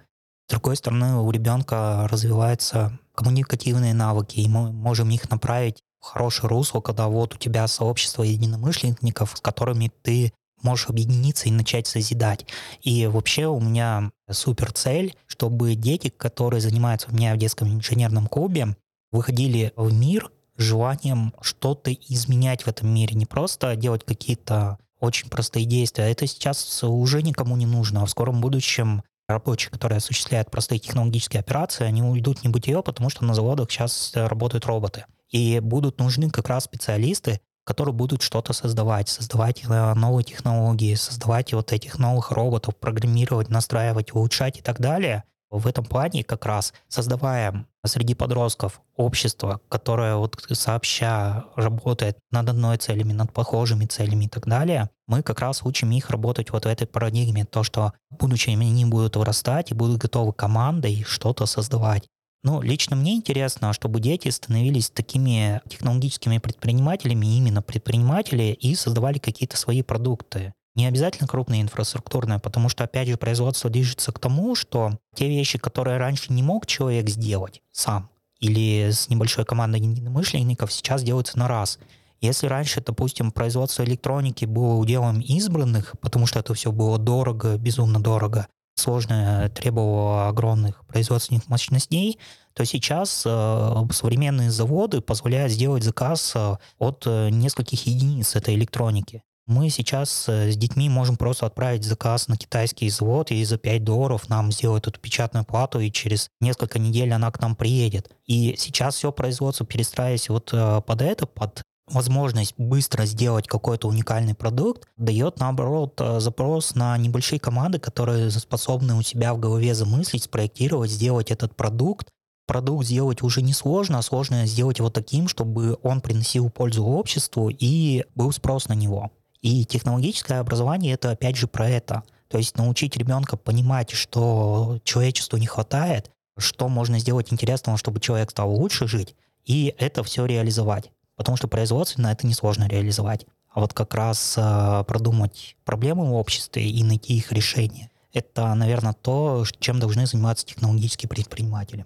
С 0.47 0.51
другой 0.51 0.77
стороны, 0.77 1.17
у 1.17 1.29
ребенка 1.31 2.07
развиваются 2.09 2.97
коммуникативные 3.13 3.93
навыки, 3.93 4.39
и 4.39 4.47
мы 4.47 4.71
можем 4.71 5.09
их 5.09 5.29
направить 5.29 5.83
в 5.99 6.05
хорошее 6.05 6.47
русло, 6.47 6.79
когда 6.79 7.09
вот 7.09 7.35
у 7.35 7.37
тебя 7.37 7.67
сообщество 7.67 8.23
единомышленников, 8.23 9.33
с 9.35 9.41
которыми 9.41 9.91
ты 10.01 10.31
можешь 10.63 10.89
объединиться 10.89 11.47
и 11.47 11.51
начать 11.51 11.87
созидать. 11.87 12.45
И 12.81 13.07
вообще 13.07 13.45
у 13.47 13.59
меня 13.59 14.11
супер 14.29 14.71
цель, 14.71 15.15
чтобы 15.27 15.75
дети, 15.75 16.09
которые 16.09 16.61
занимаются 16.61 17.09
у 17.09 17.13
меня 17.13 17.33
в 17.33 17.37
детском 17.37 17.67
инженерном 17.69 18.27
клубе, 18.27 18.75
выходили 19.11 19.73
в 19.75 19.93
мир 19.93 20.31
с 20.57 20.63
желанием 20.63 21.33
что-то 21.41 21.93
изменять 21.93 22.63
в 22.63 22.67
этом 22.67 22.93
мире, 22.93 23.15
не 23.15 23.25
просто 23.25 23.75
делать 23.75 24.03
какие-то 24.05 24.77
очень 24.99 25.29
простые 25.29 25.65
действия. 25.65 26.11
Это 26.11 26.27
сейчас 26.27 26.83
уже 26.83 27.21
никому 27.21 27.55
не 27.55 27.65
нужно. 27.65 28.01
А 28.01 28.05
в 28.05 28.09
скором 28.09 28.41
будущем 28.41 29.01
рабочие, 29.27 29.71
которые 29.71 29.97
осуществляют 29.97 30.51
простые 30.51 30.79
технологические 30.79 31.39
операции, 31.39 31.85
они 31.85 32.01
уйдут 32.01 32.39
в 32.39 32.43
небытие, 32.43 32.81
потому 32.83 33.09
что 33.09 33.23
на 33.23 33.33
заводах 33.33 33.71
сейчас 33.71 34.11
работают 34.15 34.65
роботы. 34.65 35.05
И 35.29 35.59
будут 35.59 35.99
нужны 35.99 36.29
как 36.29 36.49
раз 36.49 36.65
специалисты, 36.65 37.39
которые 37.63 37.93
будут 37.93 38.21
что-то 38.21 38.53
создавать, 38.53 39.09
создавать 39.09 39.63
э, 39.63 39.93
новые 39.93 40.23
технологии, 40.23 40.95
создавать 40.95 41.53
вот 41.53 41.71
этих 41.71 41.99
новых 41.99 42.31
роботов, 42.31 42.75
программировать, 42.75 43.49
настраивать, 43.49 44.13
улучшать 44.13 44.59
и 44.59 44.61
так 44.61 44.79
далее. 44.79 45.23
В 45.51 45.65
этом 45.65 45.83
плане 45.83 46.23
как 46.23 46.45
раз 46.45 46.73
создавая 46.87 47.65
среди 47.85 48.13
подростков 48.13 48.81
общество, 48.95 49.61
которое 49.67 50.15
вот 50.15 50.37
сообща 50.51 51.45
работает 51.55 52.19
над 52.29 52.49
одной 52.49 52.77
целями, 52.77 53.13
над 53.13 53.33
похожими 53.33 53.85
целями 53.85 54.25
и 54.25 54.29
так 54.29 54.45
далее, 54.45 54.89
мы 55.07 55.23
как 55.23 55.39
раз 55.39 55.63
учим 55.63 55.91
их 55.91 56.11
работать 56.11 56.51
вот 56.51 56.65
в 56.65 56.67
этой 56.67 56.85
парадигме, 56.85 57.45
то, 57.45 57.63
что 57.63 57.93
в 58.11 58.17
они 58.21 58.85
будут 58.85 59.15
вырастать 59.15 59.71
и 59.71 59.75
будут 59.75 59.97
готовы 59.97 60.33
командой 60.33 61.03
что-то 61.07 61.47
создавать. 61.47 62.07
Ну, 62.43 62.61
лично 62.61 62.95
мне 62.95 63.15
интересно, 63.15 63.73
чтобы 63.73 63.99
дети 63.99 64.29
становились 64.29 64.89
такими 64.89 65.61
технологическими 65.67 66.37
предпринимателями, 66.37 67.37
именно 67.37 67.61
предприниматели, 67.61 68.57
и 68.59 68.75
создавали 68.75 69.17
какие-то 69.17 69.57
свои 69.57 69.81
продукты. 69.81 70.53
Не 70.75 70.85
обязательно 70.85 71.27
крупные 71.27 71.61
инфраструктурные, 71.61 72.39
потому 72.39 72.69
что, 72.69 72.85
опять 72.85 73.09
же, 73.09 73.17
производство 73.17 73.69
движется 73.69 74.13
к 74.13 74.19
тому, 74.19 74.55
что 74.55 74.97
те 75.15 75.27
вещи, 75.27 75.57
которые 75.57 75.97
раньше 75.97 76.31
не 76.31 76.41
мог 76.41 76.65
человек 76.65 77.09
сделать 77.09 77.61
сам, 77.73 78.09
или 78.39 78.89
с 78.89 79.09
небольшой 79.09 79.43
командой 79.43 79.81
единомышленников, 79.81 80.71
сейчас 80.71 81.03
делаются 81.03 81.37
на 81.37 81.49
раз. 81.49 81.79
Если 82.21 82.47
раньше, 82.47 82.81
допустим, 82.81 83.31
производство 83.31 83.83
электроники 83.83 84.45
было 84.45 84.75
уделом 84.75 85.19
избранных, 85.19 85.95
потому 85.99 86.25
что 86.25 86.39
это 86.39 86.53
все 86.53 86.71
было 86.71 86.97
дорого, 86.97 87.57
безумно 87.57 88.01
дорого, 88.01 88.47
сложное, 88.79 89.49
требовало 89.49 90.27
огромных 90.27 90.85
производственных 90.87 91.47
мощностей, 91.47 92.17
то 92.53 92.65
сейчас 92.65 93.23
э, 93.25 93.85
современные 93.91 94.51
заводы 94.51 95.01
позволяют 95.01 95.51
сделать 95.51 95.83
заказ 95.83 96.33
э, 96.35 96.57
от 96.77 97.03
э, 97.05 97.29
нескольких 97.29 97.87
единиц 97.87 98.35
этой 98.35 98.55
электроники. 98.55 99.23
Мы 99.47 99.69
сейчас 99.69 100.27
с 100.27 100.55
детьми 100.57 100.89
можем 100.89 101.15
просто 101.15 101.45
отправить 101.45 101.83
заказ 101.83 102.27
на 102.27 102.37
китайский 102.37 102.89
завод, 102.89 103.31
и 103.31 103.43
за 103.43 103.57
5 103.57 103.83
долларов 103.83 104.29
нам 104.29 104.51
сделают 104.51 104.87
эту 104.87 104.99
печатную 104.99 105.43
плату, 105.43 105.79
и 105.79 105.91
через 105.91 106.29
несколько 106.39 106.77
недель 106.77 107.13
она 107.13 107.31
к 107.31 107.39
нам 107.39 107.55
приедет. 107.55 108.11
И 108.27 108.55
сейчас 108.59 108.95
все 108.95 109.11
производство 109.11 109.65
перестраиваясь 109.65 110.29
вот 110.29 110.51
под 110.85 111.01
это, 111.01 111.25
под 111.25 111.63
возможность 111.91 112.53
быстро 112.57 113.05
сделать 113.05 113.47
какой-то 113.47 113.87
уникальный 113.87 114.35
продукт 114.35 114.87
дает, 114.97 115.39
наоборот, 115.39 115.99
э, 115.99 116.19
запрос 116.19 116.75
на 116.75 116.97
небольшие 116.97 117.39
команды, 117.39 117.79
которые 117.79 118.31
способны 118.31 118.95
у 118.95 119.01
себя 119.01 119.33
в 119.33 119.39
голове 119.39 119.73
замыслить, 119.73 120.23
спроектировать, 120.23 120.91
сделать 120.91 121.31
этот 121.31 121.55
продукт 121.55 122.09
продукт 122.49 122.87
сделать 122.87 123.21
уже 123.21 123.43
не 123.43 123.53
сложно, 123.53 123.99
а 123.99 124.01
сложно 124.01 124.47
сделать 124.47 124.79
его 124.79 124.89
таким, 124.89 125.27
чтобы 125.27 125.77
он 125.83 126.01
приносил 126.01 126.49
пользу 126.49 126.83
обществу 126.83 127.51
и 127.51 128.05
был 128.15 128.31
спрос 128.31 128.67
на 128.67 128.73
него. 128.73 129.11
И 129.41 129.65
технологическое 129.65 130.39
образование 130.39 130.95
это 130.95 131.11
опять 131.11 131.35
же 131.35 131.47
про 131.47 131.69
это. 131.69 132.01
То 132.27 132.39
есть 132.39 132.57
научить 132.57 132.97
ребенка 132.97 133.37
понимать, 133.37 133.91
что 133.91 134.79
человечеству 134.83 135.37
не 135.37 135.45
хватает, 135.45 136.09
что 136.39 136.69
можно 136.69 136.97
сделать 136.97 137.31
интересного, 137.31 137.77
чтобы 137.77 137.99
человек 137.99 138.31
стал 138.31 138.51
лучше 138.51 138.87
жить, 138.87 139.15
и 139.45 139.75
это 139.77 140.03
все 140.03 140.25
реализовать. 140.25 140.91
Потому 141.19 141.35
что 141.35 141.49
производственно 141.49 142.07
это 142.07 142.25
несложно 142.25 142.69
реализовать. 142.69 143.27
А 143.49 143.59
вот 143.59 143.73
как 143.73 143.93
раз 143.93 144.35
э, 144.37 144.85
продумать 144.87 145.57
проблемы 145.65 146.09
в 146.09 146.13
обществе 146.13 146.63
и 146.63 146.81
найти 146.81 147.17
их 147.17 147.33
решение, 147.33 147.91
это, 148.13 148.55
наверное, 148.55 148.93
то, 148.93 149.43
чем 149.59 149.81
должны 149.81 150.05
заниматься 150.05 150.45
технологические 150.45 151.09
предприниматели. 151.09 151.85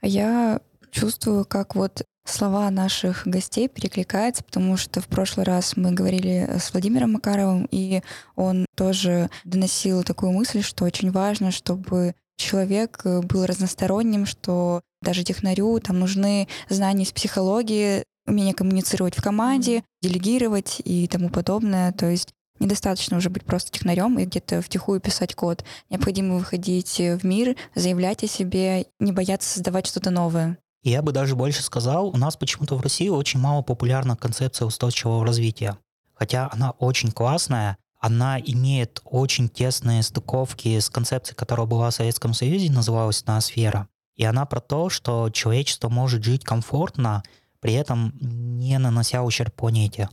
Я 0.00 0.60
чувствую, 0.90 1.44
как 1.44 1.74
вот 1.74 2.06
слова 2.24 2.70
наших 2.70 3.26
гостей 3.26 3.68
перекликаются, 3.68 4.42
потому 4.42 4.78
что 4.78 5.02
в 5.02 5.08
прошлый 5.08 5.44
раз 5.44 5.76
мы 5.76 5.92
говорили 5.92 6.48
с 6.58 6.72
Владимиром 6.72 7.12
Макаровым, 7.12 7.68
и 7.70 8.00
он 8.34 8.64
тоже 8.74 9.28
доносил 9.44 10.04
такую 10.04 10.32
мысль, 10.32 10.62
что 10.62 10.86
очень 10.86 11.10
важно, 11.10 11.50
чтобы 11.50 12.14
человек 12.38 13.02
э, 13.04 13.20
был 13.20 13.44
разносторонним, 13.44 14.24
что 14.24 14.80
даже 15.02 15.22
технарю 15.22 15.78
там 15.80 15.98
нужны 15.98 16.48
знания 16.70 17.04
из 17.04 17.12
психологии, 17.12 18.04
умение 18.28 18.54
коммуницировать 18.54 19.16
в 19.16 19.22
команде, 19.22 19.82
делегировать 20.02 20.80
и 20.84 21.08
тому 21.08 21.30
подобное. 21.30 21.92
То 21.92 22.06
есть 22.06 22.28
недостаточно 22.60 23.16
уже 23.16 23.30
быть 23.30 23.44
просто 23.44 23.70
технарем 23.70 24.18
и 24.18 24.24
где-то 24.24 24.62
втихую 24.62 25.00
писать 25.00 25.34
код. 25.34 25.64
Необходимо 25.90 26.36
выходить 26.36 26.98
в 26.98 27.24
мир, 27.24 27.56
заявлять 27.74 28.24
о 28.24 28.28
себе, 28.28 28.86
не 29.00 29.12
бояться 29.12 29.48
создавать 29.48 29.86
что-то 29.86 30.10
новое. 30.10 30.58
Я 30.82 31.02
бы 31.02 31.12
даже 31.12 31.34
больше 31.34 31.62
сказал, 31.62 32.08
у 32.08 32.16
нас 32.16 32.36
почему-то 32.36 32.76
в 32.76 32.80
России 32.80 33.08
очень 33.08 33.40
мало 33.40 33.62
популярна 33.62 34.16
концепция 34.16 34.66
устойчивого 34.66 35.26
развития. 35.26 35.76
Хотя 36.14 36.48
она 36.52 36.70
очень 36.72 37.12
классная, 37.12 37.76
она 38.00 38.38
имеет 38.40 39.00
очень 39.04 39.48
тесные 39.48 40.02
стыковки 40.02 40.78
с 40.78 40.88
концепцией, 40.88 41.36
которая 41.36 41.66
была 41.66 41.90
в 41.90 41.94
Советском 41.94 42.32
Союзе, 42.32 42.72
называлась 42.72 43.26
«Ноосфера». 43.26 43.88
И 44.16 44.24
она 44.24 44.46
про 44.46 44.60
то, 44.60 44.88
что 44.88 45.30
человечество 45.30 45.88
может 45.88 46.24
жить 46.24 46.44
комфортно, 46.44 47.22
при 47.60 47.74
этом 47.74 48.12
не 48.20 48.78
нанося 48.78 49.22
ущерб 49.22 49.54
планете. 49.54 50.08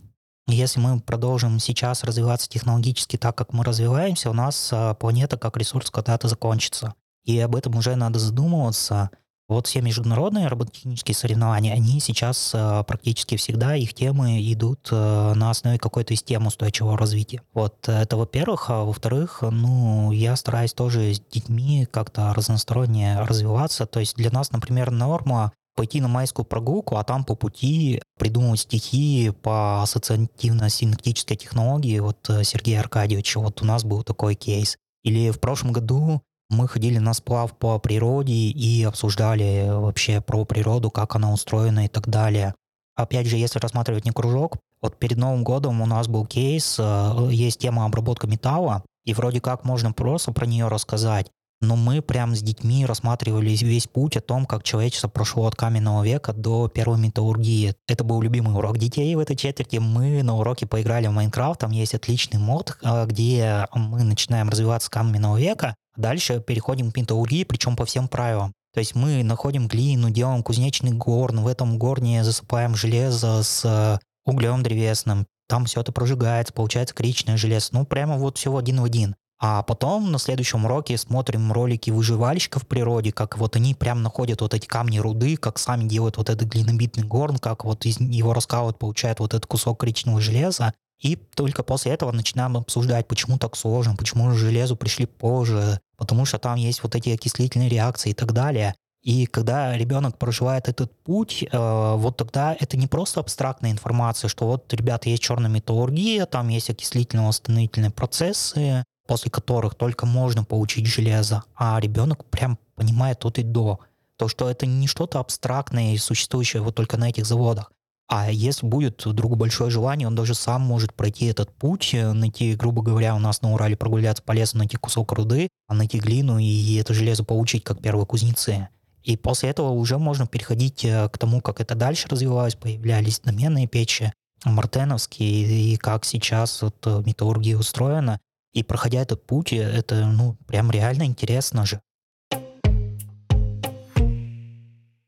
Если 0.48 0.80
мы 0.80 1.00
продолжим 1.00 1.60
сейчас 1.60 2.04
развиваться 2.04 2.50
технологически 2.50 3.18
так, 3.18 3.36
как 3.36 3.54
мы 3.54 3.64
развиваемся, 3.64 4.30
у 4.30 4.34
нас 4.34 4.70
а, 4.72 4.94
планета 4.94 5.38
как 5.38 5.58
ресурс 5.58 5.90
когда-то 5.90 6.28
закончится. 6.28 6.94
И 7.24 7.40
об 7.40 7.56
этом 7.56 7.76
уже 7.76 7.96
надо 7.96 8.20
задумываться– 8.20 9.10
вот 9.48 9.68
все 9.68 9.82
международные 9.82 10.48
робототехнические 10.48 11.14
соревнования, 11.14 11.74
они 11.74 12.00
сейчас 12.00 12.52
э, 12.56 12.84
практически 12.88 13.38
всегда, 13.38 13.76
их 13.76 13.94
темы 13.94 14.42
идут 14.52 14.90
э, 14.92 15.34
на 15.36 15.52
основе 15.52 15.78
какой-то 15.78 16.16
системы 16.16 16.48
устойчивого 16.48 16.98
развития. 16.98 17.44
Вот 17.54 17.88
это 17.88 18.18
во-первых. 18.18 18.72
А 18.72 18.84
во-вторых, 18.84 19.44
ну, 19.44 20.12
я 20.12 20.36
стараюсь 20.36 20.74
тоже 20.74 21.14
с 21.14 21.20
детьми 21.20 21.88
как-то 21.92 22.34
разносторонне 22.34 23.22
развиваться. 23.22 23.86
То 23.86 24.00
есть 24.00 24.16
для 24.16 24.32
нас, 24.32 24.52
например, 24.52 24.90
норма 24.90 25.52
пойти 25.76 26.02
на 26.02 26.08
майскую 26.08 26.46
прогулку, 26.46 26.98
а 26.98 27.04
там 27.04 27.24
по 27.24 27.36
пути 27.36 28.02
придумывать 28.18 28.62
стихи 28.62 29.32
по 29.42 29.84
ассоциативно-синтетической 29.84 31.36
технологии. 31.36 32.00
Вот 32.00 32.30
э, 32.30 32.44
Сергей 32.44 32.80
Аркадьевич, 32.80 33.36
вот 33.36 33.62
у 33.62 33.66
нас 33.66 33.84
был 33.84 34.04
такой 34.04 34.36
кейс. 34.36 34.78
Или 35.04 35.30
в 35.30 35.40
прошлом 35.40 35.72
году 35.72 36.22
мы 36.50 36.68
ходили 36.68 36.98
на 36.98 37.14
сплав 37.14 37.58
по 37.58 37.78
природе 37.80 38.34
и 38.34 38.84
обсуждали 38.84 39.68
вообще 39.70 40.22
про 40.22 40.46
природу, 40.46 40.92
как 40.92 41.16
она 41.16 41.34
устроена 41.34 41.86
и 41.86 41.88
так 41.88 42.08
далее. 42.08 42.56
Опять 42.96 43.28
же, 43.28 43.38
если 43.38 43.60
рассматривать 43.60 44.06
не 44.06 44.12
кружок, 44.12 44.58
вот 44.82 44.98
перед 44.98 45.18
Новым 45.18 45.44
годом 45.44 45.82
у 45.82 45.86
нас 45.86 46.08
был 46.08 46.26
кейс, 46.26 46.78
э, 46.80 47.30
есть 47.32 47.60
тема 47.60 47.86
обработка 47.86 48.28
металла, 48.28 48.84
и 49.04 49.14
вроде 49.14 49.42
как 49.42 49.66
можно 49.66 49.92
просто 49.92 50.32
про 50.32 50.46
нее 50.46 50.68
рассказать, 50.68 51.30
но 51.68 51.76
мы 51.76 52.02
прям 52.02 52.36
с 52.36 52.42
детьми 52.42 52.86
рассматривали 52.86 53.50
весь 53.50 53.88
путь 53.88 54.18
о 54.18 54.22
том, 54.22 54.46
как 54.46 54.64
человечество 54.64 55.08
прошло 55.08 55.48
от 55.48 55.56
каменного 55.56 56.04
века 56.04 56.34
до 56.34 56.68
первой 56.68 56.98
металлургии. 56.98 57.76
Это 57.88 58.04
был 58.04 58.22
любимый 58.22 58.56
урок 58.56 58.78
детей 58.78 59.14
в 59.16 59.20
этой 59.20 59.36
четверти. 59.36 59.78
Мы 59.78 60.24
на 60.24 60.36
уроке 60.38 60.66
поиграли 60.66 61.08
в 61.08 61.12
Майнкрафт, 61.12 61.60
там 61.62 61.72
есть 61.72 61.94
отличный 61.94 62.40
мод, 62.40 62.78
э, 62.82 63.06
где 63.08 63.68
мы 63.74 64.04
начинаем 64.04 64.50
развиваться 64.50 64.88
с 64.88 64.90
каменного 64.90 65.38
века, 65.38 65.76
Дальше 65.98 66.42
переходим 66.46 66.92
к 66.92 66.98
металлургии, 66.98 67.44
причем 67.44 67.76
по 67.76 67.86
всем 67.86 68.08
правилам. 68.08 68.54
То 68.74 68.80
есть 68.80 68.96
мы 68.96 69.24
находим 69.24 69.68
глину, 69.68 70.10
делаем 70.10 70.44
кузнечный 70.44 70.92
горн, 70.92 71.40
в 71.40 71.48
этом 71.48 71.78
горне 71.78 72.24
засыпаем 72.24 72.76
железо 72.76 73.42
с 73.42 73.64
э, 73.64 74.00
углем 74.26 74.64
древесным, 74.64 75.26
там 75.48 75.66
все 75.66 75.80
это 75.82 75.94
прожигается, 75.94 76.54
получается 76.54 76.94
коричневое 76.94 77.38
железо. 77.38 77.70
Ну, 77.72 77.86
прямо 77.86 78.18
вот 78.18 78.38
все 78.38 78.56
один 78.56 78.82
в 78.82 78.84
один. 78.84 79.16
А 79.40 79.64
потом 79.64 80.12
на 80.12 80.18
следующем 80.18 80.66
уроке 80.66 80.98
смотрим 80.98 81.52
ролики 81.52 81.90
выживальщиков 81.90 82.64
в 82.64 82.68
природе, 82.68 83.12
как 83.12 83.38
вот 83.38 83.56
они 83.56 83.76
прям 83.76 84.02
находят 84.02 84.42
вот 84.42 84.54
эти 84.54 84.66
камни 84.66 84.98
руды, 84.98 85.36
как 85.36 85.60
сами 85.60 85.84
делают 85.84 86.18
вот 86.18 86.30
этот 86.30 86.48
глинобитный 86.48 87.04
горн, 87.04 87.38
как 87.38 87.66
вот 87.66 87.86
из 87.86 88.00
его 88.00 88.34
раскалывают, 88.34 88.80
получают 88.80 89.20
вот 89.20 89.34
этот 89.34 89.46
кусок 89.46 89.82
коричневого 89.82 90.22
железа. 90.22 90.74
И 91.02 91.18
только 91.18 91.64
после 91.64 91.92
этого 91.92 92.14
начинаем 92.14 92.56
обсуждать, 92.56 93.08
почему 93.08 93.38
так 93.38 93.58
сложно, 93.58 93.98
почему 93.98 94.32
железу 94.32 94.78
пришли 94.78 95.06
позже, 95.06 95.80
потому 95.98 96.26
что 96.26 96.40
там 96.40 96.56
есть 96.56 96.82
вот 96.84 96.96
эти 96.96 97.10
окислительные 97.10 97.68
реакции 97.68 98.12
и 98.12 98.14
так 98.14 98.32
далее. 98.32 98.74
И 99.04 99.28
когда 99.28 99.78
ребенок 99.78 100.18
проживает 100.18 100.68
этот 100.68 100.92
путь, 101.04 101.44
э, 101.44 101.96
вот 101.96 102.18
тогда 102.18 102.56
это 102.60 102.76
не 102.76 102.88
просто 102.88 103.20
абстрактная 103.20 103.72
информация, 103.72 104.30
что 104.30 104.48
вот, 104.48 104.74
ребята, 104.74 105.10
есть 105.10 105.22
черная 105.22 105.52
металлургия, 105.52 106.26
там 106.26 106.48
есть 106.48 106.72
окислительно-восстановительные 106.72 107.92
процессы, 107.92 108.84
после 109.08 109.32
которых 109.32 109.76
только 109.76 110.06
можно 110.06 110.44
получить 110.44 110.88
железо, 110.88 111.44
а 111.56 111.80
ребенок 111.80 112.26
прям 112.26 112.58
понимает 112.76 113.20
тут 113.20 113.40
и 113.40 113.44
до. 113.44 113.80
То, 114.18 114.28
что 114.28 114.50
это 114.50 114.66
не 114.66 114.88
что-то 114.88 115.20
абстрактное 115.20 115.94
и 115.94 115.98
существующее 115.98 116.62
вот 116.62 116.76
только 116.76 116.98
на 116.98 117.10
этих 117.10 117.26
заводах. 117.26 117.72
А 118.08 118.30
если 118.30 118.68
будет 118.68 119.04
вдруг 119.06 119.36
большое 119.36 119.72
желание, 119.72 120.08
он 120.08 120.16
даже 120.16 120.36
сам 120.36 120.62
может 120.62 120.94
пройти 120.94 121.26
этот 121.26 121.52
путь, 121.52 121.92
э, 121.94 122.14
найти, 122.14 122.56
грубо 122.56 122.84
говоря, 122.84 123.16
у 123.16 123.20
нас 123.20 123.42
на 123.42 123.52
Урале 123.52 123.76
прогуляться 123.76 124.22
полезно, 124.22 124.60
найти 124.60 124.78
кусок 124.78 125.12
руды, 125.14 125.50
а 125.68 125.74
найти 125.74 126.00
глину 126.00 126.38
и 126.38 126.76
это 126.76 126.94
железо 126.94 127.24
получить, 127.24 127.64
как 127.64 127.82
первые 127.82 128.06
кузнецы. 128.06 128.70
И 129.04 129.18
после 129.18 129.50
этого 129.50 129.70
уже 129.70 129.98
можно 129.98 130.28
переходить 130.28 130.86
э, 130.86 131.10
к 131.10 131.18
тому, 131.18 131.42
как 131.42 131.62
это 131.62 131.74
дальше 131.74 132.08
развивалось, 132.08 132.56
появлялись 132.56 133.20
доменные 133.20 133.68
печи, 133.68 134.14
мартеновские, 134.44 135.74
и 135.74 135.78
как 135.78 136.06
сейчас 136.06 136.62
вот 136.62 136.76
э, 136.86 137.02
металлургия 137.06 137.58
устроена. 137.58 138.20
И 138.56 138.64
проходя 138.64 139.02
этот 139.02 139.26
путь, 139.26 139.52
это, 139.52 140.06
ну, 140.06 140.38
прям 140.48 140.72
реально 140.72 141.04
интересно 141.04 141.66
же. 141.66 141.82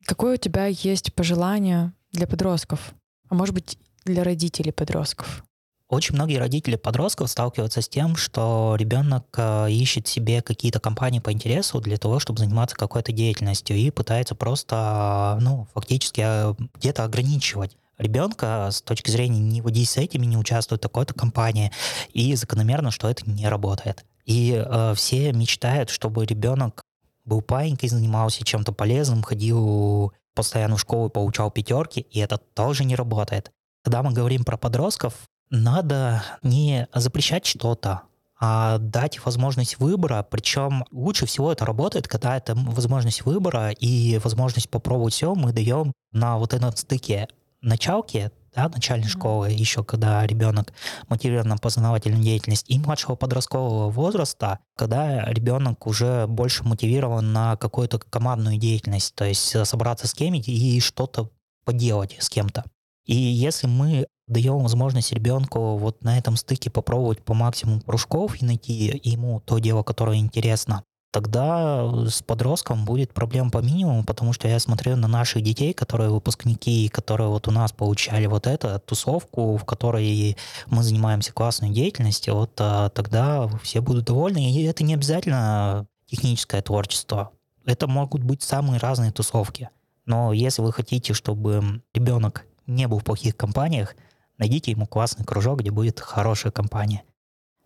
Какое 0.06 0.36
у 0.36 0.38
тебя 0.38 0.68
есть 0.68 1.14
пожелание 1.14 1.94
для 2.12 2.28
подростков, 2.28 2.94
а 3.30 3.36
может 3.36 3.56
быть 3.56 3.80
для 4.04 4.24
родителей 4.26 4.74
подростков? 4.74 5.46
Очень 5.90 6.16
многие 6.16 6.38
родители 6.38 6.76
подростков 6.76 7.30
сталкиваются 7.30 7.82
с 7.82 7.88
тем, 7.88 8.18
что 8.18 8.76
ребенок 8.78 9.26
э, 9.38 9.72
ищет 9.72 10.06
себе 10.06 10.42
какие-то 10.42 10.82
компании 10.82 11.20
по 11.20 11.32
интересу 11.32 11.80
для 11.80 11.96
того, 11.96 12.20
чтобы 12.20 12.40
заниматься 12.40 12.76
какой-то 12.76 13.14
деятельностью 13.14 13.78
и 13.78 13.90
пытается 13.92 14.36
просто, 14.36 15.38
ну, 15.40 15.68
фактически 15.74 16.22
э, 16.26 16.54
где-то 16.76 17.06
ограничивать 17.06 17.78
ребенка 17.98 18.70
с 18.72 18.82
точки 18.82 19.10
зрения 19.10 19.40
не 19.40 19.86
с 19.86 19.98
этими, 19.98 20.26
не 20.26 20.38
участвовать 20.38 20.82
в 20.82 20.88
такой-то 20.88 21.14
компании, 21.14 21.72
и 22.14 22.36
закономерно, 22.36 22.92
что 22.92 23.10
это 23.10 23.30
не 23.30 23.48
работает. 23.48 24.06
И 24.26 24.54
э, 24.54 24.94
все 24.96 25.32
мечтают, 25.32 25.90
чтобы 25.90 26.26
ребенок 26.26 26.82
был 27.26 27.42
паинькой, 27.42 27.90
занимался 27.90 28.44
чем-то 28.44 28.72
полезным, 28.72 29.24
ходил 29.24 30.14
постоянно 30.34 30.78
в 30.78 30.82
школу 30.82 31.10
получал 31.10 31.50
пятерки, 31.50 32.02
и 32.02 32.20
это 32.20 32.38
тоже 32.38 32.86
не 32.86 32.96
работает. 32.96 33.52
Когда 33.84 34.04
мы 34.04 34.14
говорим 34.14 34.44
про 34.44 34.58
подростков, 34.58 35.14
надо 35.50 36.24
не 36.44 36.88
запрещать 36.94 37.46
что-то, 37.46 38.04
а 38.40 38.78
дать 38.78 39.26
возможность 39.26 39.80
выбора, 39.80 40.26
причем 40.30 40.86
лучше 40.92 41.26
всего 41.26 41.52
это 41.52 41.66
работает, 41.66 42.08
когда 42.08 42.38
это 42.38 42.54
возможность 42.56 43.26
выбора 43.26 43.72
и 43.72 44.20
возможность 44.20 44.70
попробовать 44.70 45.14
все 45.14 45.34
мы 45.34 45.54
даем 45.54 45.92
на 46.12 46.38
вот 46.38 46.54
этом 46.54 46.76
стыке 46.76 47.28
началки, 47.62 48.32
да, 48.56 48.70
начальной 48.70 49.08
mm-hmm. 49.08 49.10
школы, 49.10 49.50
еще 49.52 49.84
когда 49.84 50.26
ребенок 50.26 50.74
мотивирован 51.10 51.50
на 51.50 51.58
познавательную 51.58 52.24
деятельность, 52.24 52.70
и 52.70 52.80
младшего 52.80 53.16
подросткового 53.16 53.90
возраста, 53.90 54.60
когда 54.76 55.26
ребенок 55.26 55.86
уже 55.86 56.28
больше 56.28 56.64
мотивирован 56.64 57.34
на 57.34 57.56
какую-то 57.58 58.00
командную 58.00 58.58
деятельность, 58.58 59.14
то 59.16 59.26
есть 59.26 59.66
собраться 59.68 60.08
с 60.08 60.14
кем-то 60.14 60.50
и 60.50 60.80
что-то 60.80 61.30
поделать 61.66 62.16
с 62.20 62.30
кем-то. 62.30 62.64
И 63.06 63.16
если 63.16 63.68
мы 63.68 64.08
даем 64.28 64.60
возможность 64.60 65.14
ребенку 65.14 65.78
вот 65.78 66.04
на 66.04 66.18
этом 66.18 66.36
стыке 66.36 66.70
попробовать 66.70 67.24
по 67.24 67.34
максимуму 67.34 67.82
кружков 67.82 68.42
и 68.42 68.46
найти 68.46 69.00
ему 69.04 69.40
то 69.40 69.60
дело, 69.60 69.84
которое 69.84 70.18
интересно, 70.18 70.84
тогда 71.18 72.06
с 72.08 72.22
подростком 72.22 72.86
будет 72.86 73.12
проблем 73.12 73.50
по 73.50 73.58
минимуму, 73.58 74.04
потому 74.04 74.34
что 74.34 74.48
я 74.48 74.60
смотрю 74.60 74.96
на 74.98 75.08
наших 75.08 75.42
детей, 75.42 75.74
которые 75.74 76.12
выпускники, 76.12 76.90
которые 76.90 77.30
вот 77.30 77.48
у 77.48 77.52
нас 77.52 77.72
получали 77.72 78.28
вот 78.28 78.46
эту 78.46 78.80
тусовку, 78.80 79.58
в 79.58 79.66
которой 79.66 80.38
мы 80.68 80.84
занимаемся 80.84 81.34
классной 81.34 81.72
деятельностью, 81.72 82.36
вот 82.36 82.52
а, 82.60 82.90
тогда 82.90 83.48
все 83.64 83.82
будут 83.82 84.06
довольны. 84.06 84.52
И 84.52 84.62
это 84.66 84.84
не 84.84 84.94
обязательно 84.94 85.88
техническое 86.06 86.62
творчество. 86.62 87.32
Это 87.66 87.88
могут 87.88 88.22
быть 88.22 88.44
самые 88.44 88.80
разные 88.80 89.12
тусовки. 89.12 89.72
Но 90.06 90.34
если 90.34 90.62
вы 90.62 90.72
хотите, 90.72 91.14
чтобы 91.16 91.82
ребенок 91.96 92.46
не 92.68 92.88
был 92.88 93.00
в 93.00 93.04
плохих 93.04 93.36
компаниях, 93.36 93.96
найдите 94.38 94.70
ему 94.70 94.86
классный 94.86 95.26
кружок, 95.26 95.62
где 95.62 95.72
будет 95.72 96.00
хорошая 96.00 96.52
компания. 96.52 97.02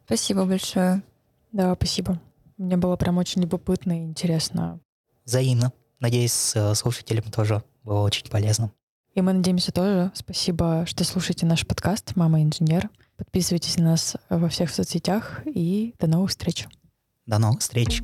Спасибо 0.06 0.46
большое. 0.46 1.04
Да, 1.52 1.76
спасибо. 1.76 2.18
Мне 2.62 2.78
было 2.78 2.96
прям 2.96 3.18
очень 3.18 3.42
любопытно 3.42 4.04
и 4.04 4.04
интересно. 4.04 4.80
Взаимно. 5.26 5.74
Надеюсь, 6.00 6.54
слушателям 6.76 7.24
тоже 7.24 7.64
было 7.84 8.02
очень 8.02 8.30
полезно. 8.30 8.72
И 9.16 9.22
мы 9.22 9.34
надеемся 9.34 9.72
тоже. 9.72 10.12
Спасибо, 10.14 10.86
что 10.86 11.04
слушаете 11.04 11.48
наш 11.48 11.66
подкаст 11.66 12.16
«Мама 12.16 12.44
инженер». 12.44 12.92
Подписывайтесь 13.18 13.78
на 13.78 13.86
нас 13.86 14.16
во 14.30 14.48
всех 14.48 14.70
соцсетях 14.70 15.42
и 15.48 15.96
до 15.98 16.06
новых 16.06 16.30
встреч. 16.30 16.68
До 17.26 17.40
новых 17.40 17.62
встреч. 17.62 18.04